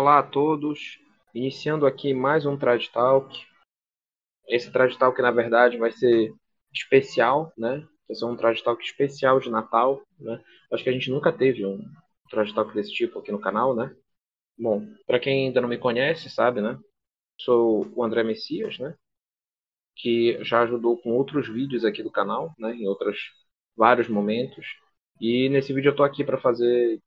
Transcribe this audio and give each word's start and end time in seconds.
Olá 0.00 0.20
a 0.20 0.22
todos, 0.22 0.98
iniciando 1.34 1.84
aqui 1.84 2.14
mais 2.14 2.46
um 2.46 2.56
Trad 2.56 2.82
Talk. 2.88 3.38
Esse 4.48 4.72
Trad 4.72 4.96
Talk, 4.96 5.20
na 5.20 5.30
verdade, 5.30 5.76
vai 5.76 5.92
ser 5.92 6.32
especial, 6.72 7.52
né? 7.54 7.86
Vai 8.08 8.16
ser 8.16 8.24
um 8.24 8.34
Trad 8.34 8.58
Talk 8.62 8.82
especial 8.82 9.38
de 9.40 9.50
Natal, 9.50 10.00
né? 10.18 10.42
Acho 10.72 10.82
que 10.82 10.88
a 10.88 10.92
gente 10.94 11.10
nunca 11.10 11.30
teve 11.30 11.66
um 11.66 11.84
Trad 12.30 12.50
Talk 12.54 12.72
desse 12.72 12.90
tipo 12.94 13.18
aqui 13.18 13.30
no 13.30 13.38
canal, 13.38 13.76
né? 13.76 13.94
Bom, 14.58 14.86
para 15.06 15.20
quem 15.20 15.48
ainda 15.48 15.60
não 15.60 15.68
me 15.68 15.76
conhece, 15.76 16.30
sabe, 16.30 16.62
né? 16.62 16.78
Sou 17.38 17.86
o 17.94 18.02
André 18.02 18.22
Messias, 18.22 18.78
né? 18.78 18.96
Que 19.96 20.42
já 20.42 20.62
ajudou 20.62 20.96
com 20.96 21.10
outros 21.10 21.46
vídeos 21.46 21.84
aqui 21.84 22.02
do 22.02 22.10
canal, 22.10 22.54
né? 22.58 22.72
Em 22.74 22.88
outros 22.88 23.18
vários 23.76 24.08
momentos. 24.08 24.64
E 25.20 25.50
nesse 25.50 25.74
vídeo 25.74 25.90
eu 25.90 25.96
tô 25.96 26.02
aqui 26.02 26.24
para 26.24 26.40
fazer 26.40 26.98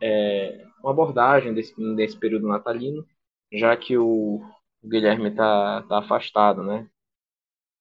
é, 0.00 0.66
uma 0.80 0.90
abordagem 0.90 1.52
desse, 1.54 1.74
desse 1.94 2.16
período 2.16 2.46
natalino, 2.46 3.06
já 3.52 3.76
que 3.76 3.96
o 3.96 4.40
Guilherme 4.84 5.34
tá, 5.34 5.82
tá 5.82 5.98
afastado, 5.98 6.62
né? 6.62 6.88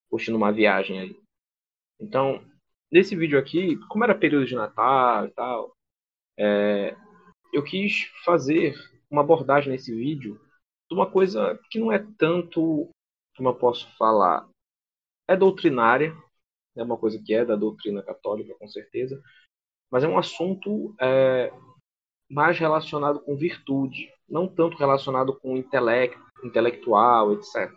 Curtindo 0.10 0.38
uma 0.38 0.52
viagem 0.52 1.00
aí. 1.00 1.20
Então, 2.00 2.44
nesse 2.92 3.16
vídeo 3.16 3.38
aqui, 3.38 3.78
como 3.88 4.04
era 4.04 4.16
período 4.16 4.46
de 4.46 4.56
Natal 4.56 5.26
e 5.26 5.32
tal, 5.32 5.76
é, 6.38 6.96
eu 7.54 7.64
quis 7.64 8.12
fazer 8.24 8.76
uma 9.10 9.22
abordagem 9.22 9.72
nesse 9.72 9.94
vídeo 9.94 10.40
de 10.90 10.96
uma 10.96 11.10
coisa 11.10 11.60
que 11.70 11.80
não 11.80 11.92
é 11.92 12.00
tanto, 12.18 12.90
como 13.36 13.50
eu 13.50 13.56
posso 13.56 13.88
falar, 13.98 14.48
é 15.28 15.36
doutrinária, 15.36 16.16
é 16.76 16.84
uma 16.84 16.98
coisa 16.98 17.22
que 17.22 17.34
é 17.34 17.44
da 17.44 17.56
doutrina 17.56 18.02
católica, 18.02 18.56
com 18.56 18.68
certeza, 18.68 19.22
mas 19.92 20.04
é 20.04 20.08
um 20.08 20.18
assunto 20.18 20.96
é, 21.00 21.52
mais 22.30 22.58
relacionado 22.60 23.20
com 23.20 23.36
virtude, 23.36 24.10
não 24.30 24.48
tanto 24.48 24.78
relacionado 24.78 25.34
com 25.34 25.56
intelecto, 25.56 26.20
intelectual, 26.44 27.34
etc. 27.34 27.72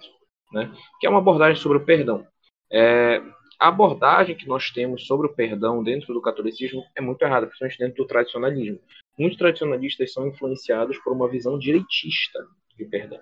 Né? 0.52 0.72
Que 0.98 1.06
é 1.06 1.10
uma 1.10 1.20
abordagem 1.20 1.60
sobre 1.60 1.78
o 1.78 1.84
perdão. 1.84 2.26
É, 2.72 3.22
a 3.58 3.68
abordagem 3.68 4.34
que 4.34 4.48
nós 4.48 4.70
temos 4.70 5.06
sobre 5.06 5.26
o 5.26 5.34
perdão 5.34 5.82
dentro 5.82 6.14
do 6.14 6.22
catolicismo 6.22 6.82
é 6.96 7.00
muito 7.00 7.22
errada, 7.22 7.46
principalmente 7.46 7.78
dentro 7.78 8.02
do 8.02 8.06
tradicionalismo. 8.06 8.80
Muitos 9.18 9.38
tradicionalistas 9.38 10.12
são 10.12 10.26
influenciados 10.26 10.98
por 10.98 11.12
uma 11.12 11.28
visão 11.28 11.58
direitista 11.58 12.38
de 12.76 12.84
perdão. 12.86 13.20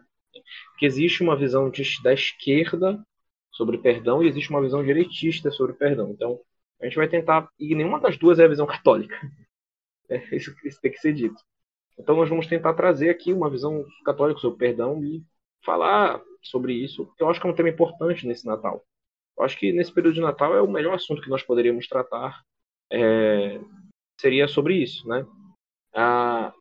Que 0.79 0.87
existe 0.87 1.23
uma 1.23 1.37
visão 1.37 1.69
de, 1.71 1.83
da 2.03 2.13
esquerda 2.13 3.05
sobre 3.51 3.79
perdão 3.79 4.23
e 4.23 4.29
existe 4.29 4.51
uma 4.51 4.63
visão 4.63 4.85
direitista 4.85 5.51
sobre 5.51 5.75
perdão. 5.75 6.11
Então, 6.11 6.39
a 6.81 6.85
gente 6.85 6.97
vai 6.97 7.09
tentar. 7.09 7.49
E 7.59 7.75
nenhuma 7.75 7.99
das 7.99 8.17
duas 8.17 8.39
é 8.39 8.45
a 8.45 8.49
visão 8.49 8.67
católica. 8.67 9.19
É, 10.09 10.37
isso, 10.37 10.55
isso 10.65 10.81
tem 10.81 10.91
que 10.91 10.99
ser 10.99 11.13
dito. 11.13 11.37
Então 11.99 12.17
nós 12.17 12.29
vamos 12.29 12.47
tentar 12.47 12.75
trazer 12.75 13.11
aqui 13.11 13.33
uma 13.33 13.51
visão 13.51 13.85
católica 14.05 14.41
sobre 14.41 14.59
perdão 14.59 15.03
e 15.05 15.25
falar 15.65 16.23
sobre 16.43 16.73
isso, 16.73 17.13
que 17.17 17.23
eu 17.23 17.29
acho 17.29 17.41
que 17.41 17.47
é 17.47 17.51
um 17.51 17.55
tema 17.55 17.69
importante 17.69 18.27
nesse 18.27 18.47
Natal. 18.47 18.85
Eu 19.37 19.45
acho 19.45 19.59
que 19.59 19.73
nesse 19.73 19.93
período 19.93 20.15
de 20.15 20.21
Natal 20.21 20.55
é 20.55 20.63
o 20.63 20.71
melhor 20.71 20.95
assunto 20.95 21.23
que 21.23 21.29
nós 21.31 21.43
poderíamos 21.43 21.87
tratar 21.89 22.43
é, 22.91 23.61
seria 24.21 24.49
sobre 24.49 24.75
isso, 24.75 25.07
né? 25.07 25.27
Ah, 25.95 26.53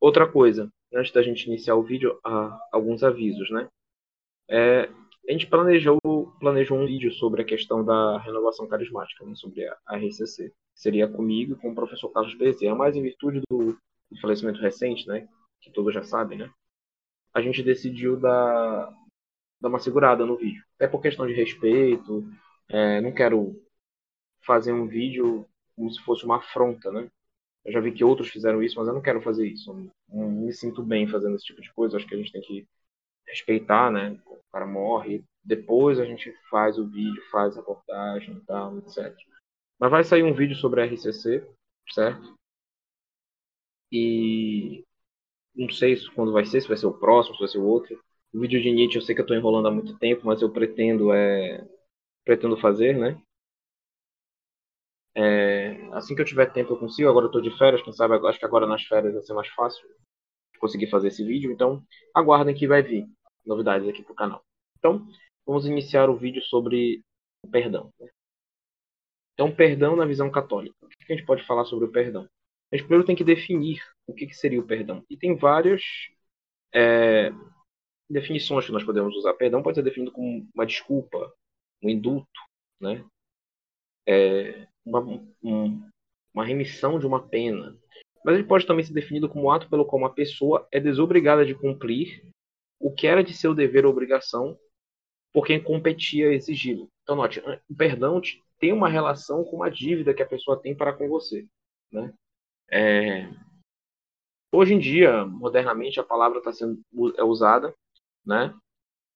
outra 0.00 0.30
coisa, 0.30 0.70
antes 0.92 1.12
da 1.12 1.22
gente 1.22 1.46
iniciar 1.46 1.74
o 1.74 1.82
vídeo, 1.82 2.18
alguns 2.72 3.02
avisos, 3.02 3.50
né? 3.50 3.68
É, 4.48 4.90
a 5.28 5.32
gente 5.32 5.46
planejou, 5.46 5.98
planejou 6.38 6.78
um 6.78 6.86
vídeo 6.86 7.12
sobre 7.12 7.42
a 7.42 7.44
questão 7.44 7.84
da 7.84 8.18
renovação 8.18 8.66
carismática, 8.66 9.24
né, 9.24 9.34
sobre 9.34 9.66
a, 9.66 9.96
RCC. 9.96 10.52
Seria 10.74 11.08
comigo 11.08 11.54
e 11.54 11.56
com 11.56 11.70
o 11.70 11.74
professor 11.74 12.10
Carlos 12.10 12.34
Bezerra, 12.34 12.74
mas 12.74 12.96
em 12.96 13.02
virtude 13.02 13.40
do, 13.48 13.76
do, 14.10 14.20
falecimento 14.20 14.60
recente, 14.60 15.06
né, 15.06 15.28
que 15.60 15.70
todos 15.70 15.94
já 15.94 16.02
sabem, 16.02 16.38
né, 16.38 16.50
a 17.32 17.40
gente 17.40 17.62
decidiu 17.62 18.16
dar, 18.18 18.92
dar 19.60 19.68
uma 19.68 19.78
segurada 19.78 20.26
no 20.26 20.36
vídeo. 20.36 20.62
Até 20.76 20.88
por 20.88 21.00
questão 21.00 21.26
de 21.26 21.32
respeito, 21.32 22.24
é, 22.68 23.00
não 23.00 23.12
quero 23.12 23.60
fazer 24.42 24.72
um 24.72 24.86
vídeo 24.86 25.46
como 25.74 25.90
se 25.90 26.00
fosse 26.02 26.24
uma 26.24 26.36
afronta, 26.36 26.92
né? 26.92 27.10
Eu 27.64 27.72
já 27.72 27.80
vi 27.80 27.92
que 27.92 28.04
outros 28.04 28.28
fizeram 28.28 28.62
isso, 28.62 28.76
mas 28.78 28.86
eu 28.86 28.94
não 28.94 29.00
quero 29.00 29.22
fazer 29.22 29.48
isso. 29.48 29.72
Não, 29.72 29.90
não 30.08 30.30
me 30.30 30.52
sinto 30.52 30.82
bem 30.82 31.08
fazendo 31.08 31.34
esse 31.34 31.46
tipo 31.46 31.62
de 31.62 31.72
coisa. 31.72 31.96
Acho 31.96 32.06
que 32.06 32.14
a 32.14 32.18
gente 32.18 32.30
tem 32.30 32.42
que 32.42 32.68
respeitar, 33.26 33.90
né? 33.90 34.18
O 34.26 34.38
cara 34.52 34.66
morre, 34.66 35.24
depois 35.44 35.98
a 35.98 36.04
gente 36.04 36.32
faz 36.50 36.78
o 36.78 36.86
vídeo, 36.86 37.22
faz 37.30 37.56
a 37.56 37.60
reportagem 37.60 38.36
e 38.36 38.40
tal, 38.40 38.78
etc. 38.78 39.14
Mas 39.78 39.90
vai 39.90 40.04
sair 40.04 40.22
um 40.22 40.34
vídeo 40.34 40.56
sobre 40.56 40.80
a 40.80 40.84
RCC, 40.84 41.46
certo? 41.92 42.34
E 43.92 44.84
não 45.54 45.68
sei 45.70 45.96
quando 46.14 46.32
vai 46.32 46.44
ser, 46.44 46.60
se 46.60 46.68
vai 46.68 46.76
ser 46.76 46.86
o 46.86 46.98
próximo, 46.98 47.34
se 47.36 47.40
vai 47.40 47.48
ser 47.48 47.58
o 47.58 47.66
outro. 47.66 48.00
O 48.32 48.40
vídeo 48.40 48.60
de 48.60 48.72
Nietzsche 48.72 48.96
eu 48.96 49.02
sei 49.02 49.14
que 49.14 49.20
eu 49.20 49.24
estou 49.24 49.36
enrolando 49.36 49.68
há 49.68 49.70
muito 49.70 49.96
tempo, 49.98 50.26
mas 50.26 50.42
eu 50.42 50.50
pretendo 50.50 51.12
é 51.12 51.66
pretendo 52.24 52.56
fazer, 52.56 52.96
né? 52.96 53.20
É, 55.16 55.76
assim 55.92 56.14
que 56.14 56.20
eu 56.20 56.24
tiver 56.24 56.52
tempo 56.52 56.72
eu 56.72 56.78
consigo. 56.78 57.08
Agora 57.08 57.26
eu 57.26 57.28
estou 57.28 57.42
de 57.42 57.56
férias, 57.56 57.82
quem 57.82 57.92
sabe 57.92 58.14
acho 58.26 58.38
que 58.38 58.44
agora 58.44 58.66
nas 58.66 58.82
férias 58.84 59.14
vai 59.14 59.22
ser 59.22 59.34
mais 59.34 59.48
fácil 59.48 59.86
conseguir 60.64 60.86
fazer 60.86 61.08
esse 61.08 61.22
vídeo. 61.22 61.52
Então 61.52 61.84
aguardem 62.14 62.54
que 62.54 62.66
vai 62.66 62.82
vir 62.82 63.06
novidades 63.44 63.86
aqui 63.86 64.02
para 64.02 64.12
o 64.12 64.16
canal. 64.16 64.42
Então, 64.78 65.06
vamos 65.46 65.66
iniciar 65.66 66.08
o 66.08 66.16
vídeo 66.16 66.42
sobre 66.42 67.02
o 67.44 67.50
perdão. 67.50 67.90
Né? 68.00 68.08
Então, 69.34 69.54
perdão 69.54 69.94
na 69.94 70.06
visão 70.06 70.30
católica. 70.30 70.74
O 70.82 70.88
que 70.88 71.12
a 71.12 71.16
gente 71.16 71.26
pode 71.26 71.44
falar 71.44 71.64
sobre 71.64 71.86
o 71.86 71.92
perdão? 71.92 72.28
A 72.72 72.76
gente 72.76 72.86
primeiro 72.86 73.06
tem 73.06 73.16
que 73.16 73.24
definir 73.24 73.82
o 74.06 74.14
que, 74.14 74.32
seria 74.32 74.60
o 74.60 74.66
perdão. 74.66 75.04
E 75.10 75.16
tem 75.16 75.36
várias 75.36 75.82
é, 76.72 77.30
definições 78.08 78.64
que 78.64 78.72
nós 78.72 78.84
podemos 78.84 79.14
usar. 79.16 79.34
Perdão 79.34 79.62
pode 79.62 79.76
ser 79.76 79.82
definido 79.82 80.12
como 80.12 80.48
uma 80.54 80.66
desculpa, 80.66 81.32
um 81.82 81.90
indulto, 81.90 82.40
né? 82.80 83.04
É, 84.06 84.66
uma, 84.84 85.00
um, 85.42 85.90
uma 86.32 86.44
remissão 86.44 86.98
de 86.98 87.06
uma 87.06 87.26
pena. 87.26 87.76
Mas 88.24 88.34
ele 88.34 88.44
pode 88.44 88.66
também 88.66 88.84
ser 88.84 88.94
definido 88.94 89.28
como 89.28 89.50
ato 89.50 89.68
pelo 89.68 89.84
qual 89.84 90.00
uma 90.00 90.14
pessoa 90.14 90.66
é 90.72 90.80
desobrigada 90.80 91.44
de 91.44 91.54
cumprir 91.54 92.24
o 92.80 92.90
que 92.92 93.06
era 93.06 93.22
de 93.22 93.34
seu 93.34 93.54
dever 93.54 93.84
ou 93.84 93.92
obrigação 93.92 94.58
por 95.32 95.46
quem 95.46 95.62
competia 95.62 96.32
exigi-lo. 96.32 96.88
Então, 97.02 97.16
note, 97.16 97.40
o 97.68 97.74
perdão 97.76 98.20
tem 98.58 98.72
uma 98.72 98.88
relação 98.88 99.44
com 99.44 99.56
uma 99.56 99.70
dívida 99.70 100.14
que 100.14 100.22
a 100.22 100.26
pessoa 100.26 100.60
tem 100.60 100.74
para 100.74 100.92
com 100.92 101.08
você. 101.08 101.46
Né? 101.92 102.12
É... 102.70 103.28
Hoje 104.52 104.74
em 104.74 104.78
dia, 104.78 105.26
modernamente, 105.26 106.00
a 106.00 106.04
palavra 106.04 106.38
está 106.38 106.52
sendo 106.52 106.80
é 107.18 107.24
usada, 107.24 107.74
né? 108.24 108.54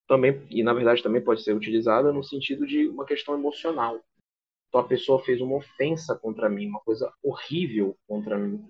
também 0.08 0.42
e 0.50 0.62
na 0.62 0.72
verdade 0.72 1.02
também 1.02 1.22
pode 1.22 1.42
ser 1.42 1.52
utilizada 1.52 2.12
no 2.12 2.24
sentido 2.24 2.66
de 2.66 2.88
uma 2.88 3.04
questão 3.04 3.34
emocional. 3.34 4.00
Então, 4.68 4.80
a 4.80 4.88
pessoa 4.88 5.22
fez 5.22 5.40
uma 5.40 5.56
ofensa 5.56 6.18
contra 6.18 6.48
mim, 6.48 6.68
uma 6.68 6.80
coisa 6.80 7.10
horrível 7.22 7.96
contra 8.06 8.36
mim. 8.36 8.62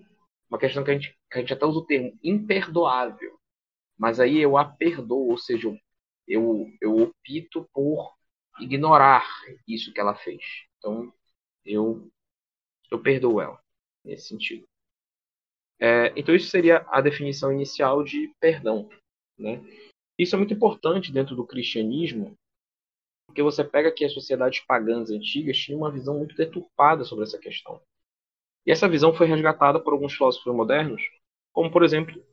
Uma 0.49 0.59
questão 0.59 0.83
que 0.83 0.91
a 0.91 0.93
gente, 0.93 1.17
que 1.29 1.37
a 1.37 1.41
gente 1.41 1.53
até 1.53 1.65
usa 1.65 1.79
o 1.79 1.85
termo 1.85 2.17
imperdoável. 2.23 3.39
Mas 3.97 4.19
aí 4.19 4.37
eu 4.37 4.57
a 4.57 4.65
perdoo, 4.65 5.29
ou 5.29 5.37
seja, 5.37 5.69
eu, 6.27 6.71
eu 6.81 6.95
opto 6.97 7.67
por 7.73 8.15
ignorar 8.59 9.27
isso 9.67 9.93
que 9.93 9.99
ela 9.99 10.15
fez. 10.15 10.41
Então, 10.77 11.13
eu, 11.65 12.09
eu 12.89 13.01
perdoo 13.01 13.41
ela, 13.41 13.61
nesse 14.03 14.27
sentido. 14.29 14.67
É, 15.79 16.13
então, 16.15 16.35
isso 16.35 16.49
seria 16.49 16.85
a 16.89 17.01
definição 17.01 17.51
inicial 17.51 18.03
de 18.03 18.33
perdão. 18.39 18.89
Né? 19.37 19.61
Isso 20.17 20.35
é 20.35 20.37
muito 20.37 20.53
importante 20.53 21.11
dentro 21.11 21.35
do 21.35 21.45
cristianismo, 21.45 22.37
porque 23.27 23.43
você 23.43 23.63
pega 23.63 23.91
que 23.91 24.03
as 24.03 24.13
sociedades 24.13 24.59
pagãs 24.61 25.09
antigas 25.11 25.57
tinham 25.57 25.79
uma 25.79 25.91
visão 25.91 26.17
muito 26.17 26.35
deturpada 26.35 27.03
sobre 27.03 27.23
essa 27.23 27.37
questão. 27.37 27.81
E 28.69 28.71
essa 28.71 28.87
visão 28.87 29.11
foi 29.11 29.25
resgatada 29.25 29.79
por 29.79 29.93
alguns 29.93 30.13
filósofos 30.13 30.53
modernos, 30.53 31.01
como, 31.51 31.71
por 31.71 31.81
exemplo, 31.81 32.23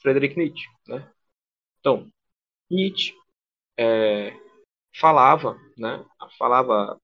Friedrich 0.00 0.36
Nietzsche. 0.36 0.68
Né? 0.86 1.04
Então, 1.80 2.06
Nietzsche 2.70 3.12
é, 3.76 4.32
falava, 4.94 5.58
né, 5.76 6.06
falava 6.38 6.96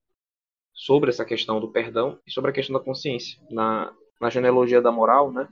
sobre 0.73 1.11
essa 1.11 1.25
questão 1.25 1.59
do 1.59 1.73
perdão 1.73 2.21
e 2.25 2.31
sobre 2.31 2.53
a 2.53 2.55
questão 2.55 2.79
da 2.79 2.85
consciência. 2.85 3.43
Na, 3.51 3.93
na 4.21 4.31
genealogia 4.31 4.81
da 4.81 4.93
moral, 4.93 5.33
né, 5.33 5.49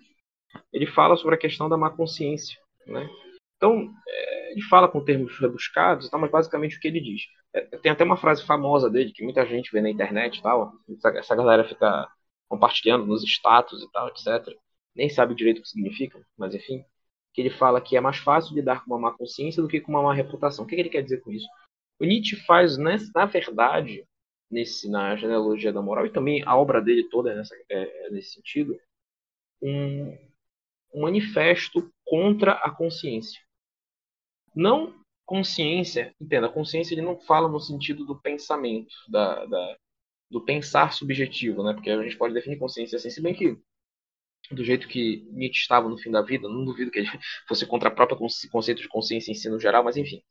ele 0.73 0.87
fala 0.87 1.17
sobre 1.17 1.35
a 1.35 1.39
questão 1.39 1.69
da 1.69 1.77
má 1.77 1.91
consciência. 1.91 2.57
Né? 2.87 3.11
Então, 3.57 3.93
é, 4.07 4.53
ele 4.53 4.63
fala 4.63 4.87
com 4.87 5.05
termos 5.05 5.37
rebuscados, 5.41 6.09
tá, 6.09 6.17
mas 6.17 6.31
basicamente 6.31 6.77
o 6.77 6.81
que 6.81 6.87
ele 6.87 7.01
diz. 7.01 7.23
É, 7.53 7.63
tem 7.79 7.91
até 7.91 8.05
uma 8.05 8.17
frase 8.17 8.47
famosa 8.47 8.89
dele, 8.89 9.11
que 9.11 9.25
muita 9.25 9.45
gente 9.45 9.73
vê 9.73 9.81
na 9.81 9.91
internet 9.91 10.41
tal, 10.41 10.73
essa, 10.89 11.09
essa 11.19 11.35
galera 11.35 11.65
fica 11.65 12.09
compartilhando 12.53 13.07
nos 13.07 13.25
status 13.25 13.83
e 13.83 13.91
tal, 13.91 14.09
etc. 14.09 14.55
Nem 14.95 15.09
sabe 15.09 15.35
direito 15.35 15.59
o 15.59 15.63
que 15.63 15.69
significa, 15.69 16.21
mas 16.37 16.55
enfim 16.55 16.85
que 17.33 17.41
ele 17.41 17.51
fala 17.51 17.81
que 17.81 17.97
é 17.97 18.01
mais 18.01 18.19
fácil 18.19 18.55
lidar 18.55 18.85
com 18.85 18.91
uma 18.91 18.99
má 18.99 19.17
consciência 19.17 19.63
do 19.63 19.69
que 19.69 19.81
com 19.81 19.91
uma 19.91 20.03
má 20.03 20.13
reputação. 20.13 20.65
O 20.65 20.69
que, 20.69 20.75
ele 20.75 20.91
quer 20.91 21.03
dizer 21.03 21.21
com 21.21 21.33
isso? 21.33 21.47
O 21.99 22.05
Nietzsche 22.05 22.37
faz, 22.45 22.77
na 22.77 23.25
verdade, 23.27 24.07
nesse, 24.51 24.91
na 24.91 25.17
genealogia 25.17 25.73
da 25.73 25.81
moral, 25.81 26.07
e 26.07 26.13
também 26.13 26.43
a 26.45 26.57
obra 26.57 26.81
dele 26.81 27.09
toda 27.09 27.33
é, 27.33 27.35
nessa, 27.35 27.55
é, 27.71 28.07
é 28.07 28.11
nesse 28.11 28.35
sentido, 28.35 28.79
um, 29.63 30.11
um 30.95 31.03
manifesto 31.03 31.91
contra 32.05 32.53
a 32.53 32.71
consciência. 32.71 33.41
Não 34.55 35.01
consciência, 35.25 36.15
entenda, 36.21 36.49
a 36.49 36.53
consciência 36.53 36.95
ele 36.95 37.01
não 37.01 37.19
fala 37.19 37.49
no 37.49 37.59
sentido 37.59 38.05
do 38.05 38.21
pensamento, 38.21 38.93
da, 39.09 39.47
da, 39.47 39.79
do 40.33 40.41
pensar 40.41 40.93
subjetivo, 40.93 41.63
né? 41.63 41.75
Porque 41.75 41.91
a 41.91 42.03
gente 42.03 42.17
pode 42.17 42.33
definir 42.33 42.59
consciência 42.59 42.97
assim, 42.97 43.11
se 43.11 43.21
bem 43.21 43.35
que 43.35 43.57
do 44.51 44.65
jeito 44.65 44.89
que 44.89 45.29
Nietzsche 45.31 45.61
estava 45.61 45.89
no 45.89 45.99
fim 45.99 46.11
da 46.11 46.23
vida, 46.23 46.49
não 46.49 46.65
duvido 46.65 46.91
que 46.91 47.01
ele 47.01 47.09
fosse 47.47 47.67
contra 47.67 47.91
o 47.91 47.95
próprio 47.95 48.19
conceito 48.51 48.83
de 48.83 48.89
consciência 48.89 49.31
em 49.31 49.35
si 49.35 49.49
no 49.49 49.61
geral, 49.61 49.85
mas 49.85 49.97
enfim. 49.97 50.23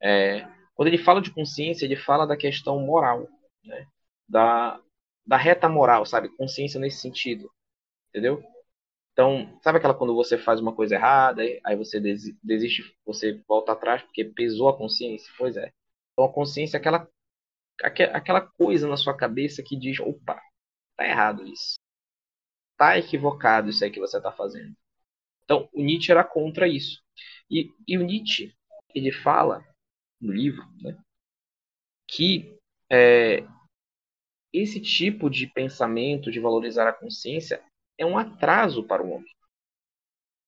É, 0.00 0.48
quando 0.74 0.88
ele 0.88 0.98
fala 0.98 1.20
de 1.20 1.32
consciência, 1.32 1.84
ele 1.84 1.96
fala 1.96 2.26
da 2.26 2.36
questão 2.36 2.78
moral, 2.80 3.28
né? 3.64 3.86
da, 4.28 4.80
da 5.26 5.36
reta 5.36 5.68
moral, 5.68 6.06
sabe? 6.06 6.28
Consciência 6.36 6.78
nesse 6.80 7.00
sentido, 7.00 7.50
entendeu? 8.08 8.42
Então, 9.12 9.58
sabe 9.62 9.78
aquela 9.78 9.94
quando 9.94 10.14
você 10.14 10.38
faz 10.38 10.60
uma 10.60 10.72
coisa 10.72 10.94
errada, 10.94 11.42
aí 11.64 11.76
você 11.76 12.00
desiste, 12.00 12.96
você 13.04 13.42
volta 13.48 13.72
atrás 13.72 14.02
porque 14.02 14.24
pesou 14.24 14.68
a 14.68 14.76
consciência? 14.78 15.32
Pois 15.36 15.56
é. 15.56 15.72
Então 16.12 16.24
a 16.24 16.32
consciência 16.32 16.76
é 16.76 16.80
aquela, 16.80 17.08
aquela 17.82 18.40
coisa 18.40 18.88
na 18.88 18.96
sua 18.96 19.16
cabeça 19.16 19.62
que 19.62 19.76
diz, 19.78 20.00
opa, 20.00 20.40
tá 20.96 21.06
errado 21.06 21.46
isso. 21.46 21.74
Tá 22.76 22.98
equivocado 22.98 23.70
isso 23.70 23.84
aí 23.84 23.90
que 23.90 24.00
você 24.00 24.20
tá 24.20 24.32
fazendo. 24.32 24.74
Então, 25.44 25.68
o 25.72 25.82
Nietzsche 25.82 26.12
era 26.12 26.24
contra 26.24 26.68
isso. 26.68 27.02
E, 27.50 27.72
e 27.86 27.96
o 27.96 28.04
Nietzsche, 28.04 28.54
ele 28.94 29.12
fala 29.12 29.64
no 30.20 30.32
livro, 30.32 30.64
né, 30.82 30.98
que 32.06 32.56
é, 32.90 33.44
esse 34.52 34.80
tipo 34.80 35.28
de 35.28 35.46
pensamento 35.46 36.30
de 36.30 36.40
valorizar 36.40 36.88
a 36.88 36.92
consciência 36.92 37.62
é 37.96 38.06
um 38.06 38.18
atraso 38.18 38.84
para 38.84 39.02
o 39.02 39.10
homem. 39.10 39.34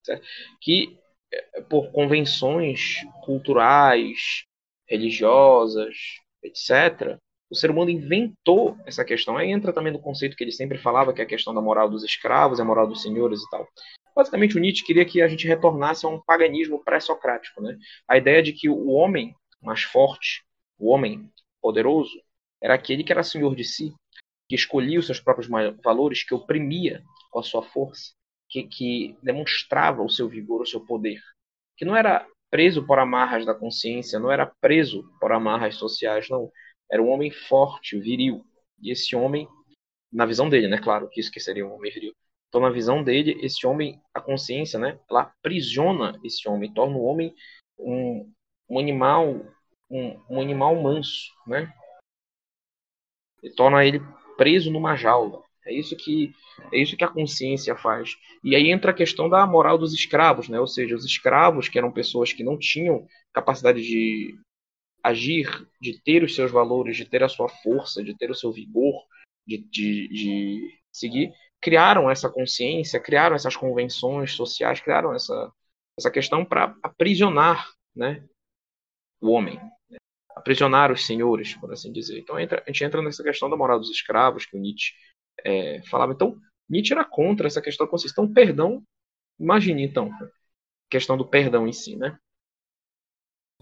Certo? 0.05 0.27
Que, 0.61 0.99
é, 1.33 1.61
por 1.63 1.93
convenções 1.93 3.03
culturais, 3.25 4.45
religiosas, 4.89 5.97
etc., 6.43 7.19
o 7.51 7.57
ser 7.57 7.71
humano 7.71 7.91
inventou 7.91 8.79
essa 8.87 9.05
questão. 9.05 9.37
Aí 9.37 9.51
entra 9.51 9.73
também 9.73 9.93
no 9.93 9.99
conceito 9.99 10.37
que 10.37 10.45
ele 10.45 10.53
sempre 10.53 10.79
falava, 10.79 11.13
que 11.13 11.21
é 11.21 11.25
a 11.25 11.29
questão 11.29 11.53
da 11.53 11.61
moral 11.61 11.91
dos 11.91 12.05
escravos, 12.05 12.61
a 12.61 12.65
moral 12.65 12.87
dos 12.87 13.03
senhores 13.03 13.43
e 13.43 13.51
tal. 13.51 13.69
Basicamente, 14.15 14.57
o 14.57 14.61
Nietzsche 14.61 14.85
queria 14.85 15.05
que 15.05 15.21
a 15.21 15.27
gente 15.27 15.49
retornasse 15.49 16.07
a 16.07 16.09
um 16.09 16.21
paganismo 16.21 16.83
pré-socrático. 16.85 17.61
Né? 17.61 17.77
A 18.07 18.17
ideia 18.17 18.41
de 18.41 18.53
que 18.53 18.69
o 18.69 18.91
homem 18.91 19.35
mais 19.61 19.83
forte, 19.83 20.45
o 20.79 20.91
homem 20.91 21.29
poderoso, 21.61 22.23
era 22.63 22.75
aquele 22.75 23.03
que 23.03 23.13
era 23.13 23.23
senhor 23.23 23.55
de 23.57 23.65
si, 23.65 23.95
que 24.49 24.55
escolhia 24.55 24.99
os 24.99 25.07
seus 25.07 25.21
próprios 25.21 25.49
valores, 25.83 26.23
que 26.23 26.35
oprimia 26.35 27.03
com 27.31 27.41
a 27.41 27.43
sua 27.43 27.63
força, 27.63 28.13
que, 28.49 28.65
que 28.65 29.17
demonstrava 29.23 30.03
o 30.03 30.11
seu 30.11 30.29
vigor, 30.29 30.63
o 30.63 30.67
seu 30.67 30.81
poder, 30.81 31.21
que 31.77 31.85
não 31.85 31.97
era 31.97 32.27
preso 32.51 32.85
por 32.87 32.99
amarras 32.99 33.47
da 33.47 33.55
consciência, 33.55 34.19
não 34.19 34.31
era 34.31 34.47
preso 34.61 35.09
por 35.21 35.33
amarras 35.33 35.77
sociais, 35.77 36.29
não. 36.29 36.51
Era 36.91 37.03
um 37.03 37.09
homem 37.09 37.31
forte, 37.31 37.99
viril. 37.99 38.45
E 38.83 38.91
esse 38.91 39.15
homem, 39.15 39.49
na 40.13 40.27
visão 40.27 40.49
dele, 40.49 40.69
né? 40.69 40.79
Claro 40.79 41.09
que 41.09 41.21
isso 41.21 41.31
que 41.31 41.41
seria 41.41 41.65
um 41.65 41.75
homem 41.75 41.93
viril. 41.93 42.15
Então, 42.49 42.61
na 42.61 42.71
visão 42.71 43.03
dele, 43.03 43.39
esse 43.41 43.65
homem, 43.65 44.03
a 44.13 44.21
consciência, 44.21 44.79
né? 44.79 44.99
Ela 45.09 45.23
aprisiona 45.23 46.19
esse 46.25 46.49
homem, 46.49 46.73
torna 46.75 46.97
o 46.97 47.05
homem 47.05 47.33
um, 47.79 48.33
um 48.69 48.79
animal, 48.79 49.41
um, 49.89 50.21
um 50.29 50.41
animal 50.41 50.75
manso, 50.83 51.33
né? 51.47 51.73
E 53.43 53.51
torna 53.51 53.85
ele 53.85 54.01
preso 54.37 54.71
numa 54.71 54.97
jaula. 54.97 55.43
É 55.71 55.75
isso 55.75 55.97
que 55.97 56.33
é 56.73 56.79
isso 56.79 56.97
que 56.97 57.05
a 57.05 57.09
consciência 57.09 57.77
faz. 57.77 58.17
E 58.43 58.57
aí 58.57 58.71
entra 58.71 58.91
a 58.91 58.95
questão 58.95 59.29
da 59.29 59.47
moral 59.47 59.79
dos 59.79 59.95
escravos, 59.95 60.49
né? 60.49 60.59
Ou 60.59 60.67
seja, 60.67 60.97
os 60.97 61.05
escravos 61.05 61.69
que 61.69 61.79
eram 61.79 61.93
pessoas 61.93 62.33
que 62.33 62.43
não 62.43 62.59
tinham 62.59 63.07
capacidade 63.33 63.81
de 63.81 64.35
agir, 65.03 65.49
de 65.81 66.01
ter 66.03 66.23
os 66.25 66.35
seus 66.35 66.51
valores, 66.51 66.97
de 66.97 67.05
ter 67.05 67.23
a 67.23 67.29
sua 67.29 67.49
força, 67.49 68.03
de 68.03 68.17
ter 68.17 68.31
o 68.31 68.35
seu 68.35 68.53
vigor, 68.53 68.95
de, 69.47 69.59
de, 69.59 70.09
de 70.09 70.79
seguir, 70.93 71.33
criaram 71.61 72.11
essa 72.11 72.29
consciência, 72.29 73.01
criaram 73.01 73.37
essas 73.37 73.57
convenções 73.57 74.33
sociais, 74.33 74.81
criaram 74.81 75.15
essa, 75.15 75.53
essa 75.99 76.11
questão 76.11 76.45
para 76.45 76.75
aprisionar 76.83 77.71
né, 77.95 78.25
o 79.21 79.31
homem, 79.31 79.61
né? 79.89 79.99
aprisionar 80.35 80.91
os 80.91 81.07
senhores, 81.07 81.55
por 81.55 81.73
assim 81.73 81.93
dizer. 81.93 82.19
Então 82.19 82.39
entra, 82.39 82.63
a 82.67 82.71
gente 82.71 82.85
entra 82.85 83.03
nessa 83.03 83.23
questão 83.23 83.49
da 83.49 83.57
moral 83.57 83.79
dos 83.79 83.91
escravos, 83.91 84.47
que 84.47 84.57
o 84.57 84.61
Nietzsche 84.61 84.95
é, 85.45 85.83
falava. 85.89 86.13
Então, 86.13 86.39
Nietzsche 86.69 86.93
era 86.93 87.05
contra 87.05 87.47
essa 87.47 87.61
questão 87.61 87.87
da 87.87 87.91
consciência. 87.91 88.15
Então, 88.15 88.33
perdão, 88.33 88.83
imagine 89.39 89.83
então, 89.83 90.11
questão 90.89 91.17
do 91.17 91.27
perdão 91.27 91.67
em 91.67 91.73
si, 91.73 91.97
né? 91.97 92.19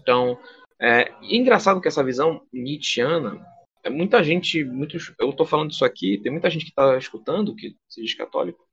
Então, 0.01 0.39
é, 0.81 1.13
engraçado 1.21 1.81
que 1.81 1.87
essa 1.87 2.03
visão 2.03 2.41
nietzschiana, 2.53 3.45
é 3.83 3.89
muita 3.89 4.23
gente, 4.23 4.63
muitos, 4.63 5.13
eu 5.19 5.29
estou 5.29 5.45
falando 5.45 5.71
isso 5.71 5.85
aqui, 5.85 6.19
tem 6.21 6.31
muita 6.31 6.49
gente 6.49 6.65
que 6.65 6.71
está 6.71 6.97
escutando, 6.97 7.55
que 7.55 7.75
se 7.87 8.01
diz 8.01 8.13
católico, 8.13 8.67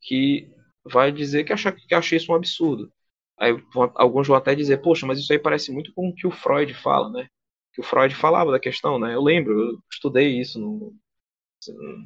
que 0.00 0.50
vai 0.84 1.12
dizer 1.12 1.44
que 1.44 1.52
acha, 1.52 1.72
que 1.72 1.94
acha 1.94 2.16
isso 2.16 2.32
um 2.32 2.34
absurdo. 2.34 2.92
Aí 3.38 3.52
alguns 3.94 4.28
vão 4.28 4.36
até 4.36 4.54
dizer, 4.54 4.78
poxa, 4.82 5.06
mas 5.06 5.18
isso 5.18 5.32
aí 5.32 5.38
parece 5.38 5.72
muito 5.72 5.92
com 5.94 6.08
o 6.08 6.14
que 6.14 6.26
o 6.26 6.30
Freud 6.30 6.72
fala, 6.74 7.10
né? 7.10 7.28
Que 7.72 7.80
o 7.80 7.84
Freud 7.84 8.14
falava 8.14 8.50
da 8.50 8.60
questão, 8.60 8.98
né? 8.98 9.14
Eu 9.14 9.22
lembro, 9.22 9.52
eu 9.52 9.78
estudei 9.90 10.40
isso 10.40 10.58
no, 10.58 10.94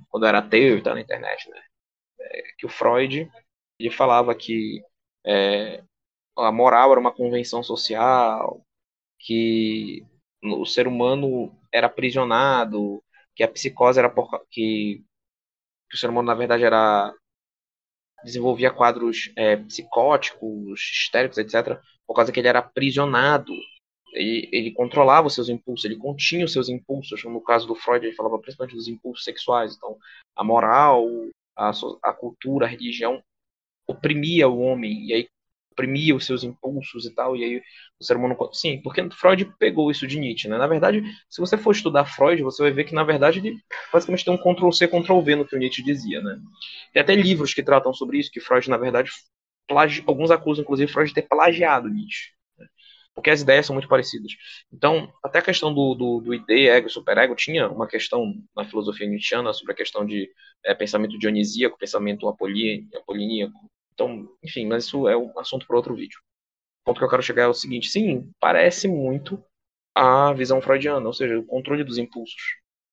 quando 0.09 0.27
era 0.27 0.39
ateu 0.39 0.79
e 0.79 0.83
tal 0.83 0.95
na 0.95 1.01
internet, 1.01 1.49
né? 1.51 1.63
É, 2.21 2.43
que 2.59 2.67
o 2.67 2.69
Freud 2.69 3.31
ele 3.79 3.91
falava 3.91 4.35
que 4.35 4.83
é, 5.25 5.83
a 6.37 6.53
moral 6.53 6.93
era 6.93 7.01
uma 7.01 7.13
convenção 7.13 7.63
social, 7.63 8.65
que 9.19 10.05
o 10.43 10.67
ser 10.67 10.87
humano 10.87 11.55
era 11.73 11.87
aprisionado, 11.87 13.03
que 13.35 13.43
a 13.43 13.49
psicose 13.49 13.99
era 13.99 14.11
por, 14.11 14.29
que, 14.51 15.05
que 15.91 15.97
o 15.97 15.99
ser 15.99 16.11
humano 16.11 16.29
na 16.29 16.35
verdade 16.35 16.65
era 16.65 17.13
desenvolvia 18.25 18.71
quadros 18.71 19.33
é, 19.37 19.57
psicóticos, 19.57 20.81
histéricos, 20.81 21.39
etc, 21.39 21.81
por 22.07 22.15
causa 22.15 22.33
que 22.33 22.41
ele 22.41 22.49
era 22.49 22.59
aprisionado 22.59 23.53
ele, 24.13 24.49
ele, 24.53 24.71
controlava 24.73 25.27
os 25.27 25.35
seus 25.35 25.49
impulsos, 25.49 25.85
ele 25.85 25.97
continha 25.97 26.45
os 26.45 26.53
seus 26.53 26.69
impulsos. 26.69 27.23
No 27.25 27.41
caso 27.41 27.67
do 27.67 27.75
Freud, 27.75 28.05
ele 28.05 28.15
falava 28.15 28.39
principalmente 28.39 28.77
dos 28.77 28.89
impulsos 28.89 29.25
sexuais. 29.25 29.77
Então, 29.77 29.97
a 30.35 30.45
moral, 30.45 31.07
a, 31.57 31.71
a 32.03 32.13
cultura, 32.13 32.67
a 32.67 32.69
religião 32.69 33.23
oprimia 33.87 34.49
o 34.49 34.61
homem 34.61 35.07
e 35.07 35.13
aí 35.13 35.29
oprimia 35.73 36.15
os 36.15 36.27
seus 36.27 36.45
impulsos 36.45 37.07
e 37.07 37.15
tal. 37.15 37.37
E 37.37 37.45
aí 37.45 37.63
o 38.01 38.05
ser 38.05 38.17
humano. 38.17 38.37
Sim, 38.53 38.81
porque 38.83 39.09
Freud 39.11 39.53
pegou 39.59 39.91
isso 39.91 40.07
de 40.07 40.19
Nietzsche, 40.19 40.49
né? 40.49 40.59
Na 40.59 40.67
verdade, 40.67 41.03
se 41.29 41.41
você 41.41 41.57
for 41.57 41.73
estudar 41.73 42.05
Freud, 42.05 42.43
você 42.43 42.63
vai 42.63 42.73
ver 42.73 42.85
que, 42.85 42.95
na 42.95 43.05
verdade, 43.05 43.39
ele 43.39 43.59
basicamente 43.93 44.25
tem 44.25 44.35
um 44.35 44.39
Ctrl-C, 44.39 44.89
Ctrl-V 44.89 45.37
no 45.37 45.47
que 45.47 45.57
o 45.57 45.59
Nietzsche 45.59 45.83
dizia, 45.83 46.21
né? 46.21 46.39
Tem 46.93 47.03
até 47.03 47.15
livros 47.15 47.55
que 47.55 47.63
tratam 47.63 47.93
sobre 47.93 48.19
isso, 48.19 48.31
que 48.31 48.41
Freud, 48.41 48.69
na 48.69 48.77
verdade, 48.77 49.11
plagi... 49.69 50.03
alguns 50.07 50.31
acusam, 50.31 50.63
inclusive, 50.63 50.91
Freud 50.91 51.09
de 51.09 51.15
ter 51.15 51.29
plagiado 51.29 51.89
Nietzsche 51.89 52.40
porque 53.15 53.31
as 53.31 53.41
ideias 53.43 53.67
são 53.67 53.75
muito 53.75 53.89
parecidas. 53.89 54.33
Então, 54.73 55.13
até 55.23 55.39
a 55.39 55.43
questão 55.43 55.73
do, 55.75 55.95
do, 55.95 56.21
do 56.21 56.35
id, 56.35 56.49
ego 56.49 56.87
e 56.87 56.91
superego 56.91 57.35
tinha 57.35 57.69
uma 57.69 57.87
questão 57.87 58.35
na 58.57 58.65
filosofia 58.65 59.07
nietzschiana 59.07 59.53
sobre 59.53 59.73
a 59.73 59.77
questão 59.77 60.07
de 60.07 60.31
é, 60.65 60.75
pensamento 60.75 61.19
dionisíaco, 61.19 61.79
pensamento 61.79 62.29
apoliníaco. 62.29 63.71
Então, 63.93 64.29
enfim, 64.43 64.67
mas 64.67 64.85
isso 64.85 65.09
é 65.09 65.17
um 65.17 65.39
assunto 65.39 65.67
para 65.67 65.77
outro 65.77 65.95
vídeo. 65.95 66.19
O 66.83 66.85
ponto 66.87 66.99
que 66.99 67.05
eu 67.05 67.11
quero 67.11 67.23
chegar 67.23 67.43
é 67.45 67.49
o 67.49 67.55
seguinte: 67.55 67.89
sim, 67.89 68.31
parece 68.41 68.89
muito 68.89 69.43
a 69.95 70.33
visão 70.33 70.63
freudiana, 70.63 71.07
ou 71.07 71.13
seja, 71.13 71.39
o 71.39 71.45
controle 71.45 71.85
dos 71.85 71.99
impulsos. 71.99 72.43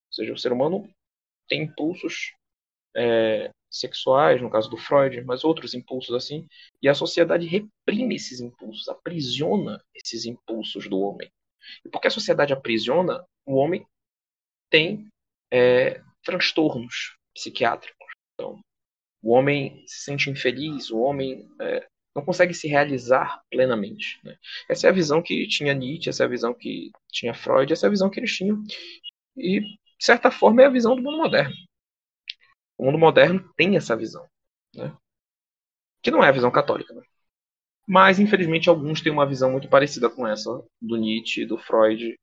Ou 0.09 0.13
seja, 0.13 0.33
o 0.33 0.37
ser 0.37 0.51
humano 0.51 0.89
tem 1.47 1.63
impulsos 1.63 2.33
é, 2.97 3.51
sexuais, 3.69 4.41
no 4.41 4.49
caso 4.49 4.69
do 4.69 4.77
Freud, 4.77 5.21
mas 5.21 5.43
outros 5.43 5.73
impulsos 5.73 6.15
assim, 6.15 6.47
e 6.81 6.89
a 6.89 6.95
sociedade 6.95 7.45
reprime 7.45 8.15
esses 8.15 8.39
impulsos, 8.39 8.89
aprisiona 8.89 9.81
esses 9.93 10.25
impulsos 10.25 10.89
do 10.89 10.99
homem. 10.99 11.31
E 11.85 11.89
porque 11.89 12.07
a 12.07 12.11
sociedade 12.11 12.53
aprisiona, 12.53 13.23
o 13.45 13.55
homem 13.55 13.85
tem 14.69 15.07
é, 15.51 16.01
transtornos 16.23 17.15
psiquiátricos. 17.33 18.07
Então, 18.33 18.59
o 19.21 19.31
homem 19.31 19.83
se 19.85 20.03
sente 20.03 20.29
infeliz, 20.29 20.89
o 20.89 20.99
homem 20.99 21.47
é, 21.61 21.87
não 22.15 22.23
consegue 22.23 22.53
se 22.53 22.67
realizar 22.67 23.41
plenamente. 23.51 24.19
Né? 24.23 24.35
Essa 24.69 24.87
é 24.87 24.89
a 24.89 24.93
visão 24.93 25.21
que 25.21 25.47
tinha 25.47 25.73
Nietzsche, 25.73 26.09
essa 26.09 26.23
é 26.23 26.25
a 26.25 26.29
visão 26.29 26.53
que 26.53 26.91
tinha 27.11 27.33
Freud, 27.33 27.71
essa 27.71 27.85
é 27.85 27.87
a 27.87 27.91
visão 27.91 28.09
que 28.09 28.19
eles 28.19 28.35
tinham. 28.35 28.63
E, 29.35 29.59
de 29.59 29.77
certa 29.99 30.31
forma, 30.31 30.63
é 30.63 30.65
a 30.65 30.69
visão 30.69 30.95
do 30.95 31.01
mundo 31.01 31.17
moderno. 31.17 31.55
O 32.77 32.85
mundo 32.85 32.97
moderno 32.97 33.51
tem 33.55 33.75
essa 33.75 33.95
visão, 33.95 34.27
né? 34.75 34.95
que 36.01 36.11
não 36.11 36.23
é 36.23 36.29
a 36.29 36.31
visão 36.31 36.51
católica. 36.51 36.93
Né? 36.93 37.01
Mas, 37.85 38.19
infelizmente, 38.19 38.69
alguns 38.69 39.01
têm 39.01 39.11
uma 39.11 39.25
visão 39.25 39.51
muito 39.51 39.69
parecida 39.69 40.09
com 40.09 40.27
essa 40.27 40.63
do 40.81 40.95
Nietzsche, 40.95 41.45
do 41.45 41.57
Freud. 41.57 42.17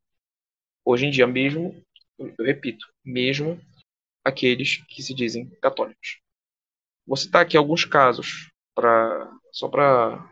Hoje 0.85 1.07
em 1.07 1.11
dia, 1.11 1.27
mesmo, 1.27 1.83
eu 2.19 2.45
repito, 2.45 2.87
mesmo 3.05 3.61
aqueles 4.25 4.83
que 4.87 5.03
se 5.03 5.15
dizem 5.15 5.49
católicos. 5.61 6.21
Vou 7.07 7.17
citar 7.17 7.43
aqui 7.43 7.57
alguns 7.57 7.85
casos, 7.85 8.51
pra, 8.75 9.31
só 9.53 9.69
para 9.69 10.31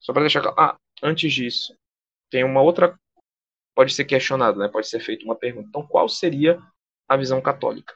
Só 0.00 0.12
para 0.12 0.22
deixar 0.22 0.42
claro. 0.42 0.56
Ah, 0.58 0.76
antes 1.02 1.32
disso, 1.32 1.76
tem 2.30 2.44
uma 2.44 2.60
outra. 2.60 2.98
Pode 3.74 3.94
ser 3.94 4.04
questionado, 4.04 4.58
né? 4.58 4.68
Pode 4.68 4.88
ser 4.88 5.00
feita 5.00 5.24
uma 5.24 5.36
pergunta. 5.36 5.68
Então, 5.68 5.86
qual 5.86 6.08
seria 6.08 6.60
a 7.08 7.16
visão 7.16 7.40
católica? 7.40 7.94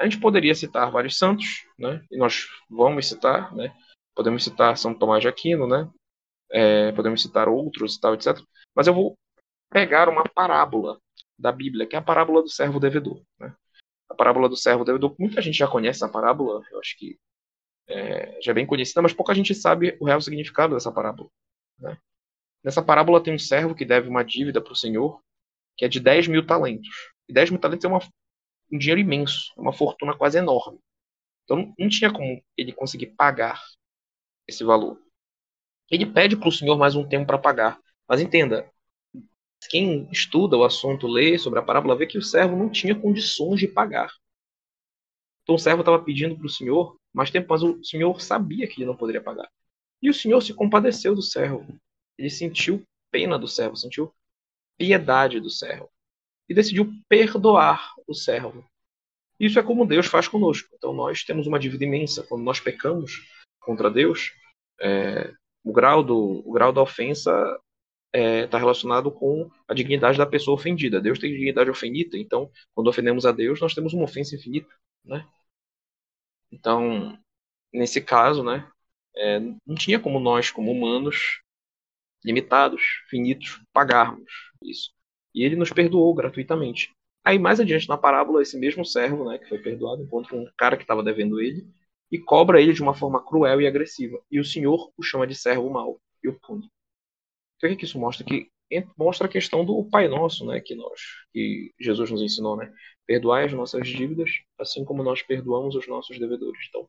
A 0.00 0.04
gente 0.04 0.18
poderia 0.18 0.54
citar 0.54 0.90
vários 0.90 1.18
santos, 1.18 1.66
né? 1.78 2.02
E 2.10 2.16
nós 2.16 2.48
vamos 2.70 3.06
citar, 3.06 3.54
né? 3.54 3.70
Podemos 4.14 4.42
citar 4.42 4.74
São 4.78 4.94
Tomás 4.94 5.20
de 5.20 5.28
Aquino, 5.28 5.66
né? 5.66 5.90
É, 6.50 6.90
podemos 6.92 7.20
citar 7.20 7.50
outros 7.50 7.96
e 7.96 8.00
tal, 8.00 8.14
etc. 8.14 8.40
Mas 8.74 8.86
eu 8.86 8.94
vou 8.94 9.18
pegar 9.70 10.08
uma 10.08 10.24
parábola 10.24 10.98
da 11.38 11.52
Bíblia, 11.52 11.86
que 11.86 11.94
é 11.94 11.98
a 11.98 12.02
parábola 12.02 12.42
do 12.42 12.48
servo 12.48 12.80
devedor. 12.80 13.22
Né? 13.38 13.54
A 14.08 14.14
parábola 14.14 14.48
do 14.48 14.56
servo 14.56 14.84
devedor, 14.84 15.14
muita 15.18 15.42
gente 15.42 15.58
já 15.58 15.68
conhece 15.68 16.02
essa 16.02 16.10
parábola, 16.10 16.62
eu 16.72 16.80
acho 16.80 16.96
que 16.98 17.18
é, 17.86 18.40
já 18.40 18.52
é 18.52 18.54
bem 18.54 18.66
conhecida, 18.66 19.02
mas 19.02 19.12
pouca 19.12 19.34
gente 19.34 19.54
sabe 19.54 19.98
o 20.00 20.06
real 20.06 20.20
significado 20.20 20.74
dessa 20.74 20.90
parábola. 20.90 21.28
Né? 21.78 21.98
Nessa 22.64 22.82
parábola 22.82 23.22
tem 23.22 23.34
um 23.34 23.38
servo 23.38 23.74
que 23.74 23.84
deve 23.84 24.08
uma 24.08 24.24
dívida 24.24 24.62
para 24.62 24.72
o 24.72 24.76
Senhor, 24.76 25.20
que 25.76 25.84
é 25.84 25.88
de 25.88 26.00
10 26.00 26.28
mil 26.28 26.46
talentos. 26.46 26.88
E 27.28 27.32
10 27.34 27.50
mil 27.50 27.60
talentos 27.60 27.84
é 27.84 27.88
uma, 27.88 28.00
um 28.72 28.78
dinheiro 28.78 29.00
imenso, 29.00 29.52
é 29.56 29.60
uma 29.60 29.72
fortuna 29.72 30.16
quase 30.16 30.38
enorme. 30.38 30.78
Então 31.44 31.74
não 31.78 31.88
tinha 31.88 32.12
como 32.12 32.42
ele 32.56 32.72
conseguir 32.72 33.08
pagar 33.08 33.60
esse 34.46 34.62
valor. 34.64 35.00
Ele 35.90 36.06
pede 36.06 36.36
para 36.36 36.48
o 36.48 36.52
Senhor 36.52 36.76
mais 36.78 36.94
um 36.94 37.06
tempo 37.06 37.26
para 37.26 37.38
pagar. 37.38 37.80
Mas 38.08 38.20
entenda, 38.20 38.70
quem 39.68 40.08
estuda 40.10 40.56
o 40.56 40.64
assunto, 40.64 41.06
lê 41.06 41.38
sobre 41.38 41.58
a 41.58 41.62
parábola, 41.62 41.96
vê 41.96 42.06
que 42.06 42.18
o 42.18 42.22
servo 42.22 42.56
não 42.56 42.70
tinha 42.70 42.94
condições 42.94 43.58
de 43.58 43.68
pagar. 43.68 44.12
Então 45.42 45.56
o 45.56 45.58
servo 45.58 45.80
estava 45.80 46.02
pedindo 46.02 46.36
para 46.36 46.46
o 46.46 46.50
Senhor 46.50 46.96
mais 47.12 47.30
tempo, 47.30 47.48
mas 47.50 47.62
o 47.62 47.82
Senhor 47.82 48.20
sabia 48.20 48.66
que 48.68 48.80
ele 48.80 48.86
não 48.86 48.96
poderia 48.96 49.20
pagar. 49.20 49.50
E 50.00 50.08
o 50.08 50.14
Senhor 50.14 50.40
se 50.40 50.54
compadeceu 50.54 51.14
do 51.14 51.22
servo. 51.22 51.66
Ele 52.16 52.30
sentiu 52.30 52.82
pena 53.10 53.38
do 53.38 53.48
servo, 53.48 53.76
sentiu 53.76 54.14
piedade 54.78 55.40
do 55.40 55.50
servo. 55.50 55.90
E 56.48 56.54
decidiu 56.54 56.90
perdoar 57.08 57.94
o 58.12 58.14
servo. 58.14 58.64
Isso 59.38 59.58
é 59.58 59.62
como 59.62 59.86
Deus 59.86 60.06
faz 60.06 60.28
conosco. 60.28 60.68
Então 60.74 60.92
nós 60.92 61.24
temos 61.24 61.46
uma 61.46 61.58
dívida 61.58 61.84
imensa. 61.84 62.22
Quando 62.22 62.42
nós 62.42 62.60
pecamos 62.60 63.26
contra 63.60 63.90
Deus, 63.90 64.32
é, 64.80 65.32
o, 65.64 65.72
grau 65.72 66.02
do, 66.02 66.42
o 66.46 66.52
grau 66.52 66.72
da 66.72 66.82
ofensa 66.82 67.30
está 67.32 67.60
é, 68.12 68.46
tá 68.46 68.58
relacionado 68.58 69.10
com 69.10 69.50
a 69.68 69.74
dignidade 69.74 70.18
da 70.18 70.26
pessoa 70.26 70.54
ofendida. 70.56 71.00
Deus 71.00 71.18
tem 71.18 71.30
dignidade 71.30 71.70
infinita, 71.70 72.18
então, 72.18 72.50
quando 72.74 72.88
ofendemos 72.88 73.24
a 73.24 73.32
Deus, 73.32 73.60
nós 73.60 73.74
temos 73.74 73.92
uma 73.92 74.04
ofensa 74.04 74.34
infinita, 74.34 74.68
né? 75.04 75.26
Então, 76.50 77.16
nesse 77.72 78.00
caso, 78.00 78.42
né, 78.42 78.68
é, 79.16 79.38
não 79.38 79.74
tinha 79.76 80.00
como 80.00 80.18
nós, 80.18 80.50
como 80.50 80.72
humanos, 80.72 81.40
limitados, 82.24 82.82
finitos, 83.08 83.60
pagarmos 83.72 84.30
isso. 84.62 84.90
E 85.34 85.44
ele 85.44 85.56
nos 85.56 85.72
perdoou 85.72 86.12
gratuitamente. 86.14 86.92
Aí, 87.24 87.38
mais 87.38 87.60
adiante 87.60 87.88
na 87.88 87.98
parábola, 87.98 88.42
esse 88.42 88.58
mesmo 88.58 88.84
servo, 88.84 89.28
né, 89.28 89.38
que 89.38 89.48
foi 89.48 89.58
perdoado, 89.58 90.02
encontra 90.02 90.34
um 90.36 90.46
cara 90.56 90.76
que 90.76 90.82
estava 90.82 91.02
devendo 91.02 91.40
ele 91.40 91.66
e 92.10 92.18
cobra 92.18 92.60
ele 92.60 92.72
de 92.72 92.82
uma 92.82 92.94
forma 92.94 93.24
cruel 93.24 93.60
e 93.60 93.66
agressiva. 93.66 94.20
E 94.30 94.40
o 94.40 94.44
Senhor 94.44 94.90
o 94.96 95.02
chama 95.02 95.26
de 95.26 95.34
servo 95.34 95.68
mau 95.70 96.00
e 96.22 96.28
o 96.28 96.38
pune. 96.40 96.68
Então, 97.56 97.70
o 97.70 97.76
que 97.76 97.84
isso 97.84 97.98
mostra? 97.98 98.24
Que 98.24 98.50
mostra 98.96 99.26
a 99.26 99.30
questão 99.30 99.64
do 99.64 99.84
Pai 99.84 100.08
Nosso, 100.08 100.46
né, 100.46 100.60
que 100.60 100.74
nós, 100.74 101.00
que 101.32 101.72
Jesus 101.78 102.10
nos 102.10 102.22
ensinou, 102.22 102.56
né, 102.56 102.72
perdoar 103.06 103.44
as 103.44 103.52
nossas 103.52 103.86
dívidas, 103.86 104.30
assim 104.58 104.84
como 104.84 105.02
nós 105.02 105.22
perdoamos 105.22 105.74
os 105.74 105.86
nossos 105.86 106.18
devedores. 106.18 106.66
Então, 106.68 106.88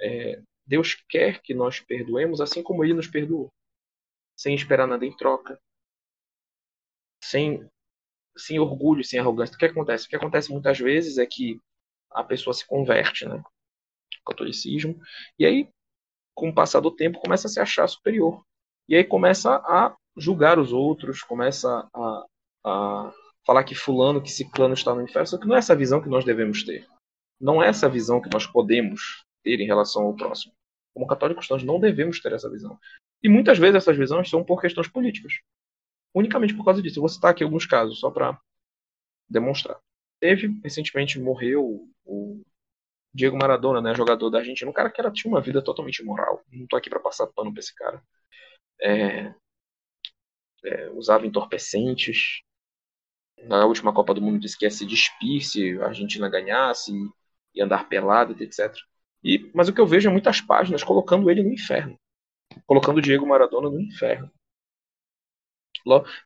é, 0.00 0.40
Deus 0.66 0.94
quer 1.08 1.40
que 1.42 1.54
nós 1.54 1.80
perdoemos, 1.80 2.40
assim 2.40 2.62
como 2.62 2.84
Ele 2.84 2.94
nos 2.94 3.08
perdoou, 3.08 3.52
sem 4.36 4.54
esperar 4.54 4.86
nada 4.86 5.04
em 5.04 5.16
troca, 5.16 5.60
sem, 7.22 7.68
sem 8.36 8.58
orgulho, 8.58 9.04
sem 9.04 9.18
arrogância. 9.18 9.54
O 9.54 9.58
que 9.58 9.66
acontece? 9.66 10.06
O 10.06 10.08
que 10.08 10.16
acontece 10.16 10.52
muitas 10.52 10.78
vezes 10.78 11.18
é 11.18 11.26
que 11.26 11.60
a 12.10 12.24
pessoa 12.24 12.54
se 12.54 12.66
converte, 12.66 13.26
né, 13.26 13.42
catolicismo, 14.26 14.98
e 15.38 15.46
aí, 15.46 15.68
com 16.34 16.48
o 16.48 16.54
passar 16.54 16.80
do 16.80 16.90
tempo, 16.90 17.20
começa 17.20 17.46
a 17.46 17.50
se 17.50 17.60
achar 17.60 17.86
superior. 17.86 18.42
E 18.88 18.96
aí 18.96 19.04
começa 19.04 19.56
a 19.56 19.94
julgar 20.16 20.58
os 20.58 20.72
outros, 20.72 21.22
começa 21.22 21.88
a, 21.94 22.26
a 22.64 23.12
falar 23.46 23.64
que 23.64 23.74
fulano, 23.74 24.22
que 24.22 24.30
ciclano 24.30 24.74
está 24.74 24.94
no 24.94 25.02
inferno, 25.02 25.26
só 25.26 25.38
que 25.38 25.46
não 25.46 25.54
é 25.54 25.58
essa 25.58 25.76
visão 25.76 26.00
que 26.00 26.08
nós 26.08 26.24
devemos 26.24 26.64
ter. 26.64 26.86
Não 27.40 27.62
é 27.62 27.68
essa 27.68 27.88
visão 27.88 28.20
que 28.20 28.30
nós 28.32 28.46
podemos 28.46 29.24
ter 29.42 29.60
em 29.60 29.66
relação 29.66 30.04
ao 30.04 30.16
próximo. 30.16 30.52
Como 30.94 31.06
católicos, 31.06 31.48
nós 31.48 31.62
não 31.62 31.78
devemos 31.78 32.20
ter 32.20 32.32
essa 32.32 32.50
visão. 32.50 32.78
E 33.22 33.28
muitas 33.28 33.58
vezes 33.58 33.76
essas 33.76 33.96
visões 33.96 34.28
são 34.28 34.42
por 34.42 34.60
questões 34.60 34.88
políticas. 34.88 35.34
Unicamente 36.16 36.54
por 36.54 36.64
causa 36.64 36.80
disso. 36.80 36.98
Eu 36.98 37.02
vou 37.02 37.10
citar 37.10 37.30
aqui 37.30 37.44
alguns 37.44 37.66
casos, 37.66 38.00
só 38.00 38.10
para 38.10 38.40
demonstrar. 39.28 39.78
Teve, 40.18 40.58
recentemente, 40.64 41.20
morreu 41.20 41.90
o 42.06 42.42
Diego 43.12 43.36
Maradona, 43.36 43.82
né, 43.82 43.94
jogador 43.94 44.30
da 44.30 44.38
Argentina, 44.38 44.70
um 44.70 44.72
cara 44.72 44.90
que 44.90 44.98
era, 44.98 45.12
tinha 45.12 45.30
uma 45.30 45.42
vida 45.42 45.60
totalmente 45.60 45.98
imoral. 45.98 46.42
Não 46.50 46.64
estou 46.64 46.78
aqui 46.78 46.88
para 46.88 47.00
passar 47.00 47.26
pano 47.26 47.52
para 47.52 47.60
esse 47.60 47.74
cara. 47.74 48.02
É, 48.80 49.34
é, 50.64 50.90
usava 50.92 51.26
entorpecentes. 51.26 52.40
Na 53.44 53.66
última 53.66 53.92
Copa 53.92 54.14
do 54.14 54.22
Mundo 54.22 54.40
disse 54.40 54.56
que 54.56 54.64
ia 54.64 54.70
se 54.70 54.86
despir 54.86 55.42
se 55.42 55.78
a 55.82 55.88
Argentina 55.88 56.30
ganhasse 56.30 56.92
e 57.54 57.60
andar 57.60 57.90
pelado, 57.90 58.34
etc. 58.42 58.74
E, 59.22 59.50
mas 59.54 59.68
o 59.68 59.72
que 59.74 59.80
eu 59.82 59.86
vejo 59.86 60.08
é 60.08 60.12
muitas 60.12 60.40
páginas 60.40 60.82
colocando 60.82 61.30
ele 61.30 61.42
no 61.42 61.52
inferno. 61.52 61.98
Colocando 62.64 62.98
o 62.98 63.02
Diego 63.02 63.26
Maradona 63.26 63.68
no 63.68 63.78
inferno. 63.78 64.30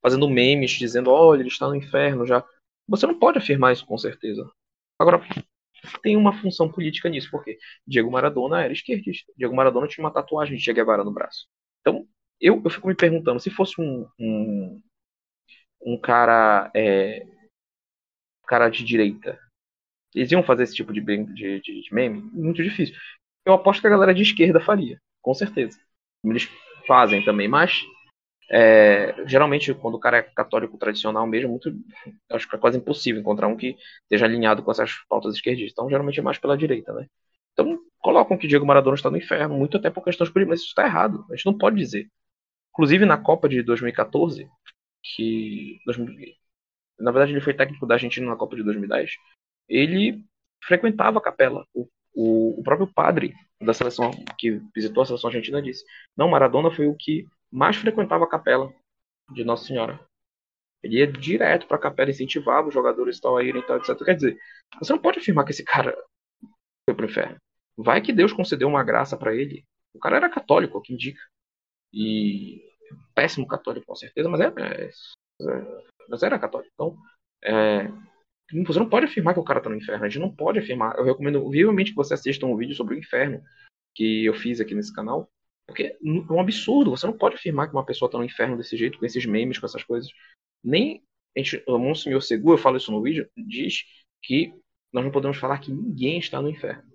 Fazendo 0.02 0.29
memes 0.29 0.73
dizendo, 0.73 1.11
olha, 1.11 1.40
ele 1.40 1.49
está 1.49 1.69
no 1.69 1.75
inferno 1.75 2.26
já. 2.26 2.45
Você 2.88 3.07
não 3.07 3.19
pode 3.19 3.38
afirmar 3.38 3.73
isso 3.73 3.87
com 3.87 3.97
certeza. 3.97 4.49
Agora, 4.99 5.23
tem 6.02 6.17
uma 6.17 6.33
função 6.33 6.71
política 6.71 7.09
nisso, 7.09 7.31
porque 7.31 7.59
Diego 7.87 8.11
Maradona 8.11 8.62
era 8.62 8.73
esquerdista. 8.73 9.33
Diego 9.37 9.55
Maradona 9.55 9.87
tinha 9.87 10.05
uma 10.05 10.12
tatuagem 10.12 10.57
de 10.57 10.62
Che 10.62 10.73
Guevara 10.73 11.05
no 11.05 11.12
braço. 11.12 11.47
Então, 11.81 12.07
eu, 12.40 12.61
eu 12.64 12.71
fico 12.71 12.88
me 12.88 12.95
perguntando, 12.95 13.40
se 13.40 13.50
fosse 13.50 13.81
um, 13.81 14.07
um, 14.19 14.83
um 15.83 15.99
cara 15.99 16.71
é, 16.75 17.26
cara 18.47 18.69
de 18.69 18.85
direita, 18.85 19.38
eles 20.14 20.33
iam 20.33 20.43
fazer 20.43 20.64
esse 20.64 20.75
tipo 20.75 20.93
de, 20.93 21.00
de, 21.00 21.61
de, 21.61 21.83
de 21.83 21.95
meme? 21.95 22.21
Muito 22.21 22.62
difícil. 22.62 22.97
Eu 23.47 23.55
aposto 23.55 23.81
que 23.81 23.87
a 23.87 23.90
galera 23.90 24.12
de 24.12 24.23
esquerda 24.23 24.61
faria, 24.61 25.00
com 25.23 25.33
certeza. 25.33 25.79
Eles 26.25 26.49
fazem 26.87 27.25
também, 27.25 27.47
mas 27.47 27.81
é, 28.50 29.14
geralmente 29.26 29.73
quando 29.75 29.95
o 29.95 30.00
cara 30.00 30.19
é 30.19 30.23
católico 30.23 30.76
tradicional 30.76 31.25
mesmo, 31.26 31.50
muito, 31.50 31.73
acho 32.33 32.49
que 32.49 32.57
é 32.57 32.59
quase 32.59 32.78
impossível 32.78 33.21
encontrar 33.21 33.47
um 33.47 33.57
que 33.57 33.76
esteja 34.02 34.26
alinhado 34.26 34.62
com 34.62 34.71
essas 34.73 34.92
pautas 35.09 35.37
esquerdistas. 35.37 35.73
Então, 35.73 35.88
geralmente 35.88 36.19
é 36.19 36.23
mais 36.23 36.38
pela 36.38 36.59
direita, 36.59 36.92
né? 36.92 37.07
Então, 37.52 37.78
colocam 38.00 38.37
que 38.37 38.49
Diego 38.49 38.66
Maradona 38.66 38.97
está 38.97 39.11
no 39.11 39.16
inferno, 39.16 39.57
muito 39.57 39.76
até 39.76 39.88
por 39.90 40.02
questões 40.02 40.30
políticas, 40.30 40.50
mas 40.50 40.61
isso 40.61 40.71
está 40.71 40.85
errado. 40.85 41.25
A 41.30 41.37
gente 41.37 41.47
não 41.47 41.57
pode 41.57 41.76
dizer. 41.76 42.09
Inclusive 42.73 43.04
na 43.07 43.19
Copa 43.19 43.49
de 43.49 43.62
2014, 43.62 44.49
que 45.02 45.78
na 46.99 47.11
verdade 47.12 47.33
ele 47.33 47.40
foi 47.40 47.54
técnico 47.54 47.87
da 47.87 47.95
Argentina 47.95 48.26
na 48.26 48.37
Copa 48.37 48.57
de 48.57 48.62
2010, 48.64 49.12
ele 49.69 50.25
frequentava 50.64 51.19
a 51.19 51.23
capela. 51.23 51.66
O, 51.75 51.88
o, 52.14 52.61
o 52.61 52.62
próprio 52.62 52.87
padre 52.92 53.35
da 53.61 53.75
seleção 53.75 54.11
que 54.38 54.61
visitou 54.75 55.02
a 55.02 55.07
seleção 55.07 55.28
argentina 55.28 55.62
disse: 55.62 55.85
"Não, 56.16 56.28
Maradona 56.28 56.71
foi 56.71 56.87
o 56.87 56.97
que 56.97 57.26
mais 57.50 57.76
frequentava 57.76 58.25
a 58.25 58.28
capela 58.28 58.73
de 59.33 59.45
Nossa 59.45 59.66
Senhora. 59.66 60.00
Ele 60.83 60.99
ia 60.99 61.07
direto 61.07 61.66
para 61.66 61.76
a 61.76 61.80
capela, 61.80 62.11
incentivava 62.11 62.69
os 62.69 62.75
jogadores 62.75 63.21
tal 63.21 63.37
a 63.37 63.45
irem, 63.45 63.64
tal, 63.66 63.76
etc. 63.76 63.97
Quer 64.04 64.14
dizer, 64.14 64.38
você 64.78 64.92
não 64.92 65.00
pode 65.00 65.19
afirmar 65.19 65.45
que 65.45 65.50
esse 65.50 65.64
cara 65.64 65.97
foi 66.88 66.95
pro 66.95 67.07
inferno. 67.07 67.37
Vai 67.76 68.00
que 68.00 68.12
Deus 68.12 68.33
concedeu 68.33 68.69
uma 68.69 68.85
graça 68.85 69.16
para 69.16 69.35
ele. 69.35 69.64
O 69.95 69.99
cara 69.99 70.16
era 70.16 70.30
católico, 70.30 70.78
o 70.78 70.80
que 70.80 70.92
indica. 70.92 71.21
E 71.92 72.62
péssimo 73.14 73.47
católico 73.47 73.87
com 73.87 73.95
certeza, 73.95 74.28
mas 74.28 74.40
era, 74.40 74.54
é, 74.61 74.87
é, 74.87 75.85
mas 76.09 76.23
era 76.23 76.38
católico. 76.38 76.71
Então, 76.75 76.97
é, 77.42 77.88
você 78.66 78.78
não 78.78 78.88
pode 78.88 79.07
afirmar 79.07 79.35
que 79.35 79.40
o 79.40 79.45
cara 79.45 79.61
tá 79.61 79.69
no 79.69 79.76
inferno. 79.76 80.04
A 80.04 80.09
gente 80.09 80.21
não 80.21 80.35
pode 80.35 80.59
afirmar. 80.59 80.97
Eu 80.97 81.04
recomendo 81.04 81.49
vivamente 81.50 81.90
que 81.90 81.97
você 81.97 82.14
assista 82.14 82.47
um 82.47 82.57
vídeo 82.57 82.75
sobre 82.75 82.95
o 82.95 82.99
inferno 82.99 83.42
que 83.95 84.25
eu 84.25 84.35
fiz 84.35 84.61
aqui 84.61 84.75
nesse 84.75 84.92
canal. 84.95 85.28
Porque 85.70 85.84
é 85.84 86.32
um 86.32 86.40
absurdo. 86.40 86.90
Você 86.90 87.06
não 87.06 87.16
pode 87.16 87.36
afirmar 87.36 87.68
que 87.68 87.74
uma 87.74 87.84
pessoa 87.84 88.10
tá 88.10 88.18
no 88.18 88.24
inferno 88.24 88.56
desse 88.56 88.76
jeito, 88.76 88.98
com 88.98 89.06
esses 89.06 89.24
memes, 89.26 89.58
com 89.58 89.66
essas 89.66 89.84
coisas. 89.84 90.10
Nem 90.62 91.02
a 91.36 91.72
o 91.72 91.78
Monsenhor 91.78 92.20
Seguro, 92.22 92.54
eu 92.54 92.62
falo 92.62 92.76
isso 92.76 92.90
no 92.92 93.02
vídeo, 93.02 93.28
diz 93.36 93.84
que 94.22 94.52
nós 94.92 95.04
não 95.04 95.12
podemos 95.12 95.38
falar 95.38 95.58
que 95.58 95.72
ninguém 95.72 96.18
está 96.18 96.42
no 96.42 96.50
inferno 96.50 96.90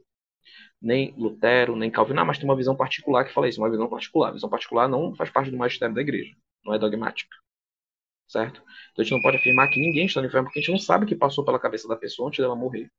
nem 0.86 1.14
Lutero, 1.18 1.76
nem 1.76 1.90
Calvino, 1.90 2.20
ah, 2.20 2.26
mas 2.26 2.38
tem 2.38 2.48
uma 2.48 2.56
visão 2.56 2.76
particular 2.76 3.26
que 3.26 3.34
fala 3.34 3.50
isso, 3.50 3.60
uma 3.60 3.72
visão 3.72 3.90
particular. 3.90 4.30
A 4.30 4.34
visão 4.34 4.50
particular 4.50 4.88
não 4.88 5.16
faz 5.16 5.32
parte 5.32 5.50
do 5.50 5.58
magistério 5.58 5.96
da 5.96 6.02
igreja, 6.02 6.36
não 6.64 6.76
é 6.76 6.80
dogmática. 6.80 7.36
Certo? 8.28 8.62
Então 8.92 9.02
a 9.02 9.04
gente 9.04 9.14
não 9.14 9.22
pode 9.22 9.38
afirmar 9.38 9.68
que 9.70 9.80
ninguém 9.80 10.06
está 10.06 10.22
no 10.22 10.28
inferno, 10.28 10.46
porque 10.48 10.60
a 10.60 10.62
gente 10.62 10.72
não 10.72 10.80
sabe 10.80 11.06
o 11.06 11.08
que 11.08 11.16
passou 11.16 11.44
pela 11.44 11.60
cabeça 11.60 11.88
da 11.88 11.96
pessoa 11.96 12.28
antes 12.28 12.40
dela 12.40 12.56
morrer. 12.56 12.90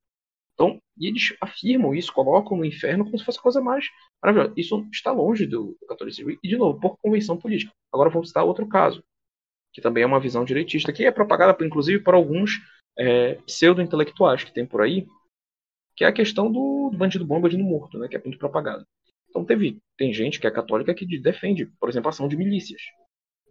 Então, 0.57 0.81
e 0.99 1.07
eles 1.07 1.37
afirmam 1.39 1.95
isso, 1.95 2.11
colocam 2.13 2.57
no 2.57 2.65
inferno 2.65 3.05
como 3.05 3.19
se 3.19 3.25
fosse 3.25 3.39
a 3.39 3.43
coisa 3.43 3.61
mais 3.61 3.85
maravilhosa. 4.23 4.55
Isso 4.57 4.89
está 4.91 5.13
longe 5.13 5.47
do, 5.47 5.77
catolicismo. 5.87 6.31
E, 6.31 6.49
de 6.49 6.57
novo, 6.57 6.81
por 6.81 6.97
convenção 6.97 7.37
política. 7.37 7.71
Agora 7.93 8.09
vamos 8.09 8.29
citar 8.29 8.43
outro 8.43 8.67
caso, 8.67 9.05
que 9.71 9.83
também 9.83 10.03
é 10.03 10.07
uma 10.07 10.19
visão 10.19 10.47
direitista, 10.47 10.95
que 10.95 11.05
é 11.05 11.11
propagada, 11.11 11.55
inclusive, 11.63 12.03
por 12.03 12.15
alguns 12.15 12.59
é, 12.99 13.35
pseudo-intelectuais 13.47 14.45
que 14.45 14.53
tem 14.53 14.65
por 14.65 14.81
aí, 14.81 15.07
que 15.95 16.05
é 16.05 16.09
a 16.09 16.13
questão 16.13 16.51
do, 16.51 16.89
do 16.91 16.97
bandido 16.97 17.27
bom 17.27 17.39
e 17.39 17.43
bandido 17.43 17.63
morto, 17.63 17.99
né, 17.99 18.09
que 18.09 18.17
é 18.17 18.23
muito 18.23 18.39
propagado. 18.39 18.87
Então 19.29 19.45
teve, 19.45 19.79
tem 19.99 20.13
gente 20.15 20.41
que 20.41 20.47
é 20.47 20.51
católica 20.51 20.95
que 20.95 21.07
defende, 21.19 21.67
por 21.79 21.91
exemplo, 21.91 22.09
a 22.09 22.11
ação 22.11 22.29
de 22.29 22.37
milícias. 22.37 22.81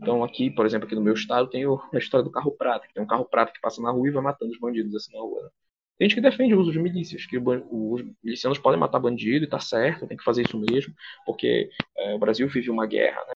Então 0.02 0.24
aqui, 0.24 0.50
por 0.50 0.66
exemplo, 0.66 0.88
aqui 0.88 0.96
no 0.96 1.02
meu 1.02 1.14
estado 1.14 1.48
tem 1.50 1.64
a 1.66 1.98
história 1.98 2.24
do 2.24 2.32
carro 2.32 2.52
prata, 2.52 2.88
que 2.88 2.94
tem 2.94 3.04
um 3.04 3.08
carro 3.08 3.26
prata 3.26 3.54
que 3.54 3.62
passa 3.62 3.82
na 3.82 3.92
rua 3.92 4.08
e 4.08 4.12
vai 4.12 4.24
matando 4.24 4.52
os 4.52 4.60
bandidos 4.60 4.96
assim 4.96 5.14
na 5.14 5.22
rua. 5.22 5.44
Né? 5.44 5.50
Tem 5.98 6.10
gente 6.10 6.16
que 6.16 6.22
defende 6.22 6.54
o 6.54 6.60
uso 6.60 6.72
de 6.72 6.80
milícias, 6.80 7.26
que 7.26 7.38
os 7.38 8.02
milicianos 8.22 8.60
podem 8.60 8.80
matar 8.80 9.00
bandido 9.00 9.46
e 9.46 9.50
tá 9.50 9.60
certo, 9.60 10.08
tem 10.08 10.18
que 10.18 10.24
fazer 10.24 10.44
isso 10.44 10.60
mesmo, 10.60 10.94
porque 11.26 11.70
é, 11.98 12.14
o 12.14 12.20
Brasil 12.20 12.48
vive 12.50 12.70
uma 12.70 12.86
guerra, 12.86 13.24
né? 13.28 13.34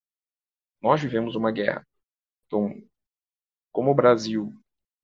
Nós 0.81 1.01
vivemos 1.01 1.35
uma 1.35 1.51
guerra. 1.51 1.85
Então, 2.47 2.81
como 3.71 3.91
o 3.91 3.95
Brasil 3.95 4.53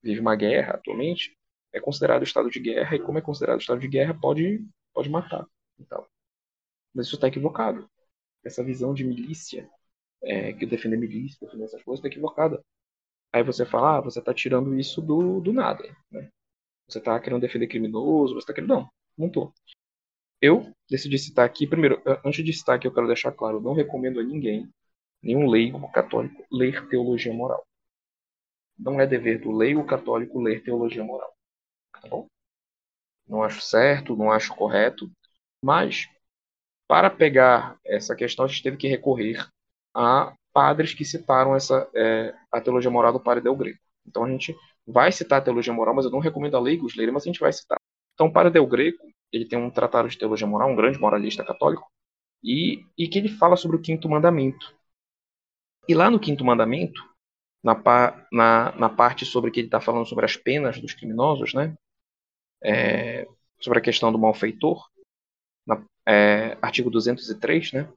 vive 0.04 0.20
uma 0.20 0.36
guerra 0.36 0.74
atualmente, 0.76 1.38
é 1.74 1.80
considerado 1.80 2.24
estado 2.24 2.50
de 2.50 2.60
guerra, 2.60 2.96
e 2.96 3.00
como 3.00 3.18
é 3.18 3.22
considerado 3.22 3.62
estado 3.62 3.80
de 3.80 3.88
guerra, 3.88 4.14
pode, 4.14 4.66
pode 4.94 5.10
matar. 5.10 5.46
Então, 5.80 6.06
mas 6.94 7.08
isso 7.08 7.16
está 7.16 7.28
equivocado. 7.28 7.90
Essa 8.44 8.64
visão 8.64 8.94
de 8.94 9.04
milícia, 9.04 9.70
é, 10.24 10.54
que 10.54 10.66
defende 10.66 10.98
milícia, 10.98 11.38
defende 11.42 11.64
essas 11.64 11.84
coisas, 11.84 12.00
está 12.00 12.08
equivocada. 12.08 12.64
Aí 13.34 13.44
você 13.44 13.66
fala, 13.66 13.98
ah, 13.98 14.02
você 14.02 14.20
está 14.20 14.34
tirando 14.34 14.80
isso 14.80 15.02
do, 15.02 15.42
do 15.42 15.52
nada. 15.52 15.84
Né? 16.10 16.30
Você 16.88 17.00
está 17.00 17.20
querendo 17.20 17.42
defender 17.42 17.68
criminoso, 17.68 18.34
você 18.34 18.40
está 18.40 18.54
querendo. 18.54 18.70
Não, 18.70 18.90
não 19.18 19.28
estou. 19.28 19.54
Eu 20.42 20.72
decidi 20.90 21.18
citar 21.18 21.46
aqui, 21.46 21.66
primeiro, 21.66 22.02
antes 22.24 22.44
de 22.44 22.54
citar 22.54 22.76
aqui, 22.76 22.88
eu 22.88 22.94
quero 22.94 23.08
deixar 23.08 23.32
claro, 23.32 23.62
não 23.62 23.74
recomendo 23.74 24.20
a 24.20 24.24
ninguém, 24.24 24.70
nenhum 25.22 25.48
leigo 25.48 25.92
católico, 25.92 26.46
ler 26.52 26.88
teologia 26.88 27.34
moral. 27.34 27.66
Não 28.78 29.00
é 29.00 29.08
dever 29.08 29.40
do 29.40 29.52
leigo 29.52 29.84
católico 29.86 30.42
ler 30.42 30.62
teologia 30.64 31.04
moral. 31.04 31.34
Tá 31.94 32.08
bom? 32.10 32.28
Não 33.28 33.42
acho 33.44 33.62
certo, 33.62 34.16
não 34.16 34.32
acho 34.32 34.54
correto, 34.56 35.10
mas 35.62 36.08
para 36.88 37.10
pegar 37.10 37.80
essa 37.84 38.16
questão, 38.16 38.46
a 38.46 38.48
gente 38.48 38.62
teve 38.62 38.78
que 38.78 38.88
recorrer 38.88 39.48
a 39.94 40.36
padres 40.54 40.94
que 40.94 41.04
citaram 41.04 41.56
essa, 41.56 41.90
é, 41.96 42.36
a 42.52 42.62
teologia 42.62 42.92
moral 42.92 43.12
do 43.12 43.20
Padre 43.20 43.44
Del 43.44 43.56
Greco. 43.56 43.80
Então 44.06 44.24
a 44.24 44.30
gente 44.30 44.56
vai 44.88 45.12
citar 45.12 45.40
a 45.40 45.44
teologia 45.44 45.74
moral, 45.74 45.96
mas 45.96 46.06
eu 46.06 46.12
não 46.12 46.20
recomendo 46.20 46.56
a 46.56 46.60
leigos 46.60 46.96
lerem, 46.96 47.14
mas 47.14 47.24
a 47.24 47.28
gente 47.28 47.40
vai 47.40 47.52
citar. 47.52 47.78
Então, 48.14 48.28
o 48.28 48.34
Padre 48.34 48.54
Del 48.54 48.68
Greco, 48.68 49.06
ele 49.32 49.46
tem 49.46 49.58
um 49.58 49.70
tratado 49.70 50.08
de 50.08 50.18
teologia 50.18 50.48
moral, 50.48 50.70
um 50.70 50.76
grande 50.76 51.00
moralista 51.00 51.44
católico, 51.44 51.88
e, 52.44 52.86
e 52.98 53.08
que 53.08 53.18
ele 53.18 53.30
fala 53.30 53.58
sobre 53.58 53.78
o 53.78 53.82
quinto 53.82 54.08
mandamento. 54.08 54.76
E 55.88 55.94
lá 55.94 56.10
no 56.10 56.20
quinto 56.20 56.46
mandamento, 56.46 57.02
na, 57.64 57.76
na, 58.32 58.72
na 58.74 58.90
parte 58.90 59.26
sobre 59.26 59.50
que 59.50 59.60
ele 59.60 59.68
está 59.68 59.82
falando 59.82 60.06
sobre 60.06 60.26
as 60.26 60.38
penas 60.38 60.80
dos 60.80 60.94
criminosos, 60.94 61.54
né? 61.54 61.76
É, 62.64 63.28
sobre 63.60 63.80
a 63.80 63.82
questão 63.82 64.12
do 64.12 64.20
malfeitor, 64.20 64.88
na, 65.66 65.84
é, 66.08 66.58
artigo 66.62 66.92
203, 66.92 67.74
né? 67.74 67.92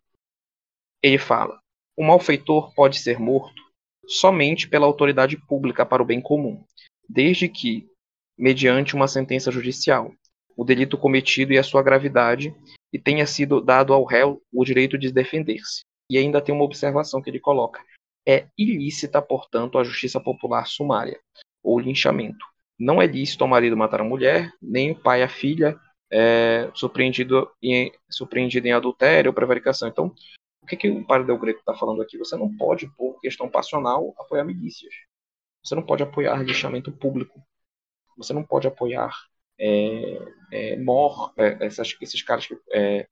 Ele 1.03 1.19
fala: 1.19 1.61
o 1.97 2.05
malfeitor 2.05 2.75
pode 2.75 2.99
ser 2.99 3.19
morto 3.21 3.68
somente 4.09 4.69
pela 4.69 4.87
autoridade 4.87 5.37
pública 5.37 5.85
para 5.85 6.03
o 6.03 6.07
bem 6.07 6.21
comum, 6.21 6.65
desde 7.09 7.49
que, 7.49 7.87
mediante 8.37 8.95
uma 8.95 9.07
sentença 9.07 9.51
judicial, 9.51 10.11
o 10.57 10.65
delito 10.65 10.97
cometido 10.99 11.53
e 11.53 11.59
a 11.59 11.63
sua 11.63 11.83
gravidade 11.83 12.55
e 12.93 12.99
tenha 12.99 13.27
sido 13.27 13.61
dado 13.61 13.93
ao 13.93 14.05
réu 14.05 14.43
o 14.53 14.65
direito 14.65 14.99
de 14.99 15.13
defender-se. 15.13 15.83
E 16.11 16.17
ainda 16.17 16.41
tem 16.41 16.55
uma 16.55 16.65
observação 16.65 17.21
que 17.21 17.31
ele 17.31 17.39
coloca: 17.39 17.81
é 18.27 18.47
ilícita, 18.57 19.21
portanto, 19.21 19.79
a 19.79 19.85
justiça 19.85 20.19
popular 20.19 20.67
sumária 20.67 21.21
ou 21.63 21.79
linchamento. 21.79 22.45
Não 22.79 23.03
é 23.03 23.07
lícito 23.07 23.45
ao 23.45 23.51
marido 23.51 23.77
matar 23.77 24.01
a 24.01 24.05
mulher, 24.05 24.51
nem 24.63 24.93
o 24.93 25.01
pai 25.01 25.23
a 25.23 25.29
filha, 25.29 25.79
é, 26.11 26.71
surpreendido, 26.75 27.51
em, 27.63 27.93
surpreendido 28.09 28.67
em 28.67 28.73
adultério 28.73 29.31
ou 29.31 29.35
prevaricação. 29.35 29.89
Então, 29.89 30.15
que, 30.69 30.77
que 30.77 30.91
o 30.91 31.05
padre 31.05 31.27
Del 31.27 31.39
Greco 31.39 31.61
está 31.61 31.75
falando 31.75 32.03
aqui? 32.03 32.19
Você 32.19 32.37
não 32.37 32.55
pode, 32.57 32.89
por 32.97 33.21
questão 33.21 33.49
passional, 33.49 34.15
apoiar 34.19 34.45
milícias. 34.45 34.95
Você 35.63 35.75
não 35.75 35.83
pode 35.83 36.03
apoiar 36.03 36.43
lixamento 36.43 36.93
público. 36.93 37.43
Você 38.17 38.33
não 38.33 38.45
pode 38.45 38.67
apoiar 38.67 39.13
é, 39.59 40.19
é, 40.53 40.77
mor, 40.77 41.33
é, 41.37 41.67
essas, 41.67 41.97
esses 42.01 42.23
caras 42.23 42.47
que 42.47 42.57
é, 42.73 43.09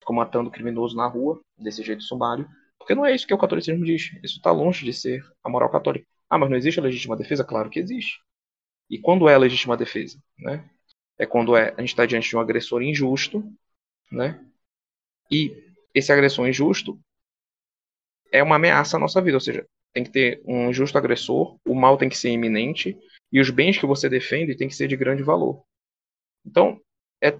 ficam 0.00 0.14
matando 0.14 0.50
criminoso 0.50 0.96
na 0.96 1.06
rua, 1.06 1.40
desse 1.56 1.82
jeito 1.82 2.02
sumário. 2.02 2.48
Porque 2.78 2.94
não 2.94 3.06
é 3.06 3.14
isso 3.14 3.26
que 3.26 3.34
o 3.34 3.38
catolicismo 3.38 3.84
diz. 3.84 4.12
Isso 4.22 4.36
está 4.36 4.50
longe 4.50 4.84
de 4.84 4.92
ser 4.92 5.22
a 5.42 5.48
moral 5.48 5.70
católica. 5.70 6.06
Ah, 6.28 6.38
mas 6.38 6.50
não 6.50 6.56
existe 6.56 6.78
a 6.80 6.82
legítima 6.82 7.16
defesa? 7.16 7.44
Claro 7.44 7.70
que 7.70 7.80
existe. 7.80 8.20
E 8.90 8.98
quando 8.98 9.28
é 9.28 9.34
a 9.34 9.38
legítima 9.38 9.76
defesa? 9.76 10.18
Né? 10.38 10.68
É 11.18 11.26
quando 11.26 11.56
é, 11.56 11.74
a 11.76 11.80
gente 11.80 11.90
está 11.90 12.06
diante 12.06 12.28
de 12.28 12.36
um 12.36 12.40
agressor 12.40 12.82
injusto, 12.82 13.42
né? 14.10 14.44
E 15.30 15.65
esse 15.96 16.12
agressor 16.12 16.46
injusto 16.46 17.00
é 18.30 18.42
uma 18.42 18.56
ameaça 18.56 18.98
à 18.98 19.00
nossa 19.00 19.22
vida, 19.22 19.38
ou 19.38 19.40
seja, 19.40 19.66
tem 19.94 20.04
que 20.04 20.10
ter 20.10 20.42
um 20.44 20.70
justo 20.70 20.98
agressor, 20.98 21.58
o 21.66 21.74
mal 21.74 21.96
tem 21.96 22.06
que 22.06 22.18
ser 22.18 22.28
iminente 22.28 22.94
e 23.32 23.40
os 23.40 23.48
bens 23.48 23.78
que 23.78 23.86
você 23.86 24.06
defende 24.06 24.54
tem 24.54 24.68
que 24.68 24.74
ser 24.74 24.88
de 24.88 24.96
grande 24.96 25.22
valor. 25.22 25.64
Então, 26.44 26.78
é, 27.22 27.30